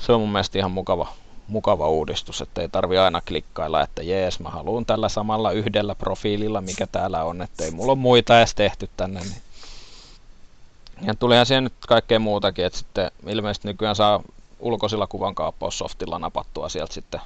[0.00, 1.08] Se on mun mielestä ihan mukava,
[1.48, 6.60] mukava uudistus, että ei tarvi aina klikkailla, että jees, mä haluan tällä samalla yhdellä profiililla,
[6.60, 9.20] mikä täällä on, että ei mulla ole muita edes tehty tänne.
[9.20, 9.42] Niin.
[11.02, 14.20] Ja tulihan siihen nyt kaikkea muutakin, että sitten ilmeisesti nykyään saa
[14.60, 17.20] ulkoisilla kuvan kaappaussoftilla napattua sieltä sitten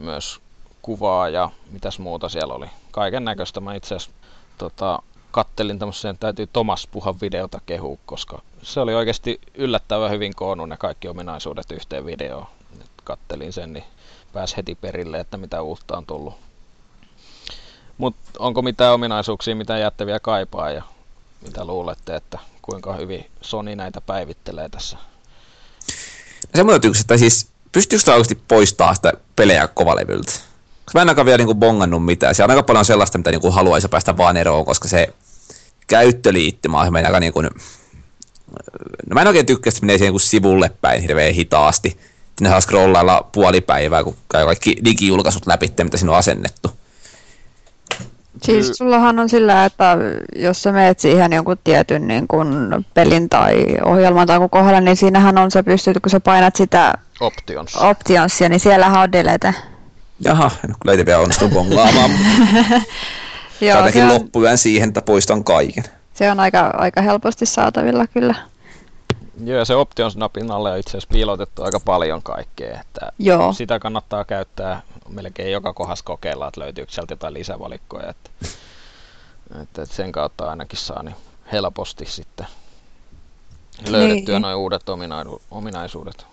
[0.00, 0.40] myös
[0.82, 2.66] kuvaa ja mitäs muuta siellä oli.
[2.90, 4.10] Kaiken näköistä mä itse asiassa
[4.58, 10.68] tota, kattelin tämmöisen, täytyy Tomas Puhan videota kehua, koska se oli oikeasti yllättävän hyvin koonnut
[10.68, 12.46] ne kaikki ominaisuudet yhteen videoon.
[12.78, 13.84] Nyt kattelin sen, niin
[14.32, 16.34] pääs heti perille, että mitä uutta on tullut.
[17.98, 20.82] Mutta onko mitään ominaisuuksia, mitä jäätte vielä kaipaa ja
[21.42, 24.98] mitä luulette, että kuinka hyvin Sony näitä päivittelee tässä?
[26.54, 30.32] Semmoinen yksi, että siis pystyykö sitä oikeasti poistaa sitä pelejä kovalevyltä?
[30.88, 32.34] Koska mä en ainakaan vielä niin bongannut mitään.
[32.34, 35.08] Se on aika paljon sellaista, mitä niin haluaisi päästä vaan eroon, koska se
[35.86, 37.44] käyttöliittymä on aika niin kuin...
[39.06, 41.98] No mä en oikein tykkää, että menee siihen niin sivulle päin hirveän hitaasti.
[42.38, 46.70] Sinne saa scrollailla puoli päivää, kun käy kaikki digijulkaisut läpi, mitä siinä on asennettu.
[48.42, 49.96] Siis sullahan on sillä, että
[50.36, 54.96] jos sä meet siihen jonkun tietyn niin kun pelin tai ohjelman tai jonkun kohdalla, niin
[54.96, 57.76] siinähän on se pystyt, kun sä painat sitä Options.
[57.76, 59.54] optionsia, niin siellähän on delete.
[60.20, 62.10] Jaha, en kyllä itse vielä onnistu bongaamaan.
[63.60, 65.84] Joo, se on, loppuyön siihen, että poistan kaiken.
[66.14, 68.34] se on aika, aika helposti saatavilla kyllä.
[69.44, 73.52] Joo, ja se Options-napin alle on itse asiassa piilotettu aika paljon kaikkea, että Joo.
[73.52, 78.30] sitä kannattaa käyttää melkein joka kohdassa kokeilla, että löytyykö sieltä jotain lisävalikkoja, että,
[79.62, 81.16] että, että sen kautta ainakin saa niin
[81.52, 82.46] helposti sitten
[83.88, 84.42] löydettyä Niin.
[84.42, 84.82] noin uudet
[85.50, 86.26] ominaisuudet.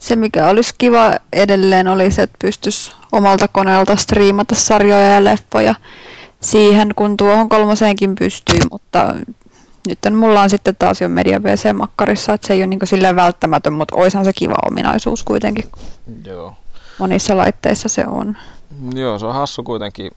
[0.00, 5.74] Se mikä olisi kiva edelleen olisi, että pystyisi omalta koneelta striimata sarjoja ja leffoja
[6.40, 9.14] siihen, kun tuohon kolmoseenkin pystyy, mutta
[9.88, 13.72] nyt mulla on sitten taas jo Media PC-makkarissa, että se ei ole niin silleen välttämätön,
[13.72, 15.64] mutta oishan se kiva ominaisuus kuitenkin.
[16.24, 16.54] Joo.
[16.98, 18.36] Monissa laitteissa se on.
[18.94, 20.10] Joo, se on hassu kuitenkin.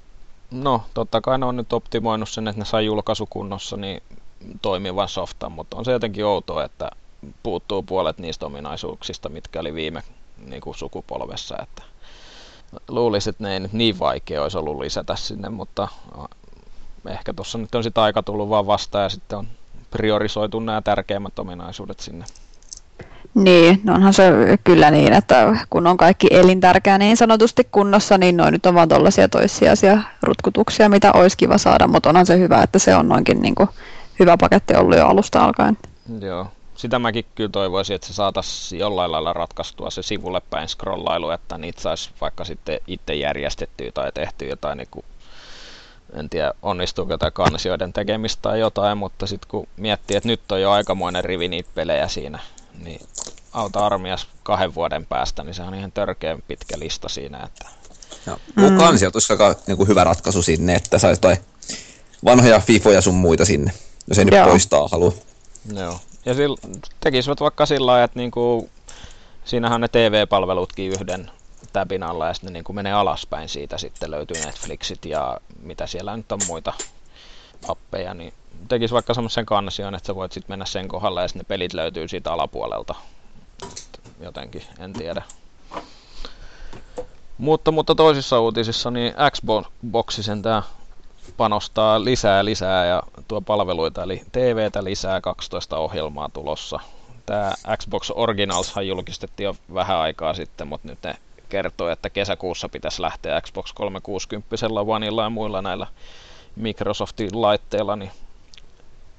[0.51, 4.03] No, totta kai ne on nyt optimoinut sen, että ne sai julkaisukunnossa niin
[4.61, 6.91] toimivan softan, mutta on se jotenkin outoa, että
[7.43, 10.03] puuttuu puolet niistä ominaisuuksista, mitkä oli viime
[10.45, 11.55] niin kuin sukupolvessa.
[11.63, 11.83] Että
[12.87, 15.87] luulisin, että ne ei nyt niin vaikea olisi ollut lisätä sinne, mutta
[17.09, 19.47] ehkä tuossa nyt on sitä aika tullut vaan vastaan ja sitten on
[19.91, 22.25] priorisoitu nämä tärkeimmät ominaisuudet sinne.
[23.33, 24.31] Niin, no onhan se
[24.63, 28.89] kyllä niin, että kun on kaikki elintärkeä niin sanotusti kunnossa, niin noin nyt on vaan
[28.89, 33.41] tuollaisia toissijaisia rutkutuksia, mitä olisi kiva saada, mutta onhan se hyvä, että se on noinkin
[33.41, 33.69] niin kuin
[34.19, 35.77] hyvä paketti ollut jo alusta alkaen.
[36.19, 36.47] Joo.
[36.83, 41.57] Sitä mäkin kyllä toivoisin, että se saataisiin jollain lailla ratkaistua se sivulle päin scrollailu, että
[41.57, 45.05] niitä saisi vaikka sitten itse järjestettyä tai tehtyä jotain niin kuin
[46.13, 50.61] en tiedä onnistuuko jotain kansioiden tekemistä tai jotain, mutta sitten kun miettii, että nyt on
[50.61, 52.39] jo aikamoinen rivi niitä pelejä siinä,
[52.83, 53.01] niin
[53.53, 57.43] auta armias kahden vuoden päästä, niin se on ihan törkeän pitkä lista siinä.
[57.43, 57.69] Että...
[58.25, 58.77] No, mm.
[58.77, 61.37] kansi olisi aika niin kuin hyvä ratkaisu sinne, että saisi toi
[62.25, 63.71] vanhoja FIFOja sun muita sinne,
[64.07, 64.43] jos ei Joo.
[64.43, 65.13] nyt poistaa halua.
[65.73, 65.99] Joo.
[66.25, 66.57] Ja sillä,
[66.99, 68.69] tekisivät vaikka sillä lailla, että niinku,
[69.45, 71.31] siinähän ne TV-palvelutkin yhden
[71.73, 76.17] tabin alla ja sitten ne niin menee alaspäin siitä sitten löytyy Netflixit ja mitä siellä
[76.17, 76.73] nyt on muita
[77.63, 78.33] appeja, niin
[78.67, 81.73] tekis vaikka semmoisen kansion, että sä voit sitten mennä sen kohdalle ja sitten ne pelit
[81.73, 82.95] löytyy siitä alapuolelta.
[84.19, 85.21] Jotenkin, en tiedä.
[87.37, 90.63] Mutta, mutta toisissa uutisissa niin Xboxi sentään
[91.37, 96.79] panostaa lisää lisää ja tuo palveluita, eli TVtä lisää 12 ohjelmaa tulossa.
[97.25, 101.15] Tämä Xbox Originalshan julkistettiin jo vähän aikaa sitten, mutta nyt ne
[101.49, 104.55] kertoo, että kesäkuussa pitäisi lähteä Xbox 360
[104.87, 105.87] Oneilla ja muilla näillä
[106.55, 108.11] Microsoftin laitteilla niin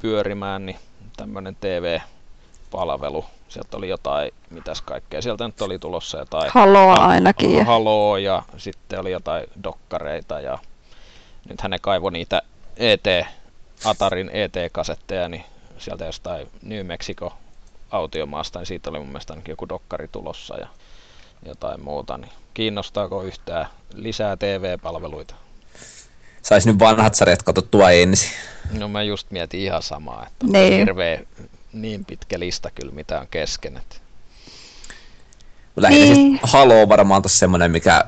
[0.02, 0.78] pyörimään, niin
[1.16, 3.24] tämmöinen TV-palvelu.
[3.48, 5.22] Sieltä oli jotain, mitäs kaikkea.
[5.22, 6.50] Sieltä nyt oli tulossa jotain...
[6.54, 7.66] Haloa ainakin.
[7.66, 10.58] Haloa ja sitten oli jotain dokkareita ja
[11.48, 12.42] nythän ne kaivoi niitä
[12.76, 13.26] ET,
[13.84, 15.44] Atarin ET-kasetteja, niin
[15.78, 17.32] sieltä jostain New Mexico
[17.90, 20.66] autiomaasta, niin siitä oli mun mielestä ainakin joku dokkari tulossa ja
[21.46, 25.34] jotain muuta, niin kiinnostaako yhtään lisää TV-palveluita?
[26.42, 28.30] Saisi nyt vanhat sarjat katsottua ensin.
[28.78, 30.72] No mä just mietin ihan samaa, että niin.
[30.72, 31.20] on hirveä
[31.72, 33.76] niin pitkä lista kyllä mitä on kesken.
[33.76, 33.96] Että...
[35.76, 36.38] Lähinnä niin.
[36.40, 38.04] siis Halo on varmaan tossa semmonen, mikä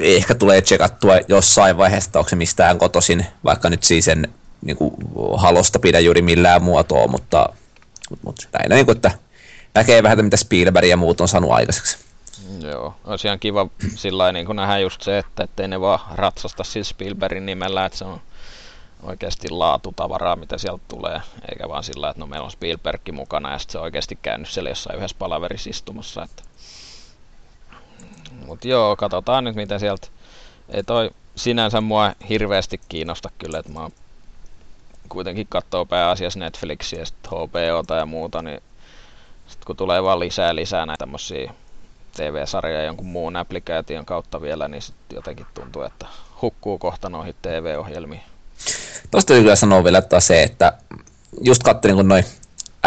[0.00, 4.94] ehkä tulee tsekattua jossain vaiheessa, onko se mistään kotosin, vaikka nyt siis en niin kuin,
[5.36, 7.48] Halosta pidä juuri millään muotoa, mutta,
[8.10, 9.10] mutta, mutta näin, niin kuin, että
[9.74, 11.98] näkee vähän, mitä Spielberg ja muut on saanut aikaiseksi.
[12.60, 16.64] Joo, olisi ihan kiva sillä niin kun nähdään just se, että ettei ne vaan ratsasta
[16.64, 18.20] siis Spielbergin nimellä, että se on
[19.02, 21.20] oikeasti laatutavaraa, mitä sieltä tulee,
[21.50, 24.48] eikä vaan sillä, että no meillä on Spielberg mukana ja sitten se on oikeasti käynyt
[24.48, 26.22] siellä jossain yhdessä palaverissa istumassa.
[26.22, 26.42] Että...
[28.46, 30.06] Mut joo, katsotaan nyt mitä sieltä.
[30.68, 33.90] Ei toi sinänsä mua hirveästi kiinnosta kyllä, että mä
[35.08, 38.60] kuitenkin katsoo pääasiassa Netflixiä ja sitten HBOta ja muuta, niin
[39.46, 41.52] sitten kun tulee vaan lisää lisää näitä tämmöisiä
[42.16, 46.06] TV-sarjaa jonkun muun applikaation kautta vielä, niin sitten jotenkin tuntuu, että
[46.42, 48.22] hukkuu kohta noihin TV-ohjelmiin.
[49.10, 50.72] Tuosta kyllä sanoa vielä että se, että
[51.40, 52.24] just katselin, kun noin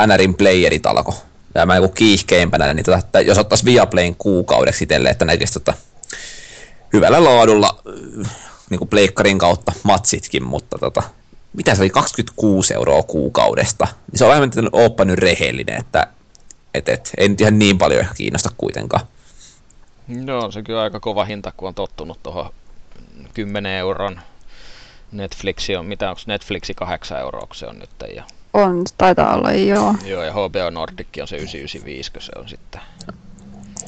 [0.07, 1.15] NRin playerit alkoi.
[1.55, 5.73] Ja mä joku kiihkeimpänä, niin tota, että jos ottaisi Viaplayn kuukaudeksi itselle, että näkisi tota
[6.93, 7.81] hyvällä laadulla
[8.69, 11.03] niin kuin pleikkarin kautta matsitkin, mutta tota,
[11.53, 13.87] mitä se oli, 26 euroa kuukaudesta.
[14.11, 16.07] Niin se on vähän ooppa nyt rehellinen, että
[16.73, 19.07] et, et, ei nyt ihan niin paljon ehkä kiinnosta kuitenkaan.
[20.07, 22.53] No on se kyllä aika kova hinta, kun on tottunut tuohon
[23.33, 24.19] 10 euron
[25.11, 27.89] Netflixi on, mitä onko Netflixi 8 euroa, se on nyt.
[28.15, 28.23] Ja...
[28.57, 29.95] On, taitaa olla, joo.
[30.05, 32.81] Joo, ja HBO Nordic on se 995, kun se on sitten.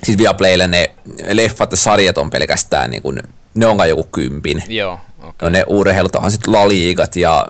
[0.03, 0.91] Siis Viaplaylle ne
[1.31, 3.21] leffat ja sarjat on pelkästään, niin kuin,
[3.53, 4.63] ne on joku kympin.
[4.67, 5.33] Joo, okay.
[5.41, 7.47] no, ne urheilut on sitten laliigat ja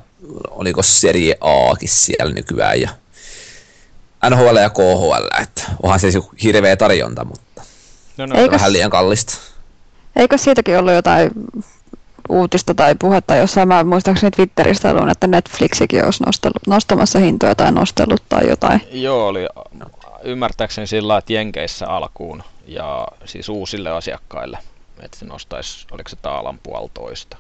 [0.50, 2.90] oliko Serie Aakin siellä nykyään ja
[4.30, 6.08] NHL ja KHL, että onhan se
[6.44, 7.62] hirveä tarjonta, mutta
[8.18, 8.36] no, no.
[8.36, 9.34] Eikös, vähän liian kallista.
[10.16, 11.32] Eikö siitäkin ollut jotain
[12.30, 17.72] uutista tai puhetta jossain, mä muistaakseni Twitteristä luin, että Netflixikin olisi nostellut, nostamassa hintoja tai
[17.72, 18.82] nostellut tai jotain.
[18.92, 19.48] Joo, oli
[20.24, 24.58] ymmärtääkseni sillä että Jenkeissä alkuun ja siis uusille asiakkaille,
[25.00, 27.38] että se nostaisi, oliko se taalan puolitoista.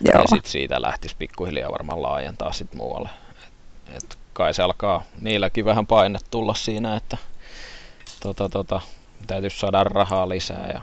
[0.00, 0.22] Joo.
[0.22, 3.08] Ja sitten siitä lähtisi pikkuhiljaa varmaan laajentaa sitten muualle.
[3.88, 7.16] Et, et kai se alkaa niilläkin vähän paine tulla siinä, että
[8.20, 8.80] tota, tota,
[9.26, 10.80] täytyisi saada rahaa lisää ja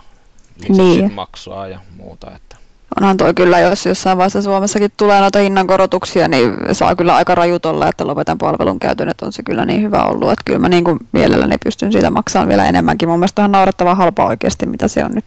[0.59, 1.13] lisää niin.
[1.13, 2.35] maksua ja muuta.
[2.35, 2.54] Että.
[3.01, 7.65] Onhan toi kyllä, jos jossain vaiheessa Suomessakin tulee noita hinnankorotuksia, niin saa kyllä aika rajut
[7.65, 10.69] olla, että lopetan palvelun käytön, että on se kyllä niin hyvä ollut, että kyllä mä
[10.69, 13.09] niin kuin mielelläni pystyn siitä maksamaan vielä enemmänkin.
[13.09, 15.25] Mun mielestä on naurettava halpa oikeasti, mitä se on nyt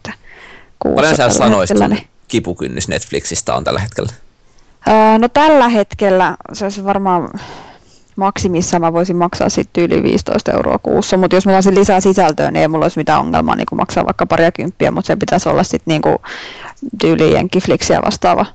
[0.79, 0.95] kuussa.
[0.95, 2.07] Paljon sä sanoisit, niin...
[2.27, 4.09] kipukynnys Netflixistä on tällä hetkellä?
[4.87, 7.29] Öö, no tällä hetkellä se olisi varmaan
[8.19, 12.51] maksimissa mä voisin maksaa sitten yli 15 euroa kuussa, mutta jos mä saisin lisää sisältöä,
[12.51, 15.63] niin ei mulla olisi mitään ongelmaa niin maksaa vaikka paria kymppiä, mutta se pitäisi olla
[15.63, 16.15] sitten niin
[17.01, 18.45] tyyli Jenkiflixiä vastaava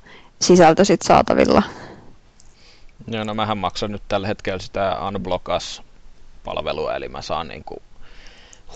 [0.41, 1.63] sisältö sit saatavilla.
[3.07, 7.83] Joo, no mähän maksan nyt tällä hetkellä sitä Unblockas-palvelua, eli mä saan niin kuin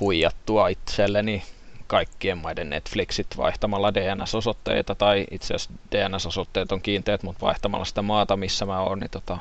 [0.01, 1.43] huijattua itselleni
[1.86, 8.36] kaikkien maiden Netflixit vaihtamalla DNS-osoitteita, tai itse asiassa DNS-osoitteet on kiinteät, mutta vaihtamalla sitä maata,
[8.36, 9.39] missä mä oon, niin tota,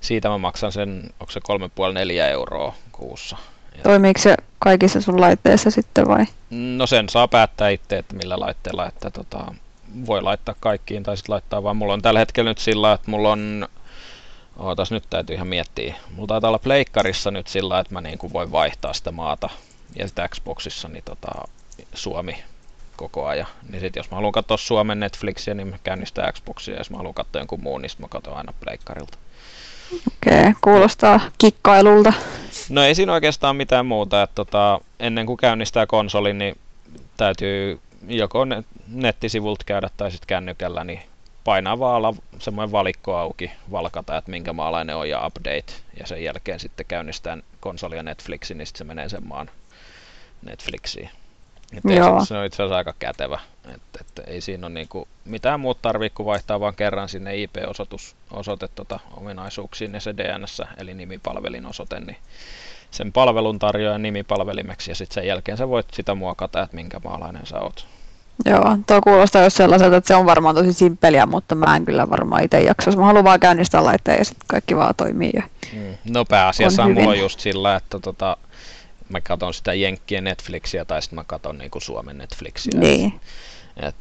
[0.00, 3.36] siitä mä maksan sen, onko se 3,5-4 euroa kuussa.
[3.82, 6.24] Toimiiko se kaikissa sun laitteissa sitten vai?
[6.50, 9.54] No sen saa päättää itse, että millä laitteella, että tota,
[10.06, 11.76] voi laittaa kaikkiin tai sitten laittaa vaan.
[11.76, 13.68] Mulla on tällä hetkellä nyt sillä, että mulla on
[14.58, 15.94] Ootas, nyt täytyy ihan miettiä.
[16.14, 19.48] Mulla taitaa olla pleikkarissa nyt sillä, että mä niin kuin voin vaihtaa sitä maata.
[19.96, 21.28] Ja sitten Xboxissa niin tota,
[21.94, 22.44] Suomi
[22.96, 23.46] koko ajan.
[23.70, 26.74] Niin sit jos mä haluan katsoa Suomen Netflixiä, niin mä käynnistän Xboxia.
[26.74, 29.18] Ja jos mä haluan katsoa jonkun muun, niin mä katson aina pleikkarilta.
[29.92, 32.12] Okei, okay, kuulostaa kikkailulta.
[32.68, 34.22] No ei siinä oikeastaan mitään muuta.
[34.22, 36.58] Että tota, ennen kuin käynnistää konsolin, niin
[37.16, 38.46] täytyy joko
[38.88, 41.00] nettisivulta käydä tai sitten kännykällä, niin
[41.44, 46.60] painaa vaan semmoinen valikko auki, valkata, että minkä maalainen on ja update, ja sen jälkeen
[46.60, 49.50] sitten käynnistää konsoli ja Netflixin, niin sitten se menee sen maan
[50.42, 51.10] Netflixiin.
[51.84, 52.24] Joo.
[52.24, 53.40] Se on itse asiassa aika kätevä,
[53.74, 58.16] että, että ei siinä ole niinku mitään muuta tarvitse kuin vaihtaa vaan kerran sinne IP-osoitus,
[58.30, 62.16] osoite tota, ominaisuuksiin ja se DNS, eli nimipalvelin osoite, niin
[62.90, 67.46] sen palvelun tarjoajan nimipalvelimeksi ja sitten sen jälkeen sä voit sitä muokata, että minkä maalainen
[67.46, 67.86] sä oot.
[68.44, 72.10] Joo, tuo kuulostaa jos sellaiselta, että se on varmaan tosi simppeliä, mutta mä en kyllä
[72.10, 72.98] varmaan itse jaksaisi.
[72.98, 75.30] Mä haluan vaan käynnistää laitteen ja sitten kaikki vaan toimii.
[75.34, 75.42] Ja
[75.72, 76.12] mm.
[76.12, 78.36] No pääasiassa on mulla on just sillä, että tota,
[79.08, 82.80] mä katson sitä Jenkkien Netflixiä tai sitten mä katson niinku Suomen Netflixiä.
[82.80, 83.20] Niin.
[83.76, 83.96] Et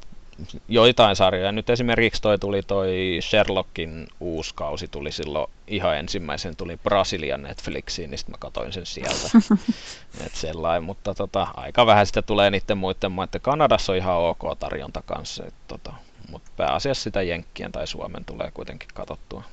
[0.68, 1.52] joitain sarjoja.
[1.52, 8.10] Nyt esimerkiksi toi tuli toi Sherlockin uusi kausi tuli silloin ihan ensimmäisen tuli Brasilian Netflixiin,
[8.10, 9.30] niin sitten mä katsoin sen sieltä.
[10.26, 14.60] Et sellainen, mutta tota, aika vähän sitä tulee niiden muiden että Kanadassa on ihan ok
[14.60, 15.46] tarjonta kanssa.
[15.46, 15.94] Et tota,
[16.32, 19.44] mutta pääasiassa sitä Jenkkien tai Suomen tulee kuitenkin katsottua.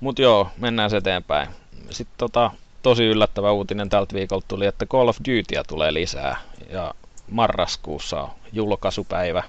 [0.00, 1.48] Mutta joo, mennään eteenpäin.
[1.90, 2.50] Sitten tota,
[2.86, 6.36] tosi yllättävä uutinen tältä viikolta tuli, että Call of Dutyä tulee lisää.
[6.70, 6.94] Ja
[7.30, 9.42] marraskuussa on julkaisupäivä.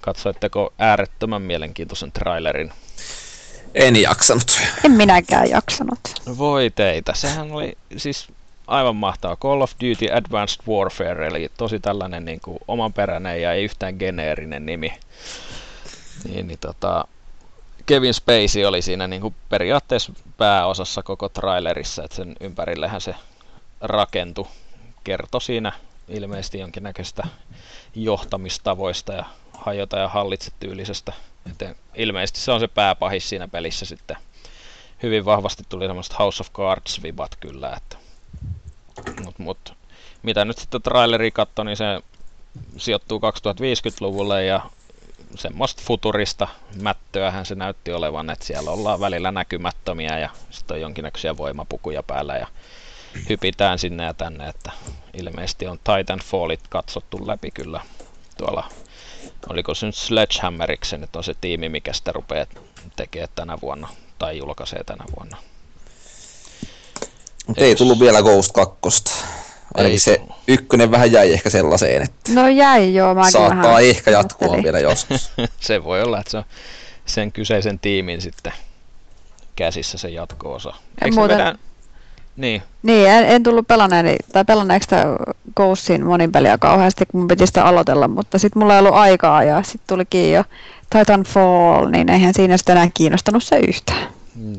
[0.00, 2.72] Katsoitteko äärettömän mielenkiintoisen trailerin?
[3.74, 4.60] En jaksanut.
[4.84, 6.00] En minäkään jaksanut.
[6.38, 7.14] Voi teitä.
[7.14, 8.28] Sehän oli siis
[8.66, 9.36] aivan mahtava.
[9.36, 14.66] Call of Duty Advanced Warfare, eli tosi tällainen niin kuin omanperäinen ja ei yhtään geneerinen
[14.66, 14.92] nimi.
[16.28, 17.04] Niin, niin tota,
[17.90, 23.14] Kevin Spacey oli siinä niin kuin periaatteessa pääosassa koko trailerissa, että sen ympärillehän se
[23.80, 24.46] rakentui.
[25.04, 25.72] Kertoi siinä
[26.08, 27.26] ilmeisesti jonkinnäköistä
[27.94, 31.12] johtamistavoista ja hajota ja hallitse tyylisestä.
[31.50, 34.16] Että ilmeisesti se on se pääpahis siinä pelissä sitten.
[35.02, 37.96] Hyvin vahvasti tuli semmoista House of Cards-vibat kyllä, että
[39.24, 39.72] mut, mut,
[40.22, 42.00] mitä nyt sitten traileri katsoi, niin se
[42.76, 44.70] sijoittuu 2050-luvulle ja
[45.34, 46.48] semmoista futurista
[46.82, 52.36] mättöähän se näytti olevan, että siellä ollaan välillä näkymättömiä ja sitten on jonkinnäköisiä voimapukuja päällä
[52.36, 52.46] ja
[53.28, 54.72] hypitään sinne ja tänne, että
[55.14, 57.80] ilmeisesti on Titanfallit katsottu läpi kyllä
[58.38, 58.70] tuolla,
[59.48, 62.46] oliko se nyt Sledgehammeriksi, että on se tiimi, mikä sitä rupeaa
[62.96, 65.36] tekemään tänä vuonna tai julkaisee tänä vuonna.
[67.46, 68.80] Mutta ei tullut vielä Ghost 2.
[69.74, 73.84] Ainakin ei se ykkönen vähän jäi ehkä sellaiseen, että no jäi joo, mäkin saattaa vähän
[73.84, 75.32] ehkä jatkua vielä joskus.
[75.60, 76.44] se voi olla, että se on
[77.06, 78.52] sen kyseisen tiimin sitten
[79.56, 80.74] käsissä se jatko-osa.
[81.04, 81.38] Eikö muuten...
[81.38, 81.54] vedä,
[82.36, 82.62] niin.
[82.82, 85.04] Niin, en, en tullut pelanneeni, tai pelanneeksi sitä
[85.56, 89.44] Ghostin monin peliä kauheasti, kun mun piti sitä aloitella, mutta sitten mulla ei ollut aikaa
[89.44, 90.44] ja sitten tulikin jo
[90.90, 94.08] Titanfall, niin eihän siinä sitten enää kiinnostanut se yhtään.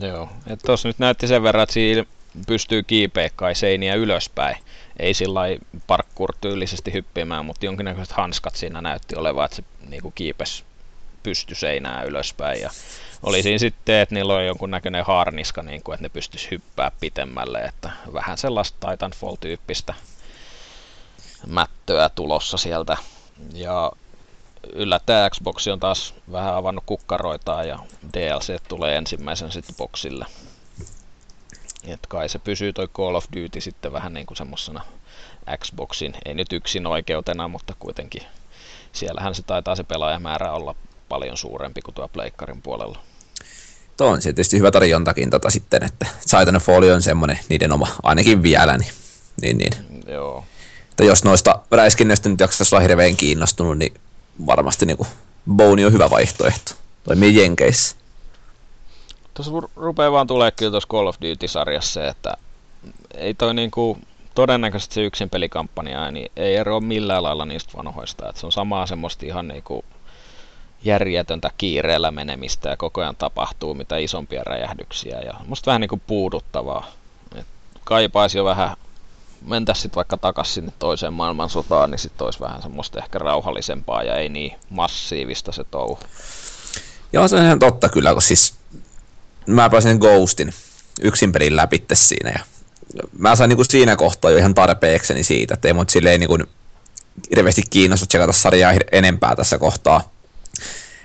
[0.02, 2.06] Joo, että tuossa nyt näytti sen verran, että siinä
[2.48, 4.56] pystyy kiipeä kai seiniä ylöspäin.
[5.02, 5.42] Ei sillä
[5.88, 10.64] parkour-tyylisesti hyppimään, mutta jonkinnäköiset hanskat siinä näytti olevan, että se niinku kiipesi
[11.24, 12.62] pysty seinää ylöspäin.
[12.62, 12.70] Ja
[13.24, 16.92] oli siinä sitten, että niillä on jonkun näköinen harniska, niin kuin, että ne pystyisi hyppää
[17.00, 19.94] pitemmälle, että vähän sellaista Titanfall-tyyppistä
[21.48, 22.98] mättöä tulossa sieltä.
[23.54, 23.92] Ja
[24.74, 27.80] yllättäen Xbox on taas vähän avannut kukkaroitaan ja
[28.14, 30.26] DLC tulee ensimmäisen sitten boxille.
[31.88, 34.82] Et kai se pysyy toi Call of Duty sitten vähän niin kuin semmosena
[35.58, 38.22] Xboxin, ei nyt yksin oikeutena, mutta kuitenkin
[38.92, 40.76] siellähän se taitaa se pelaajamäärä olla
[41.10, 43.00] paljon suurempi kuin tuo Pleikkarin puolella.
[43.98, 48.78] Tuo on tietysti hyvä tarjontakin tota sitten, että Titanfall on semmoinen niiden oma, ainakin vielä,
[48.78, 48.92] niin,
[49.42, 49.74] niin, niin.
[50.08, 50.46] Joo.
[50.90, 53.94] Että jos noista räiskinnöistä nyt jaksaisi olla hirveän kiinnostunut, niin
[54.46, 54.98] varmasti niin
[55.52, 56.72] Bone on hyvä vaihtoehto.
[57.04, 57.96] Toimii Jenkeissä.
[59.34, 62.38] Tuossa rupeaa vaan tulee kyllä tuossa Call of Duty-sarjassa että
[63.16, 63.98] ei toi niinku,
[64.36, 68.30] todennäköisesti se yksin pelikampanja niin ei ero millään lailla niistä vanhoista.
[68.30, 69.86] Että se on samaa semmoista ihan niinku
[70.84, 76.88] järjetöntä kiireellä menemistä ja koko ajan tapahtuu mitä isompia räjähdyksiä ja musta vähän niinku puuduttavaa.
[77.36, 77.48] Et
[77.84, 78.78] kaipaisi jo vähän
[79.46, 84.16] mentäisi sitten vaikka takas sinne toiseen maailmansotaan, niin sitten olisi vähän semmoista ehkä rauhallisempaa ja
[84.16, 86.00] ei niin massiivista se touhu.
[87.14, 88.56] Joo, se on ihan totta kyllä, kun siis
[89.48, 90.54] mä pääsin Ghostin
[91.02, 92.40] yksin pelin läpi siinä ja
[93.18, 96.38] mä sain niinku siinä kohtaa jo ihan tarpeekseni siitä, että ei mut silleen niinku
[97.36, 100.12] hirveästi kiinnosta tsekata sarjaa enempää tässä kohtaa.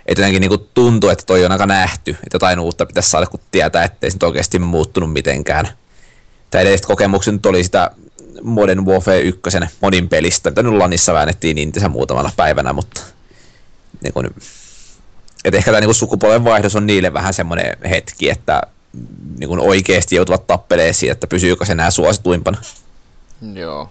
[0.06, 3.40] Että jotenkin niinku tuntuu, että toi on aika nähty, että jotain uutta pitäisi saada, kun
[3.50, 5.68] tietää, ettei se oikeasti muuttunut mitenkään.
[6.50, 7.90] Tai edelliset kokemukset nyt oli sitä
[8.42, 9.40] Modern Warfare 1
[9.80, 13.00] modin pelistä, mitä nyt Lanissa väännettiin Intensä muutamana päivänä, mutta
[14.00, 14.30] niin kun,
[15.44, 18.62] et ehkä tämä niin sukupolven vaihdos on niille vähän semmoinen hetki, että
[19.38, 22.58] niin kun oikeasti joutuvat tappeleen siitä, että pysyykö se enää suosituimpana.
[23.54, 23.90] Joo.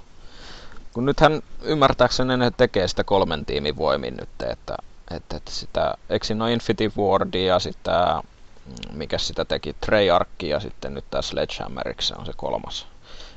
[0.93, 4.77] Kun nythän ymmärtääkseni ne tekee sitä kolmen tiimin voimin nyt, että,
[5.11, 8.21] että, että sitä, eikö siinä Infinity Wardia ja sitä,
[8.65, 12.87] mm, mikä sitä teki, Treyarch ja sitten nyt tämä Sledgehammeriksi on se kolmas.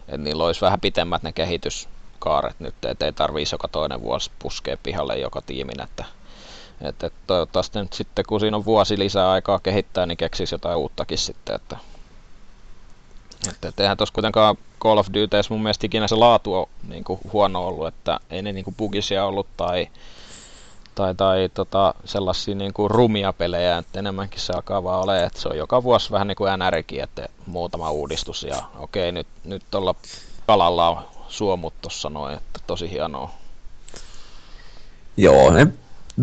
[0.00, 4.76] Että niillä olisi vähän pitemmät ne kehityskaaret nyt, että ei tarvitsisi joka toinen vuosi puskea
[4.82, 6.04] pihalle joka tiimin, että,
[6.80, 11.18] että toivottavasti nyt sitten kun siinä on vuosi lisää aikaa kehittää, niin keksisi jotain uuttakin
[11.18, 11.76] sitten, että
[13.48, 17.20] että, eihän tuossa kuitenkaan Call of Dutyssä mun mielestä ikinä se laatu on niin kuin
[17.32, 19.88] huono ollut, että ei ne niin kuin bugisia ollut tai,
[20.94, 25.40] tai, tai tota, sellaisia niin kuin rumia pelejä, että enemmänkin se alkaa vaan olemaan, että
[25.40, 29.62] se on joka vuosi vähän niin kuin NRkin, että muutama uudistus ja okei, nyt, nyt
[29.70, 29.94] tuolla
[30.46, 30.98] kalalla on
[31.28, 33.30] suomut tuossa noin, että tosi hienoa.
[35.16, 35.66] Joo, ne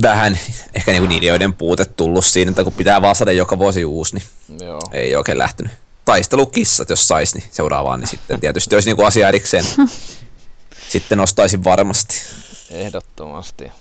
[0.02, 0.40] vähän
[0.76, 4.16] ehkä niinku niiden joiden puute tullut siinä, että kun pitää vaan saada joka vuosi uusi,
[4.16, 4.26] niin
[4.68, 4.82] Joo.
[4.92, 5.72] ei oikein lähtenyt
[6.06, 9.66] taistelukissat, jos sais, niin seuraavaan, niin sitten tietysti olisi niin kuin asia erikseen.
[10.90, 12.22] sitten nostaisin varmasti.
[12.72, 13.72] Ehdottomasti.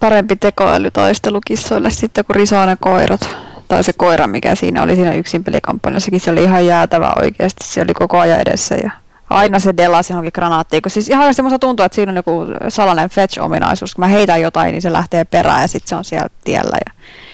[0.00, 3.28] Parempi tekoäly taistelukissoille sitten, kun risoo ne koirat.
[3.68, 7.64] Tai se koira, mikä siinä oli siinä yksin pelikampanjassakin, se oli ihan jäätävä oikeasti.
[7.64, 8.90] Se oli koko ajan edessä ja
[9.34, 10.82] aina se delasi johonkin granaattiin.
[10.82, 13.94] Kun siis ihan semmoista tuntuu, että siinä on joku salainen fetch-ominaisuus.
[13.94, 16.78] Kun mä heitän jotain, niin se lähtee perään ja sitten se on siellä tiellä.
[16.86, 16.92] Ja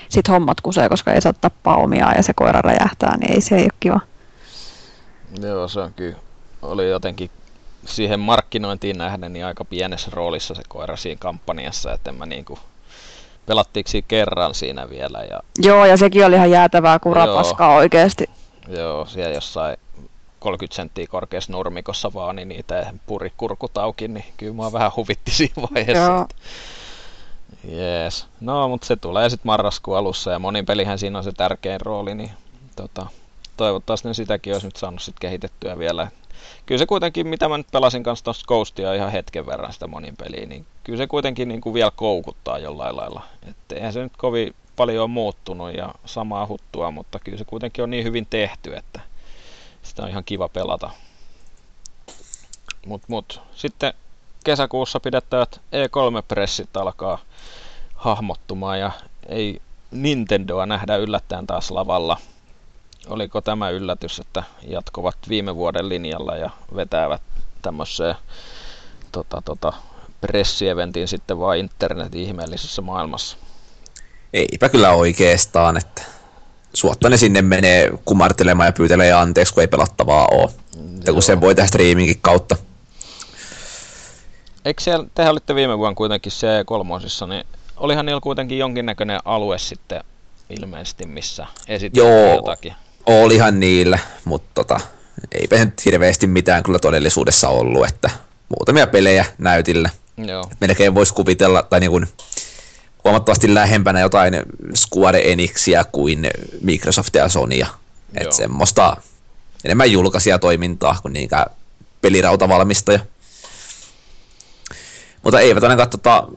[0.08, 3.56] sitten hommat kusee, koska ei saa tappaa omiaan ja se koira räjähtää, niin ei se
[3.56, 4.00] ei ole kiva.
[5.42, 6.16] Joo, se on kyllä.
[6.62, 7.30] Oli jotenkin
[7.86, 12.58] siihen markkinointiin nähden niin aika pienessä roolissa se koira siinä kampanjassa, että en mä niinku
[13.46, 15.18] pelattiinko kerran siinä vielä.
[15.30, 15.40] Ja...
[15.58, 18.30] Joo, ja sekin oli ihan jäätävää kurapaskaa oikeasti.
[18.68, 19.76] Joo, siellä jossain
[20.40, 25.30] 30 senttiä korkeassa nurmikossa vaan, niin niitä puri kurkut auki, niin kyllä mua vähän huvitti
[25.30, 26.02] siinä vaiheessa.
[26.02, 26.26] Joo.
[27.68, 28.26] Jees.
[28.40, 32.14] No, mutta se tulee sitten marraskuun alussa ja monin pelihän siinä on se tärkein rooli,
[32.14, 32.30] niin
[32.76, 33.06] tota,
[33.56, 36.08] toivottavasti ne sitäkin olisi nyt saanut sit kehitettyä vielä.
[36.66, 40.16] Kyllä se kuitenkin, mitä mä nyt pelasin kanssa tuossa Ghostia ihan hetken verran sitä monin
[40.16, 43.22] peliä, niin kyllä se kuitenkin niin kuin vielä koukuttaa jollain lailla.
[43.48, 47.84] Että eihän se nyt kovin paljon ole muuttunut ja samaa huttua, mutta kyllä se kuitenkin
[47.84, 49.00] on niin hyvin tehty, että
[49.82, 50.90] sitä on ihan kiva pelata.
[52.86, 53.40] Mut, mut.
[53.54, 53.94] Sitten
[54.44, 57.18] kesäkuussa pidettävät E3-pressit alkaa
[57.94, 58.90] hahmottumaan ja
[59.28, 62.16] ei Nintendoa nähdä yllättäen taas lavalla–
[63.08, 67.22] oliko tämä yllätys, että jatkuvat viime vuoden linjalla ja vetävät
[67.62, 68.14] tämmöiseen
[69.12, 69.72] tota, tota,
[70.20, 73.36] pressieventiin sitten vaan internetin ihmeellisessä maailmassa?
[74.32, 76.02] Eipä kyllä oikeastaan, että
[76.74, 80.50] suotta ne sinne menee kumartelemaan ja pyytelee anteeksi, kun ei pelattavaa ole.
[81.06, 82.56] Ja kun sen voi tehdä streamingin kautta.
[84.64, 86.94] Eikö siellä, tehän olitte viime vuonna kuitenkin c 3
[87.28, 87.44] niin
[87.76, 90.04] olihan niillä kuitenkin jonkinnäköinen alue sitten
[90.50, 92.74] ilmeisesti, missä esitettiin jotakin
[93.06, 94.80] olihan niillä, mutta tota,
[95.32, 98.10] eipä nyt hirveästi mitään kyllä todellisuudessa ollut, että
[98.48, 99.90] muutamia pelejä näytillä.
[100.16, 100.50] Joo.
[100.60, 102.08] melkein voisi kuvitella, tai niin kuin
[103.04, 104.34] huomattavasti lähempänä jotain
[104.74, 106.30] Square Enixia kuin
[106.60, 107.66] Microsoft ja Sonya.
[108.14, 108.96] Että semmoista
[109.64, 111.46] enemmän julkaisia toimintaa kuin niinkään
[112.00, 113.00] pelirautavalmistaja.
[115.22, 116.28] Mutta eivät ainakaan tota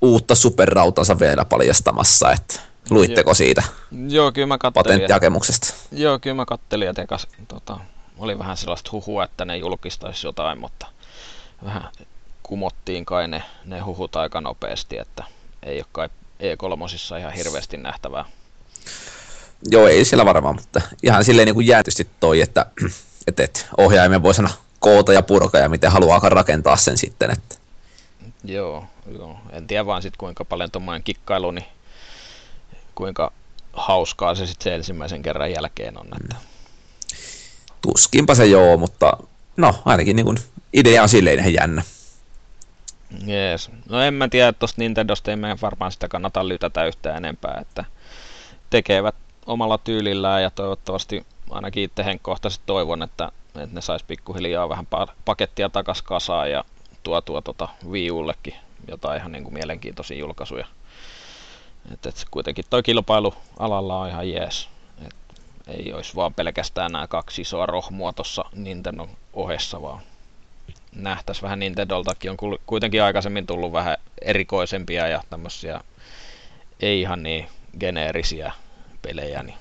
[0.00, 3.62] uutta superrautansa vielä paljastamassa, että Luitteko siitä?
[4.08, 4.84] Joo, kyllä mä kattelin.
[4.84, 5.74] Patenttihakemuksesta.
[5.92, 7.78] Joo, kyllä mä kattelin, että tota,
[8.18, 10.86] oli vähän sellaista huhua, että ne julkistaisi jotain, mutta
[11.64, 11.82] vähän
[12.42, 15.24] kumottiin kai ne, ne huhut aika nopeasti, että
[15.62, 16.08] ei ole kai
[16.40, 18.24] E3 ihan hirveästi nähtävää.
[19.70, 22.66] Joo, ei siellä varmaan, mutta ihan silleen niin kuin jäätysti toi, että,
[23.28, 27.30] että, että ohjaimen voi sanoa koota ja purkaa ja miten haluaa rakentaa sen sitten.
[27.30, 27.56] Että.
[28.44, 28.84] Joo,
[29.18, 31.66] joo, en tiedä vaan sitten kuinka paljon tuommoinen kikkailu, niin
[32.94, 33.32] kuinka
[33.72, 36.06] hauskaa se sitten se ensimmäisen kerran jälkeen on.
[36.20, 36.36] Että...
[37.80, 39.12] Tuskinpa se joo, mutta
[39.56, 40.38] no ainakin niin kuin
[40.72, 41.82] idea on silleen ihan jännä.
[43.26, 43.70] Jees.
[43.88, 47.58] No en mä tiedä, että tuosta Nintendosta ei meidän varmaan sitä kannata lytätä yhtään enempää,
[47.60, 47.84] että
[48.70, 49.14] tekevät
[49.46, 54.86] omalla tyylillään ja toivottavasti ainakin itse henkkohtaisesti toivon, että, että ne sais pikkuhiljaa vähän
[55.24, 56.64] pakettia takas kasaan ja
[57.02, 58.08] tuo tuo tota Wii
[58.88, 60.66] jotain ihan niin kuin mielenkiintoisia julkaisuja.
[61.92, 64.68] Et, et kuitenkin toi kilpailu alalla on ihan jees.
[65.06, 65.14] Et
[65.66, 70.02] ei olisi vaan pelkästään nämä kaksi isoa rohmua tuossa Nintendo ohessa, vaan
[70.92, 72.30] nähtäisi vähän Nintendoltakin.
[72.30, 72.36] On
[72.66, 75.80] kuitenkin aikaisemmin tullut vähän erikoisempia ja tämmöisiä
[76.80, 77.48] ei ihan niin
[77.80, 78.52] geneerisiä
[79.02, 79.58] pelejä, niin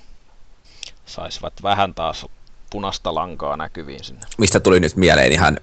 [1.06, 2.26] saisivat vähän taas
[2.70, 4.22] punaista lankaa näkyviin sinne.
[4.38, 5.58] Mistä tuli nyt mieleen ihan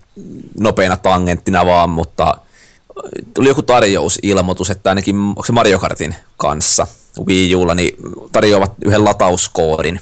[0.61, 2.37] nopeana tangenttina vaan, mutta
[3.35, 6.87] tuli joku tarjousilmoitus, että ainakin onko se Mario Kartin kanssa
[7.27, 7.97] Wii Ulla, niin
[8.33, 10.01] tarjoavat yhden latauskoodin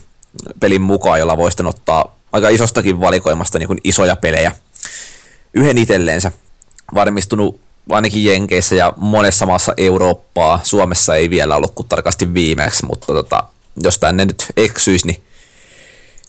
[0.61, 4.53] pelin mukaan, jolla voisi ottaa aika isostakin valikoimasta niin kuin isoja pelejä
[5.55, 6.32] yhden itselleensä.
[6.94, 10.61] Varmistunut ainakin Jenkeissä ja monessa maassa Eurooppaa.
[10.62, 13.44] Suomessa ei vielä ollut kuin tarkasti viimeksi, mutta tota,
[13.82, 15.22] jos tänne nyt eksyisi, niin,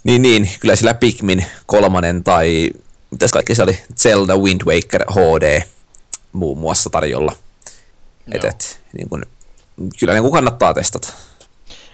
[0.03, 2.71] niin, niin kyllä sillä Pikmin kolmannen tai
[3.11, 5.61] mitäs kaikki se oli, Zelda Wind Waker HD
[6.33, 7.35] muun muassa tarjolla.
[8.31, 9.25] Et, et, niin kun,
[9.99, 11.13] kyllä niin kannattaa testata.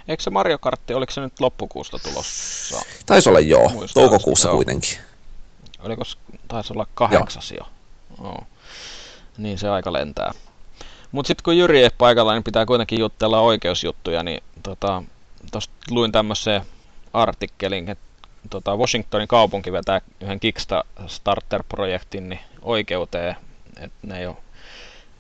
[0.08, 2.82] Eikö se Mario Kartti, oliko se nyt loppukuusta tulossa?
[3.06, 4.56] Taisi olla joo, Muistaa, toukokuussa joo.
[4.56, 4.98] kuitenkin.
[5.84, 6.04] Oliko
[6.48, 7.68] taisi olla kahdeksas joo.
[8.20, 8.30] jo?
[8.30, 8.48] Oh.
[9.38, 10.32] Niin se aika lentää.
[11.12, 15.04] Mutta sitten kun Jyri ei paikalla, niin pitää kuitenkin jutella oikeusjuttuja, niin tota,
[15.52, 16.62] tosta luin tämmöisen
[17.14, 18.06] artikkelin, että
[18.50, 23.36] tota, Washingtonin kaupunki vetää yhden Kickstarter-projektin niin oikeuteen
[23.80, 24.36] et ne ei ole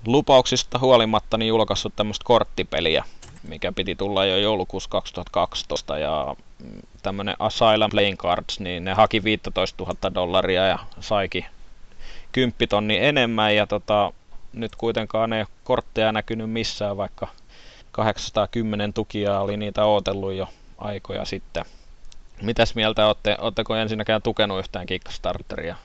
[0.05, 3.03] lupauksista huolimatta niin julkaissut tämmöistä korttipeliä,
[3.48, 6.36] mikä piti tulla jo joulukuussa 2012 ja
[7.02, 11.46] tämmönen Asylum Playing Cards, niin ne haki 15 000 dollaria ja saikin
[12.32, 14.14] 10 tonni enemmän ja tota,
[14.54, 17.28] nyt kuitenkaan ei ole kortteja näkynyt missään, vaikka
[17.92, 21.66] 810 tukia oli niitä ootellut jo aikoja sitten.
[22.42, 23.38] Mitäs mieltä olette?
[23.40, 25.76] Oletteko ensinnäkään tukenut yhtään Kickstarteria?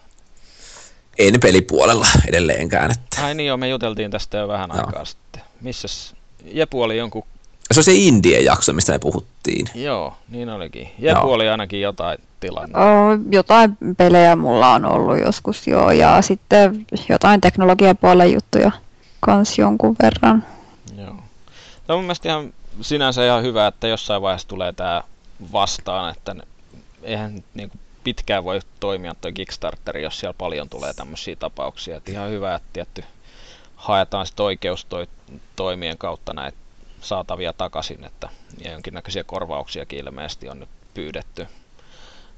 [1.18, 2.90] en pelipuolella edelleenkään.
[2.90, 3.24] Että.
[3.24, 4.76] Ai niin joo, me juteltiin tästä jo vähän no.
[4.76, 5.42] aikaa sitten.
[5.60, 7.26] Missäs Jepu oli jonkun...
[7.72, 9.66] Se on se Indien jakso, mistä me puhuttiin.
[9.74, 10.90] Joo, niin olikin.
[10.98, 11.32] Jepu joo.
[11.32, 12.80] oli ainakin jotain tilannetta.
[12.80, 18.70] Oh, jotain pelejä mulla on ollut joskus joo, ja sitten jotain teknologiapuolen juttuja
[19.20, 20.44] kans jonkun verran.
[20.96, 21.16] Joo.
[21.86, 25.02] Tämä on mun mielestä ihan sinänsä ihan hyvä, että jossain vaiheessa tulee tämä
[25.52, 26.36] vastaan, että
[27.02, 31.96] eihän niin kuin pitkään voi toimia tuo Kickstarter, jos siellä paljon tulee tämmöisiä tapauksia.
[31.96, 33.04] Et ihan hyvä, että tietty
[33.76, 36.58] haetaan sitten oikeustoimien kautta näitä
[37.04, 38.28] saatavia takaisin, että
[38.64, 41.46] ja jonkinnäköisiä korvauksiakin ilmeisesti on nyt pyydetty.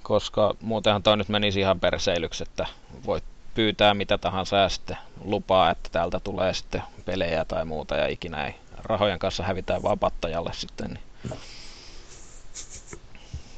[0.02, 2.66] Koska muutenhan toi nyt menisi ihan perseilyksi, että
[3.06, 8.06] voit pyytää mitä tahansa ja sitten lupaa, että täältä tulee sitten pelejä tai muuta ja
[8.06, 10.88] ikinä ei rahojen kanssa hävitään vaan pattajalle sitten.
[10.88, 11.00] Niin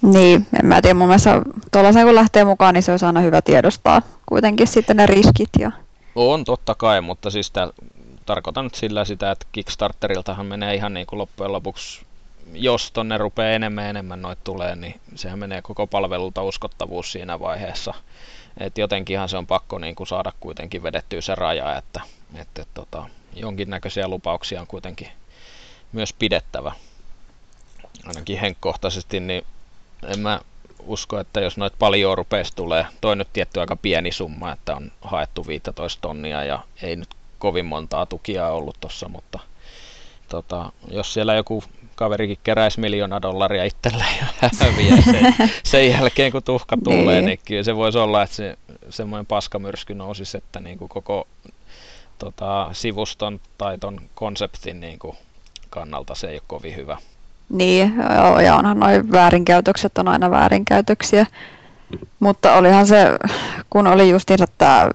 [0.02, 1.42] niin, en mä tiedä, mun mielestä
[1.72, 5.50] tuollaisen kun lähtee mukaan, niin se olisi aina hyvä tiedostaa kuitenkin sitten ne riskit.
[5.59, 5.72] Ja...
[6.14, 7.68] On totta kai, mutta siis tää,
[8.28, 12.06] tarkoitan nyt sillä sitä, että Kickstarteriltahan menee ihan niin kuin loppujen lopuksi,
[12.52, 17.94] jos tonne rupeaa enemmän enemmän noit tulee, niin sehän menee koko palvelulta uskottavuus siinä vaiheessa.
[18.58, 22.00] Et jotenkinhan se on pakko niin kuin saada kuitenkin vedettyä se raja, että,
[22.34, 25.08] että tota, jonkinnäköisiä lupauksia on kuitenkin
[25.92, 26.72] myös pidettävä.
[28.06, 29.46] Ainakin henkkohtaisesti, niin
[30.06, 30.40] en mä
[30.80, 34.92] usko, että jos noit paljon rupeisi tulee, toi nyt tietty aika pieni summa, että on
[35.00, 39.39] haettu 15 tonnia ja ei nyt kovin montaa tukia ollut tossa, mutta
[40.28, 41.64] tota, jos siellä joku
[41.95, 44.26] kaverikin keräisi miljoona dollaria itselleen ja
[44.61, 47.24] häviää sen, sen jälkeen kun tuhka tulee, niin.
[47.24, 48.59] niin kyllä se voisi olla, että se
[48.91, 51.28] semmoinen paskamyrsky nousisi, että niin kuin koko
[52.18, 55.16] tota, sivuston tai ton konseptin niin kuin
[55.70, 56.99] kannalta se ei ole kovin hyvä.
[57.49, 61.26] Niin, joo, ja onhan noin väärinkäytökset on aina väärinkäytöksiä.
[62.20, 63.05] Mutta olihan se,
[63.70, 64.91] kun oli justiinsa tämä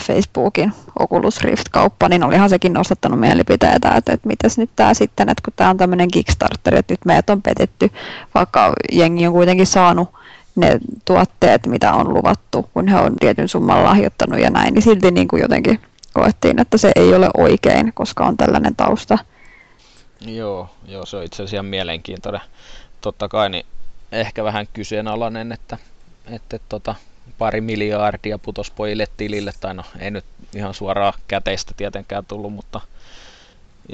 [0.00, 5.42] Facebookin Oculus Rift-kauppa, niin olihan sekin nostattanut mielipiteitä, että, että mitäs nyt tämä sitten, että
[5.44, 7.90] kun tämä on tämmöinen Kickstarter, että nyt meidät on petetty,
[8.34, 10.08] vaikka jengi on kuitenkin saanut
[10.56, 15.10] ne tuotteet, mitä on luvattu, kun he on tietyn summan lahjoittanut ja näin, niin silti
[15.10, 15.80] niin kuin jotenkin
[16.12, 19.18] koettiin, että se ei ole oikein, koska on tällainen tausta.
[20.26, 22.40] Joo, joo, se on itse asiassa mielenkiintoinen.
[23.00, 23.66] Totta kai niin
[24.12, 25.78] ehkä vähän kyseenalainen, että,
[26.26, 26.94] että tota,
[27.42, 30.24] pari miljardia putos pojille tilille, tai no ei nyt
[30.56, 32.80] ihan suoraa käteistä tietenkään tullut, mutta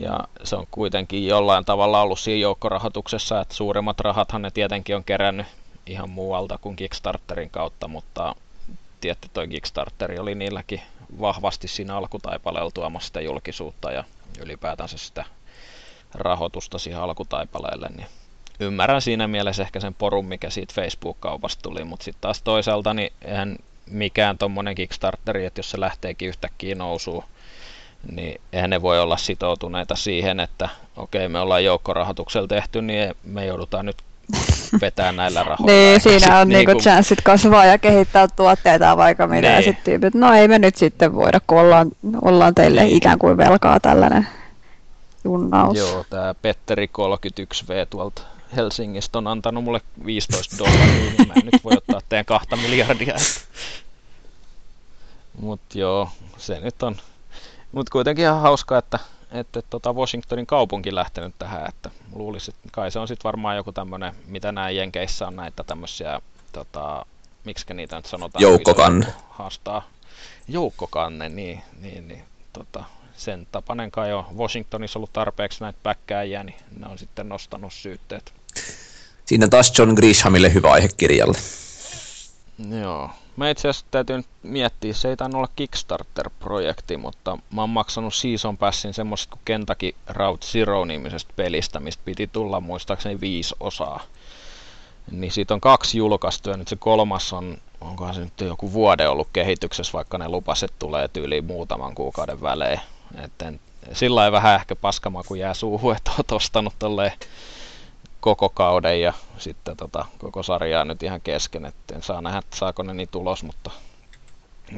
[0.03, 5.05] ja se on kuitenkin jollain tavalla ollut siinä joukkorahoituksessa, että suurimmat rahathan ne tietenkin on
[5.05, 5.47] kerännyt
[5.87, 8.35] ihan muualta kuin Kickstarterin kautta, mutta
[9.01, 10.81] tietty toi Kickstarteri oli niilläkin
[11.21, 14.05] vahvasti siinä alkutaipaleella tuomassa sitä julkisuutta ja
[14.41, 15.25] ylipäätänsä sitä
[16.15, 18.07] rahoitusta siihen alkutaipaleelle, niin
[18.61, 23.13] ymmärrän siinä mielessä ehkä sen porun, mikä siitä Facebook-kaupasta tuli, mutta sitten taas toisaalta niin
[23.23, 23.57] eihän
[23.91, 27.25] mikään tuommoinen Kickstarteri, että jos se lähteekin yhtäkkiä nousuun,
[28.13, 33.47] niin eihän ne voi olla sitoutuneita siihen, että okei, me ollaan joukkorahoituksella tehty, niin me
[33.47, 33.97] joudutaan nyt
[34.81, 35.67] vetää näillä rahoilla.
[35.73, 39.47] Niin, siinä on niinku niinku- chanssit kasvaa ja kehittää tuotteita vaikka mitä.
[39.47, 39.65] Ja Niin.
[39.65, 41.91] sitten tyypit, no ei me nyt sitten voida, kun ollaan,
[42.23, 42.97] ollaan teille Niin.
[42.97, 44.29] ikään kuin velkaa tällainen
[45.25, 45.79] junnaus.
[45.79, 48.23] Joo, tää Petteri 31V tuolta
[48.57, 53.15] Helsingistä on antanut mulle 15 dollaria, niin mä en nyt voi ottaa teidän kahta miljardia.
[55.41, 56.97] Mut joo, se nyt on.
[57.73, 58.99] Mut kuitenkin ihan hauska, että,
[59.33, 63.73] että tota Washingtonin kaupunki lähtenyt tähän, että luulisin, että kai se on sitten varmaan joku
[63.73, 66.21] tämmönen, mitä näin Jenkeissä on näitä tämmösiä,
[66.53, 67.07] tota,
[67.45, 68.43] miksi niitä nyt sanotaan?
[68.43, 69.07] Joukkokanne.
[69.07, 69.89] joukko Haastaa.
[70.49, 72.85] Joukkokanne, niin, niin, niin tota,
[73.17, 78.38] sen tapainen kai on Washingtonissa ollut tarpeeksi näitä päkkääjiä, niin ne on sitten nostanut syytteet.
[79.25, 81.39] Siinä taas John Grishamille hyvä aihe kirjalle.
[82.81, 83.11] Joo.
[83.37, 88.15] Mä itse asiassa täytyy nyt miettiä, se ei tainnut olla Kickstarter-projekti, mutta mä oon maksanut
[88.15, 94.03] Season Passin semmoisesta kuin Kentucky Route Zero-nimisestä pelistä, mistä piti tulla muistaakseni viisi osaa.
[95.11, 99.09] Niin siitä on kaksi julkaistu ja nyt se kolmas on, onkohan se nyt joku vuode
[99.09, 102.81] ollut kehityksessä, vaikka ne lupaset tulee tyyliin muutaman kuukauden välein.
[103.25, 103.61] Etten,
[103.93, 107.13] sillä ei vähän ehkä paskamaku jää suuhun, että oot ostanut tolleen
[108.21, 112.57] koko kauden ja sitten tota, koko sarjaa nyt ihan kesken, että en saa nähdä, että
[112.57, 113.71] saako ne niin tulos, mutta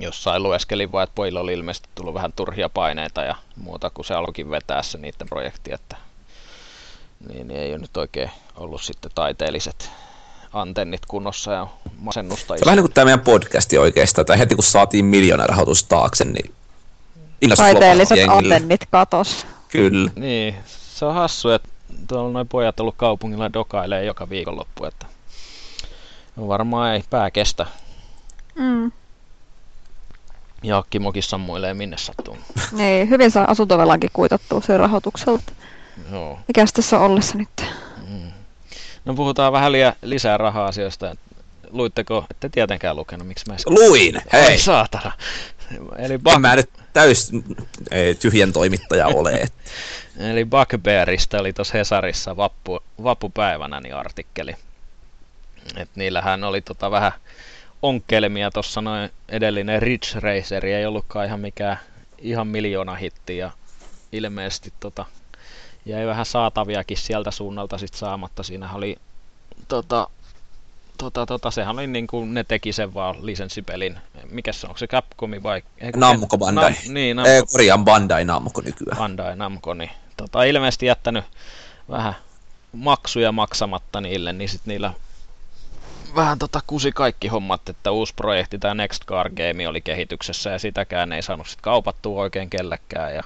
[0.01, 4.15] jossain lueskelin vaan, että pojilla oli ilmeisesti tullut vähän turhia paineita ja muuta, kun se
[4.15, 5.97] alkoikin vetää se niiden projekti, että
[7.29, 9.91] niin, niin ei ole nyt oikein ollut sitten taiteelliset
[10.53, 11.67] antennit kunnossa ja
[11.99, 15.85] masennusta Se vähän niin kuin tämä meidän podcasti oikeastaan, tai heti kun saatiin miljoona rahoitus
[15.85, 16.55] taakse, niin
[17.57, 19.47] Taiteelliset antennit katos.
[19.69, 20.11] Kyllä.
[20.17, 21.69] Niin, se on hassu, että
[22.09, 25.07] tuolla noin pojat ollut kaupungilla dokailee joka viikonloppu, että
[26.49, 27.67] varmaan ei pää kestä.
[28.55, 28.93] Mm.
[30.63, 32.39] Ja Kimokin sammuilee minne sattuu.
[32.73, 35.53] Niin, hyvin saa asuntovelankin kuitattua sen rahoitukselta.
[36.13, 36.39] Joo.
[36.49, 37.67] Mikäs tässä on ollessa nyt?
[38.09, 38.33] Mm.
[39.05, 41.17] No puhutaan vähän liian lisää raha-asioista.
[41.71, 43.57] Luitteko, ette tietenkään lukenut, miksi mä.
[43.67, 44.23] Luin!
[44.33, 44.47] Hei!
[44.47, 45.13] Ai saatana.
[45.99, 47.31] Eli, En Buck, mä nyt täys
[47.91, 49.47] ei, tyhjän toimittaja ole.
[50.31, 54.55] eli Bugbearista oli tuossa Hesarissa vappu, vappupäivänä niin artikkeli.
[55.77, 57.13] Et niillähän oli tota vähän
[57.83, 61.79] onkelmia tuossa noin edellinen Ridge Racer ei ollutkaan ihan mikään
[62.19, 63.51] ihan miljoona hitti ja
[64.13, 65.05] ilmeisesti tota,
[65.87, 68.43] jäi vähän saataviakin sieltä suunnalta sit saamatta.
[68.43, 68.97] Siinä oli
[69.69, 70.09] tota,
[71.01, 73.99] tota, tota, sehän oli niin kuin ne teki sen vaan lisenssipelin.
[74.31, 75.63] Mikä se on, onko se Capcomi vai?
[75.79, 76.71] eikö Namco Bandai.
[76.71, 78.99] Nam, niin, Ei, Namco korjaan Bandai Namco nykyään.
[78.99, 81.25] Bandai Namco, niin tota, ilmeisesti jättänyt
[81.91, 82.15] vähän
[82.73, 84.93] maksuja maksamatta niille, niin sit niillä
[86.15, 90.59] vähän tota kusi kaikki hommat, että uusi projekti, tämä Next Car Game oli kehityksessä ja
[90.59, 93.23] sitäkään ei saanut sit kaupattua oikein kellekään ja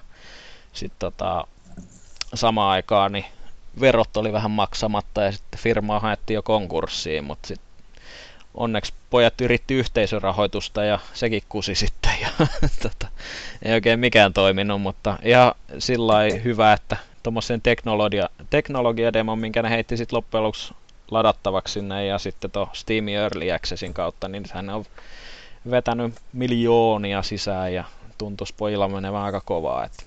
[0.73, 1.47] sitten tota,
[2.35, 3.25] samaan aikaan niin
[3.81, 7.69] verot oli vähän maksamatta ja sitten firmaa haettiin jo konkurssiin, mutta sitten
[8.55, 12.47] onneksi pojat yritti yhteisörahoitusta ja sekin kusi sitten ja
[12.83, 13.09] tota,
[13.63, 16.15] ei oikein mikään toiminut, mutta ihan sillä
[16.45, 20.75] hyvä, että tuommoisen teknologia, teknologiademon, minkä ne heitti sitten loppujen lopuksi
[21.11, 24.85] ladattavaksi sinne ja sitten tuo Steam Early Accessin kautta, niin hän on
[25.71, 27.85] vetänyt miljoonia sisään ja
[28.19, 29.85] tuntuisi pojilla menevän aika kovaa.
[29.85, 30.03] Että,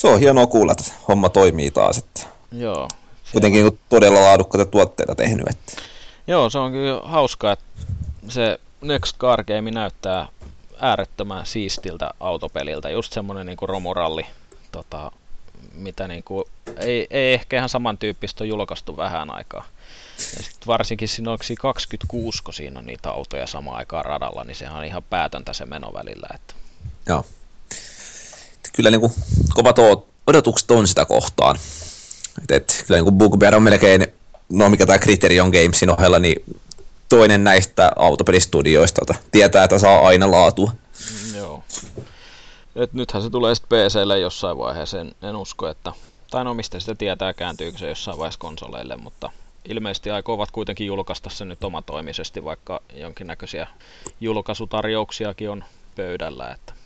[0.00, 1.98] Se on hienoa kuulla, että homma toimii taas.
[1.98, 2.88] Että joo.
[3.32, 5.48] kuitenkin niinku todella laadukkaita tuotteita tehnyt.
[5.48, 5.82] Että.
[6.26, 7.64] Joo, se on kyllä hauskaa, että
[8.28, 10.28] se Next Car Game näyttää
[10.78, 12.90] äärettömän siistiltä autopeliltä.
[12.90, 14.26] Just semmonen niinku romuralli,
[14.72, 15.12] tota,
[15.74, 16.44] mitä niinku,
[16.76, 19.64] ei, ei ehkä ihan samantyyppistä ole julkaistu vähän aikaa.
[20.36, 24.44] Ja sit varsinkin siinä onko siinä 26, kun siinä on niitä autoja samaan aikaan radalla,
[24.44, 26.28] niin sehän on ihan päätöntä se meno välillä.
[26.34, 26.54] Että.
[27.08, 27.24] Joo.
[28.70, 29.12] Että kyllä niin kuin,
[29.54, 29.76] kovat
[30.26, 31.58] odotukset on sitä kohtaan.
[32.42, 34.06] Et, et, kyllä niin Bugbear on melkein,
[34.48, 36.44] no mikä tämä Criterion Gamesin ohella, niin
[37.08, 40.72] toinen näistä autopelistudioista, jota tietää, että saa aina laatua.
[40.72, 41.64] Mm, Joo.
[42.76, 45.92] Et nythän se tulee sitten PClle jossain vaiheessa, en, en usko, että...
[46.30, 49.30] Tai no mistä sitä tietää, kääntyykö se jossain vaiheessa konsoleille, mutta
[49.68, 53.66] ilmeisesti aikovat kuitenkin julkaista sen nyt omatoimisesti, vaikka jonkinnäköisiä
[54.20, 55.64] julkaisutarjouksiakin on
[55.96, 56.50] pöydällä.
[56.50, 56.79] Että...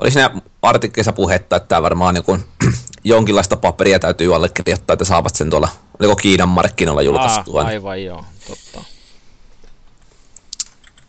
[0.00, 0.30] Oli siinä
[0.62, 2.44] artikkelissa puhetta, että tämä varmaan niin kuin,
[3.04, 5.68] jonkinlaista paperia täytyy allekirjoittaa, että saavat sen tuolla,
[5.98, 7.60] oliko Kiinan markkinoilla julkaistua.
[7.60, 8.84] Ah, niin aivan joo, totta.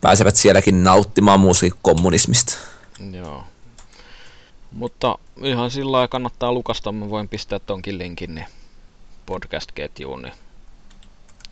[0.00, 2.56] Pääsevät sielläkin nauttimaan musiikkikommunismista.
[3.12, 3.44] Joo.
[4.72, 8.46] Mutta ihan sillä lailla kannattaa lukasta, mä voin pistää tonkin linkin niin
[9.26, 10.22] podcast-ketjuun.
[10.22, 10.34] Niin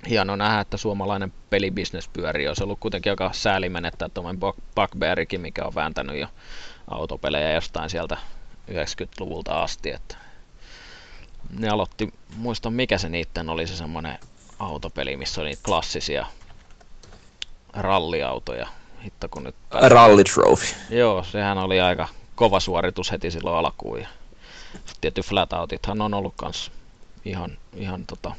[0.09, 2.49] hieno nähdä, että suomalainen pelibisnes pyörii.
[2.49, 4.41] Olisi ollut kuitenkin aika sääli menettää tuommoinen
[4.75, 6.27] Bugbearikin, mikä on vääntänyt jo
[6.93, 8.17] autopelejä jostain sieltä
[8.71, 9.91] 90-luvulta asti.
[9.91, 10.17] Että
[11.59, 14.19] ne aloitti, muistan mikä se niitten oli se semmonen
[14.59, 16.27] autopeli, missä oli niitä klassisia
[17.73, 18.67] ralliautoja.
[19.05, 19.55] Hitto kun nyt...
[19.71, 20.75] Rally Trophy.
[20.91, 24.01] Joo, sehän oli aika kova suoritus heti silloin alkuun.
[24.01, 24.09] Ja
[25.01, 26.73] tietty Flatoutit on ollut kans
[27.25, 28.33] ihan, ihan tota,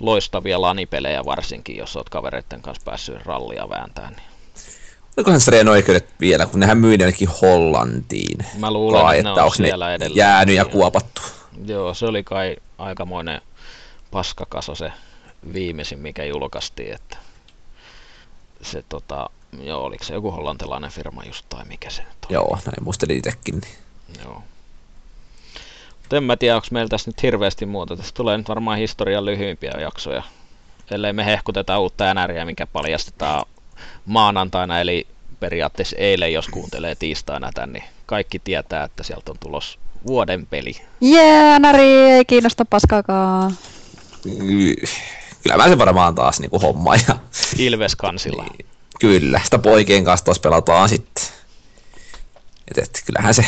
[0.00, 4.12] loistavia lanipelejä varsinkin, jos oot kavereiden kanssa päässyt rallia vääntämään.
[4.16, 4.35] Niin.
[5.16, 8.38] Olikohan Stren oikeudet vielä, kun nehän myi ainakin Hollantiin.
[8.58, 10.16] Mä luulen, kai, että ne on siellä edelleen.
[10.16, 11.22] jäänyt ja kuopattu.
[11.64, 13.40] Joo, se oli kai aikamoinen
[14.10, 14.92] paskakaso se
[15.52, 17.16] viimeisin, mikä julkaistiin, että
[18.62, 19.30] se tota,
[19.62, 22.34] joo, oliko se joku hollantilainen firma just tai mikä se nyt on.
[22.34, 23.60] Joo, näin muistelin itsekin.
[24.24, 24.42] Joo.
[25.98, 27.96] Mutta en mä tiedä, onko meillä tässä nyt hirveästi muuta.
[27.96, 30.22] Tässä tulee nyt varmaan historian lyhyimpiä jaksoja.
[30.90, 33.44] Ellei me hehkuteta uutta NRiä, mikä paljastetaan
[34.06, 35.06] maanantaina, eli
[35.40, 40.72] periaatteessa eilen, jos kuuntelee tiistaina tän, niin kaikki tietää, että sieltä on tulos vuoden peli.
[41.00, 43.56] Jee, Nari ei kiinnosta paskaakaan.
[45.42, 46.94] Kyllä mä sen varmaan taas niinku homma.
[46.94, 47.16] Ja...
[47.58, 48.42] Ilves kansilla.
[48.42, 48.66] Niin,
[49.00, 51.24] kyllä, sitä poikien kanssa taas pelataan sitten.
[52.70, 53.44] Et, et, kyllähän se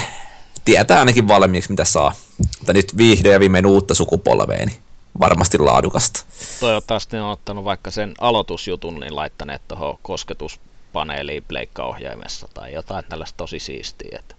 [0.65, 2.13] tietää ainakin valmiiksi mitä saa.
[2.59, 4.79] Mutta nyt vihdoin ja viimein uutta sukupolvea, niin
[5.21, 6.25] varmasti laadukasta.
[6.61, 13.37] Toivottavasti ne on ottanut vaikka sen aloitusjutun, niin laittaneet tuohon kosketuspaneeliin pleikkaohjaimessa tai jotain tällaista
[13.37, 14.35] tosi siistiä, että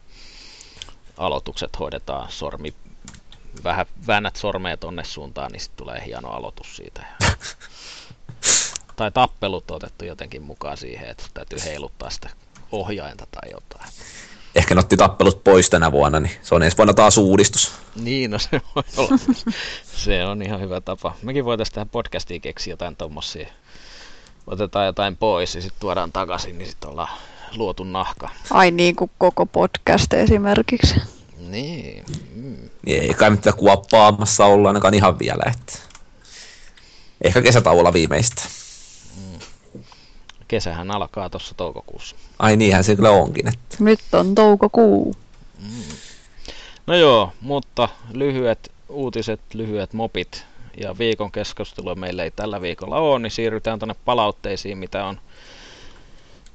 [1.17, 2.73] aloitukset hoidetaan sormi,
[3.63, 7.05] vähän väännät sormea tonne suuntaan, niin sitten tulee hieno aloitus siitä.
[8.95, 12.29] tai tappelut otettu jotenkin mukaan siihen, että täytyy heiluttaa sitä
[12.71, 13.89] ohjainta tai jotain
[14.59, 17.71] ehkä ne otti tappelut pois tänä vuonna, niin se on ensi vuonna taas uudistus.
[17.95, 19.17] Niin, no se voi olla.
[19.83, 21.15] se on ihan hyvä tapa.
[21.21, 23.47] Mekin voitaisiin tähän podcastiin keksiä jotain tommosia.
[24.47, 27.17] Otetaan jotain pois ja sitten tuodaan takaisin, niin sitten ollaan
[27.55, 28.29] luotu nahka.
[28.49, 30.95] Ai niin kuin koko podcast esimerkiksi.
[31.37, 32.03] Niin.
[32.35, 32.69] Mm.
[32.85, 35.43] niin ei kai mitään kuoppaamassa olla ainakaan ihan vielä.
[35.51, 35.79] Että...
[37.21, 38.41] Ehkä kesätauolla viimeistä.
[40.49, 42.15] Kesähän alkaa tuossa toukokuussa.
[42.39, 43.47] Ai niinhän se kyllä onkin.
[43.47, 43.77] Että...
[43.79, 45.15] Nyt on toukokuu.
[45.59, 45.95] Mm.
[46.87, 50.45] No joo, mutta lyhyet uutiset, lyhyet mopit
[50.77, 55.19] ja viikon keskustelua meillä ei tällä viikolla ole, niin siirrytään tuonne palautteisiin, mitä on,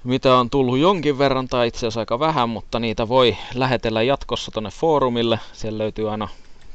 [0.05, 4.51] mitä on tullut jonkin verran tai itse asiassa aika vähän, mutta niitä voi lähetellä jatkossa
[4.51, 5.41] tuonne foorumille.
[5.53, 6.29] Siellä löytyy aina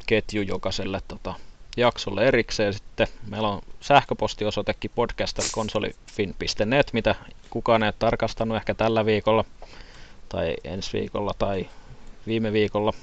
[0.05, 1.33] ketju jokaiselle tota,
[1.79, 2.73] jaksolle erikseen.
[2.73, 7.15] Sitten meillä on sähköpostiosoitekin podcast.konsolifin.net, mitä
[7.49, 9.45] kukaan ei ole tarkastanut ehkä tällä viikolla
[10.29, 11.69] tai ensi viikolla tai
[12.27, 12.93] viime viikolla.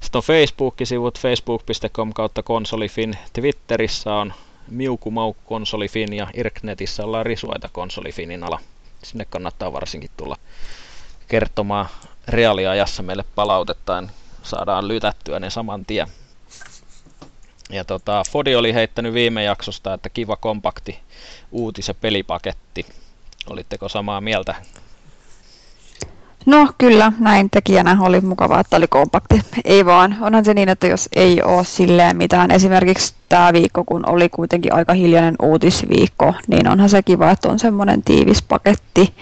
[0.00, 3.14] Sitten on Facebook-sivut facebook.com kautta konsolifin.
[3.32, 4.32] Twitterissä on
[4.68, 8.60] miukumau konsolifin ja Irknetissä ollaan risuaita konsolifinin ala.
[9.02, 10.36] Sinne kannattaa varsinkin tulla
[11.28, 11.86] kertomaan
[12.28, 14.02] reaaliajassa meille palautetta,
[14.42, 16.06] saadaan lytättyä ne saman tien.
[17.70, 20.98] Ja tota, Fodi oli heittänyt viime jaksosta, että kiva kompakti
[21.50, 22.86] uutis- ja pelipaketti.
[23.50, 24.54] Olitteko samaa mieltä?
[26.46, 29.40] No kyllä, näin tekijänä oli mukavaa, että oli kompakti.
[29.64, 34.08] Ei vaan, onhan se niin, että jos ei ole silleen mitään, esimerkiksi tämä viikko, kun
[34.08, 39.14] oli kuitenkin aika hiljainen uutisviikko, niin onhan se kiva, että on semmoinen tiivis paketti,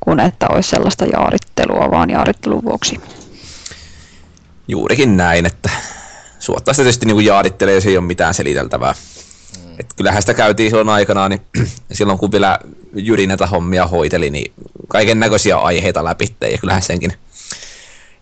[0.00, 3.00] kun että olisi sellaista jaarittelua vaan jaarittelun vuoksi.
[4.68, 5.70] Juurikin näin, että
[6.40, 8.94] suottaa sitä tietysti niin jaadittelee, jos ei ole mitään seliteltävää.
[9.64, 9.74] Mm.
[9.78, 11.42] Et kyllähän sitä käytiin silloin aikanaan, niin
[11.92, 12.58] silloin kun vielä
[12.94, 14.52] Jyri näitä hommia hoiteli, niin
[14.88, 17.12] kaiken näköisiä aiheita läpi, ja kyllähän senkin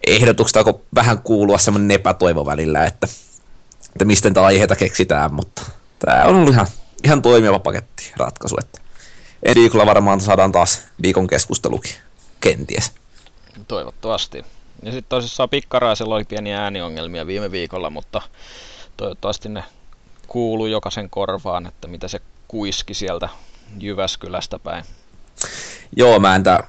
[0.07, 3.09] ehdotuksesta alkoi vähän kuulua semmoinen epätoivo välillä, että,
[3.93, 5.62] että mistä tätä aiheita keksitään, mutta
[5.99, 6.66] tämä on ollut ihan,
[7.05, 8.81] ihan toimiva paketti ratkaisu, että
[9.43, 11.95] eri viikolla varmaan saadaan taas viikon keskustelukin,
[12.40, 12.93] kenties.
[13.69, 14.45] Toivottavasti.
[14.82, 18.22] Ja sitten tosissaan Pikkaraisella oli pieniä ääniongelmia viime viikolla, mutta
[18.96, 19.64] toivottavasti ne
[20.28, 23.28] kuuluu jokaisen korvaan, että mitä se kuiski sieltä
[23.80, 24.84] Jyväskylästä päin.
[25.96, 26.64] Joo, mä entä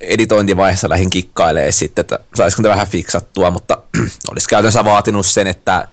[0.00, 3.78] editointivaiheessa lähdin kikkailemaan sitten, että saisiko ne vähän fiksattua, mutta
[4.30, 5.88] olisi käytännössä vaatinut sen, että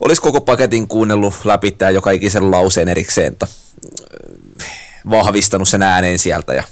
[0.00, 3.46] olisi koko paketin kuunnellut läpi tämä joka ikisen lauseen erikseen, että
[5.10, 6.64] vahvistanut sen ääneen sieltä ja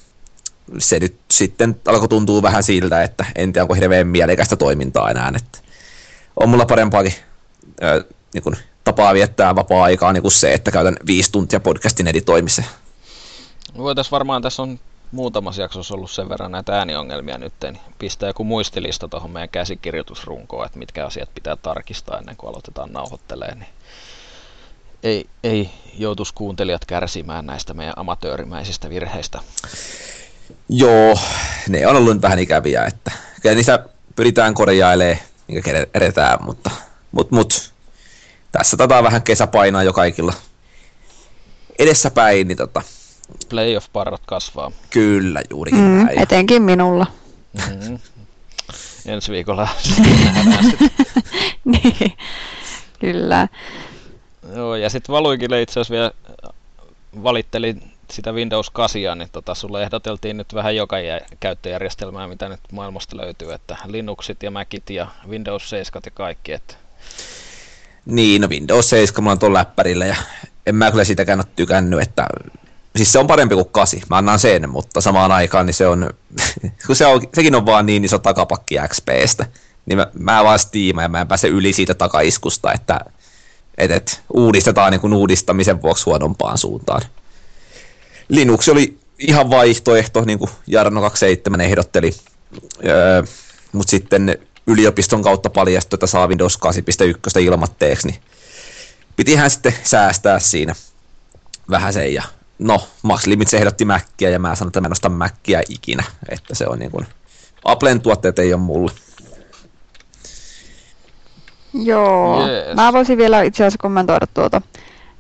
[0.79, 5.33] se nyt sitten alkoi tuntua vähän siltä, että en tiedä onko hirveän mielekästä toimintaa enää.
[5.37, 5.59] Että
[6.37, 7.15] on mulla parempaakin
[7.81, 8.01] ää,
[8.35, 12.69] niin kuin, tapaa viettää vapaa-aikaa niin kuin se, että käytän viisi tuntia podcastin editoimiseen.
[13.77, 14.79] Voitaisiin varmaan, tässä on
[15.13, 20.67] muutamassa jaksossa ollut sen verran näitä ääniongelmia nyt, niin pistää joku muistilista tuohon meidän käsikirjoitusrunkoon,
[20.67, 23.71] että mitkä asiat pitää tarkistaa ennen kuin aloitetaan nauhoittelemaan, niin
[25.03, 29.41] ei, ei joutuisi kuuntelijat kärsimään näistä meidän amatöörimäisistä virheistä.
[30.73, 31.19] Joo,
[31.69, 33.85] ne on ollut vähän ikäviä, että kyllä niistä
[34.17, 35.19] pyritään korjailemaan,
[35.49, 36.71] mikä edetään, mutta
[37.13, 37.73] mut, mut,
[38.53, 40.33] tässä tätä vähän kesä painaa jo kaikilla
[41.79, 42.83] edessäpäin, niin tota,
[43.49, 44.73] Playoff-parrat kasvaa.
[44.91, 46.19] kyllä juurikin Mm, näin.
[46.19, 47.07] etenkin minulla.
[47.69, 47.99] Mm-hmm.
[49.07, 50.81] Ensi viikolla sitten nähdään sit.
[51.65, 52.13] niin,
[53.01, 53.49] kyllä.
[54.57, 56.11] Joo, ja sitten Valuikille itse asiassa vielä
[57.23, 62.61] valittelin sitä Windows 8, niin tota, sulle ehdoteltiin nyt vähän joka jä- käyttöjärjestelmää, mitä nyt
[62.73, 66.75] maailmasta löytyy, että Linuxit ja Macit ja Windows 7 ja kaikki, että
[68.07, 70.17] Niin, no Windows 7 mulla on tuon läppärillä ja
[70.67, 72.27] en mä kyllä sitäkään ole tykännyt, että
[72.97, 76.11] siis se on parempi kuin 8, mä annan sen, mutta samaan aikaan niin se on,
[76.87, 79.47] kun se on, sekin on vaan niin iso takapakki XPstä,
[79.87, 83.01] niin mä, mä vaan stiimaan ja mä en pääse yli siitä takaiskusta, että
[83.79, 87.03] et, et, uudistetaan niin kuin uudistamisen vuoksi huonompaan suuntaan.
[88.31, 92.13] Linux oli ihan vaihtoehto, niin kuin Jarno 27 ehdotteli,
[92.87, 93.23] öö,
[93.73, 96.59] mutta sitten yliopiston kautta paljastui, että saa Windows
[97.37, 98.21] 8.1 ilmatteeksi, niin
[99.17, 100.75] pitihän sitten säästää siinä
[101.71, 102.15] vähän sen.
[102.15, 102.23] Ja
[102.59, 106.55] no, Max Limits ehdotti Mäkkiä ja mä sanoin, että mä en osta Mäkkiä ikinä, että
[106.55, 107.07] se on niin kuin,
[107.65, 108.93] Applen tuotteet ei ole mulle.
[111.73, 112.47] Joo.
[112.47, 112.77] Jees.
[112.77, 114.63] Mä voisin vielä itse asiassa kommentoida tuota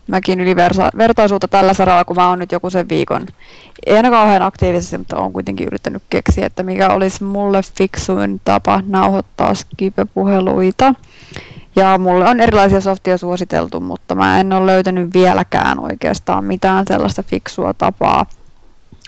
[0.07, 3.27] mäkin ylivertaisuutta tällä saralla, kun mä oon nyt joku sen viikon.
[3.87, 8.83] Ei aina kauhean aktiivisesti, mutta oon kuitenkin yrittänyt keksiä, että mikä olisi mulle fiksuin tapa
[8.87, 10.95] nauhoittaa Skype-puheluita.
[11.77, 17.23] Ja mulle on erilaisia softia suositeltu, mutta mä en ole löytänyt vieläkään oikeastaan mitään sellaista
[17.23, 18.27] fiksua tapaa.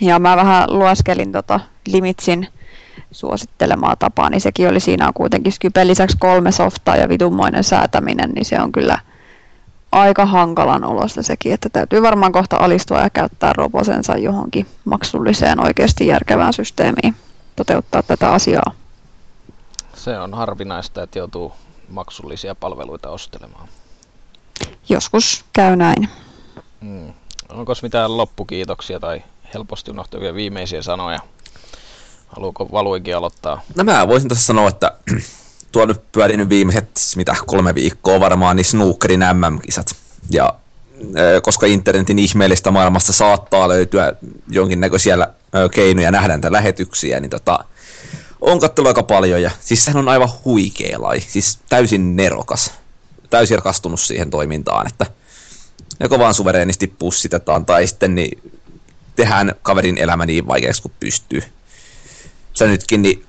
[0.00, 2.48] Ja mä vähän lueskelin tota Limitsin
[3.12, 8.44] suosittelemaa tapaa, niin sekin oli siinä kuitenkin Skypen lisäksi kolme softaa ja vitunmoinen säätäminen, niin
[8.44, 8.98] se on kyllä
[9.92, 16.06] aika hankalan olosta sekin, että täytyy varmaan kohta alistua ja käyttää robosensa johonkin maksulliseen oikeasti
[16.06, 17.16] järkevään systeemiin
[17.56, 18.72] toteuttaa tätä asiaa.
[19.94, 21.52] se on harvinaista, että joutuu
[21.88, 23.68] maksullisia palveluita ostelemaan.
[24.88, 26.08] Joskus käy näin.
[26.80, 27.12] Mm.
[27.48, 29.22] Onko mitään loppukiitoksia tai
[29.54, 31.18] helposti unohtuvia viimeisiä sanoja?
[32.26, 33.60] Haluuko Valuikin aloittaa?
[33.76, 34.92] No mä voisin tässä sanoa, että
[35.72, 39.96] tuo nyt pyörinyt viimeiset, mitä kolme viikkoa varmaan, niin snookerin MM-kisat.
[40.30, 40.54] Ja
[41.42, 44.12] koska internetin ihmeellistä maailmasta saattaa löytyä
[44.48, 45.28] jonkinnäköisiä
[45.74, 47.64] keinoja nähdä näitä lähetyksiä, niin tota,
[48.40, 49.42] on katsellut aika paljon.
[49.42, 52.72] Ja siis sehän on aivan huikea lai, siis täysin nerokas.
[53.30, 55.06] Täysin rakastunut siihen toimintaan, että
[56.00, 58.52] joko vaan suvereenisti pussitetaan tai sitten niin
[59.16, 61.42] tehdään kaverin elämä niin vaikeaksi kuin pystyy.
[62.52, 63.24] Se nytkin, niin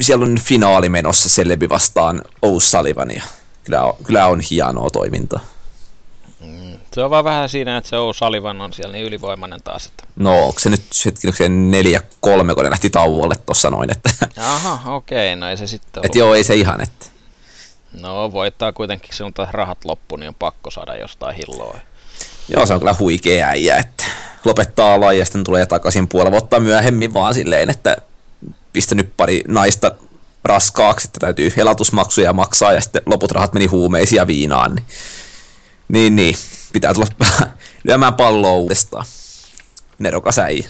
[0.00, 3.22] siellä on finaali menossa Celebi vastaan O'Sullivan ja
[3.64, 5.40] kyllä on, kyllä on hienoa toimintaa.
[6.40, 6.78] Mm.
[6.94, 9.86] Se on vaan vähän siinä, että se O'Sullivan on siellä niin ylivoimainen taas.
[9.86, 10.04] Että...
[10.16, 13.90] No, onko se nyt hetki, onko se neljä kolme, kun ne lähti tauolle tuossa noin,
[13.90, 17.06] että, Aha, okei, okay, no ei se sitten et joo, ei se ihan, että
[18.00, 21.78] No voittaa kuitenkin, on rahat loppu, niin on pakko saada jostain hilloa.
[22.48, 24.04] joo, se on kyllä huikea äijä, että
[24.44, 27.96] lopettaa laji ja sitten tulee takaisin puolella vuotta myöhemmin vaan silleen, että
[28.76, 29.92] pistänyt pari naista
[30.44, 34.86] raskaaksi, että täytyy elatusmaksuja maksaa ja sitten loput rahat meni huumeisiin ja viinaan, niin,
[35.88, 36.34] niin, niin
[36.72, 37.06] pitää tulla
[37.84, 39.06] lyömään palloa uudestaan.
[39.98, 40.68] Nerokas äijä.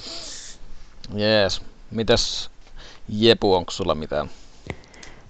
[1.15, 1.63] Jees.
[1.91, 2.51] Mitäs
[3.09, 4.31] Jepu, onko sulla mitään?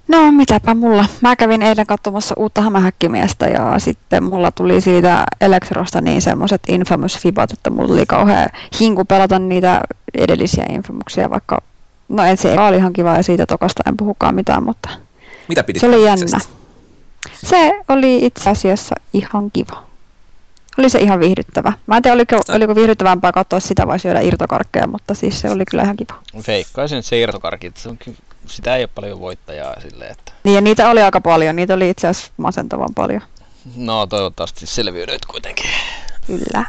[0.08, 1.04] No mitäpä mulla.
[1.20, 7.18] Mä kävin eilen katsomassa uutta hämähäkkimiestä ja sitten mulla tuli siitä Elektrosta niin semmoiset Infamous
[7.18, 8.48] Fibat, että mulla oli kauhean
[8.80, 9.80] hinku pelata niitä
[10.14, 11.62] edellisiä Infamuksia, vaikka
[12.08, 14.88] no en se oli ihan kiva ja siitä tokasta en puhukaan mitään, mutta
[15.48, 16.38] Mitä pidit se oli jännä.
[17.44, 19.86] Se oli itse asiassa ihan kiva.
[20.78, 21.72] Oli se ihan viihdyttävä.
[21.86, 25.64] Mä en tiedä, oliko, oliko viihdyttävämpää katsoa sitä vai syödä irtokarkkeja, mutta siis se oli
[25.70, 26.18] kyllä ihan kiva.
[26.42, 28.16] Feikkaisin, että se irtokarkit, se on, ky-
[28.46, 31.90] sitä ei ole paljon voittajaa silleen, että Niin ja niitä oli aika paljon, niitä oli
[31.90, 33.22] itse asiassa masentavan paljon.
[33.76, 35.70] no toivottavasti selviydyit kuitenkin.
[36.26, 36.64] Kyllä.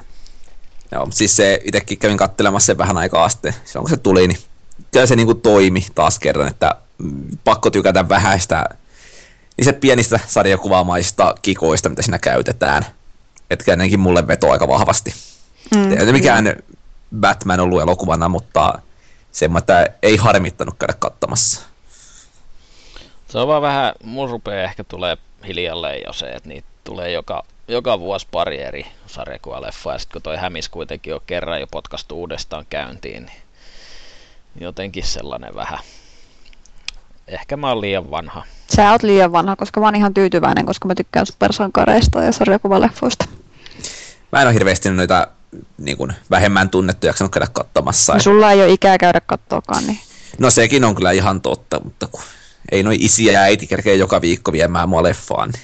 [0.91, 4.37] Joo, siis se itsekin kävin kattelemassa sen vähän aikaa sitten, silloin kun se tuli, niin
[4.91, 6.75] kyllä se niinku toimi taas kerran, että
[7.43, 8.65] pakko tykätä vähäistä
[9.57, 12.85] niistä pienistä sarjakuvaamaista kikoista, mitä siinä käytetään.
[13.49, 15.13] Etkä ennenkin mulle veto aika vahvasti.
[15.75, 16.55] Mm, Ei ole mikään
[17.19, 18.79] Batman ollut elokuvana, mutta
[19.31, 21.61] semmoinen, että ei harmittanut käydä katsomassa.
[23.27, 25.17] Se on vaan vähän, mun rupeaa ehkä tulee
[25.47, 30.21] hiljalleen jo se, että niitä tulee joka, joka vuosi pari eri sarjakuvaleffaa, ja sitten kun
[30.21, 33.41] toi hämis kuitenkin on kerran jo potkastu uudestaan käyntiin, niin
[34.61, 35.79] jotenkin sellainen vähän.
[37.27, 38.43] Ehkä mä oon liian vanha.
[38.75, 43.25] Sä oot liian vanha, koska mä oon ihan tyytyväinen, koska mä tykkään supersankareista ja sarjakuvaleffoista.
[44.31, 45.27] Mä en ole hirveästi noita
[45.77, 48.13] niin kuin, vähemmän tunnettuja jaksanut käydä katsomassa.
[48.13, 49.99] Ja sulla ei ole ikää käydä kattoakaan, niin
[50.37, 52.21] No sekin on kyllä ihan totta, mutta kun
[52.71, 55.63] ei noin isi ja äiti kerkeä joka viikko viemään mua leffaan, niin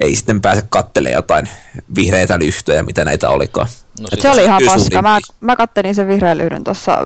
[0.00, 1.48] ei sitten pääse kattelemaan jotain
[1.94, 3.68] vihreitä lyhtöjä, mitä näitä olikaan.
[4.00, 5.02] No Et se oli ihan paska.
[5.02, 6.98] Mä, mä kattelin sen vihreän lyhdyn tuossa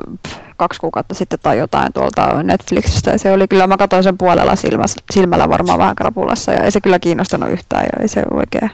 [0.62, 3.10] kaksi kuukautta sitten tai jotain tuolta Netflixistä.
[3.10, 6.70] Ja se oli kyllä, mä katsoin sen puolella silmässä, silmällä varmaan vähän krapulassa ja ei
[6.70, 8.70] se kyllä kiinnostanut yhtään ja ei se oikein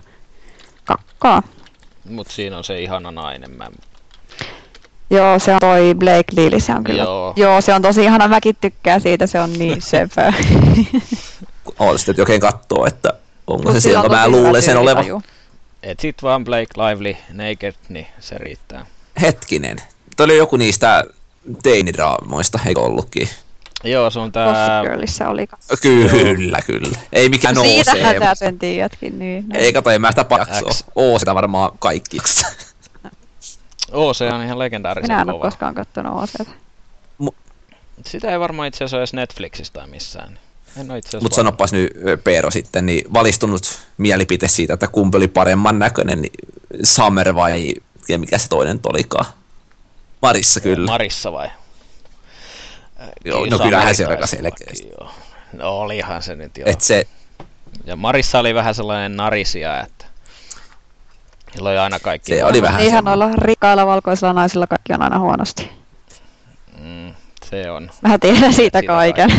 [0.85, 1.43] kakkaa.
[2.11, 3.51] Mut siinä on se ihana nainen.
[3.51, 3.67] Mä...
[5.11, 7.03] Joo, se on toi Blake Lily, se on kyllä.
[7.03, 7.33] Joo.
[7.37, 10.33] Joo, se on tosi ihana, mäkin tykkään siitä, se on niin söpö.
[11.79, 13.13] On sitten, että jokin katsoo, että
[13.47, 14.07] onko se Mut sillä sieltä.
[14.07, 15.05] on Mä luulen sen olevan.
[15.05, 15.23] tyylitaju.
[15.83, 18.87] Et sit vaan Blake Lively Naked, niin se riittää.
[19.21, 19.77] Hetkinen.
[20.17, 21.05] Tuo oli joku niistä
[21.63, 23.29] teinidraamoista, eikö ollutkin?
[23.85, 24.83] Joo, se on tää...
[24.83, 25.77] Girlissa oli kanssa.
[25.83, 26.99] Kyllä, kyllä.
[27.13, 27.85] Ei mikään No, nousee.
[27.85, 29.45] siitähän sä sen tiedätkin, niin.
[29.57, 30.71] Ei kato, en mä sitä paksoa.
[30.95, 32.19] Oo sitä varmaan kaikki.
[33.93, 36.45] Oo, se on ihan legendaarisen Minä en ole koskaan kattonut OCtä.
[38.07, 40.39] Sitä ei varmaan itse asiassa ole edes Netflixissä tai missään.
[40.77, 41.49] En ole itse asiassa Mutta varma.
[41.49, 41.93] sanopas nyt
[42.25, 46.33] Peero sitten, niin valistunut mielipite siitä, että kumpi oli paremman näköinen, niin
[46.83, 47.75] Summer vai
[48.09, 49.25] ja mikä se toinen olikaan?
[50.23, 50.87] Marissa kyllä.
[50.87, 51.51] Marissa vai?
[53.25, 54.89] Joo, Kyllä no kyllähän se aika selkeästi.
[55.01, 55.11] Joo.
[55.53, 56.67] No olihan se nyt jo.
[56.67, 57.07] Et se,
[57.85, 60.05] Ja Marissa oli vähän sellainen narisia, että
[61.53, 62.35] sillä oli aina kaikki.
[62.35, 63.05] Se oli vähän semmoinen.
[63.05, 65.71] noilla rikkailla valkoisilla naisilla kaikki on aina huonosti.
[66.81, 67.15] Mm,
[67.51, 67.91] se on.
[68.01, 69.31] Mä tiedän siitä kaiken.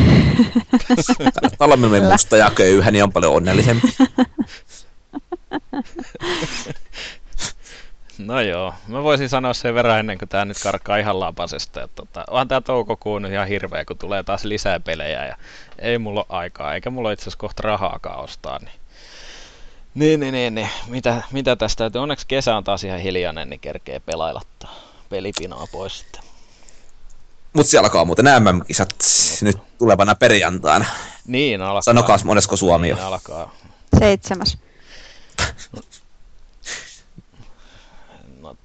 [1.18, 3.88] kannattaa olla minun musta ja köyhä, niin on paljon onnellisempi.
[8.20, 11.96] No joo, mä voisin sanoa sen verran ennen kuin tää nyt karkaa ihan lapasesta, että
[11.96, 15.38] tota, onhan tää toukokuun nyt ihan hirveä, kun tulee taas lisää pelejä ja
[15.80, 18.80] ei mulla ole aikaa, eikä mulla itse asiassa kohta rahaakaan ostaa, niin
[19.96, 20.70] niin, niin, niin, niin.
[20.88, 22.02] Mitä, mitä tästä täytyy?
[22.02, 24.76] Onneksi kesä on taas ihan hiljainen, niin kerkee pelailottaa
[25.10, 26.22] pelipinoa pois sitten.
[27.54, 28.96] Mutta siellä alkaa muuten nämä MM-kisat
[29.42, 30.86] nyt tulevana perjantaina.
[31.28, 31.82] Niin alkaa.
[31.82, 32.98] Sanokaas monesko Suomi on.
[32.98, 33.56] Niin alkaa.
[34.00, 34.58] Seitsemäs.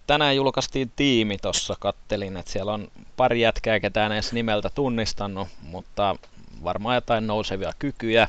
[0.07, 6.17] Tänään julkaistiin tiimi tossa, kattelin, että siellä on pari jätkää, ketään edes nimeltä tunnistanut, mutta
[6.65, 8.29] varmaan jotain nousevia kykyjä.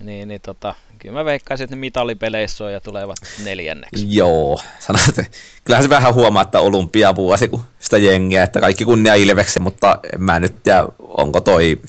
[0.00, 4.06] Niin, niin tota, kyllä mä veikkaisin, että ne mitalipeleissä on ja tulevat neljänneksi.
[4.08, 4.60] Joo,
[5.08, 5.24] että
[5.64, 10.22] kyllähän se vähän huomaa, että olympiavuosi, kun sitä jengiä, että kaikki kunnia Ilveksen, mutta en
[10.22, 11.80] mä nyt tiedä, onko toi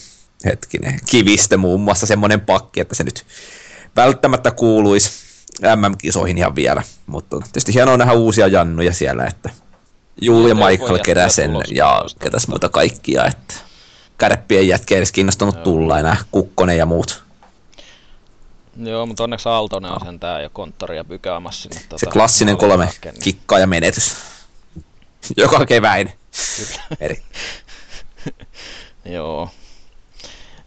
[0.46, 3.26] hetkinen, kivistö muun muassa semmoinen pakki, että se nyt
[3.96, 5.27] välttämättä kuuluisi
[5.62, 9.50] MM-kisoihin ihan vielä, mutta tietysti hienoa nähdä uusia jannuja siellä, että
[10.22, 13.54] Juu ja Michael Keräsen ja ketäs muuta kaikkia, että
[14.18, 15.64] kärppien jätkä ei edes kiinnostunut Joo.
[15.64, 17.24] tulla enää, Kukkonen ja muut.
[18.84, 21.80] Joo, mutta onneksi Aaltonen on sentään jo konttoria pykäämässä sinne.
[21.80, 22.90] Se tota, klassinen kolme
[23.24, 24.16] kikkaa ja menetys.
[25.38, 26.14] Joka keväin.
[29.06, 29.50] Joo.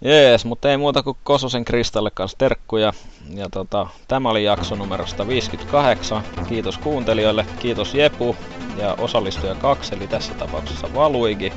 [0.04, 2.92] Jees, mutta ei muuta kuin Kososen Kristalle kanssa terkkuja.
[3.34, 6.22] Ja tota, tämä oli jakso numero 158.
[6.48, 8.36] Kiitos kuuntelijoille, kiitos Jepu
[8.76, 11.52] ja osallistuja kaksi, eli tässä tapauksessa Valuigi.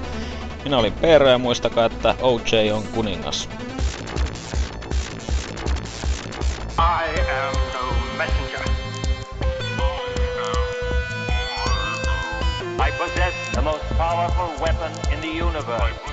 [0.64, 3.50] Minä olin Peero ja muistakaa, että OJ on kuningas.
[6.80, 8.70] I am no messenger.
[12.88, 16.13] I possess the most powerful weapon in the universe.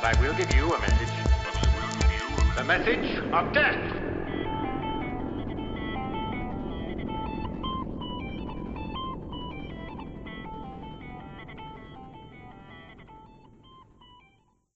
[0.00, 1.14] But I will give you a message.
[2.56, 3.04] The message
[3.34, 3.99] of death.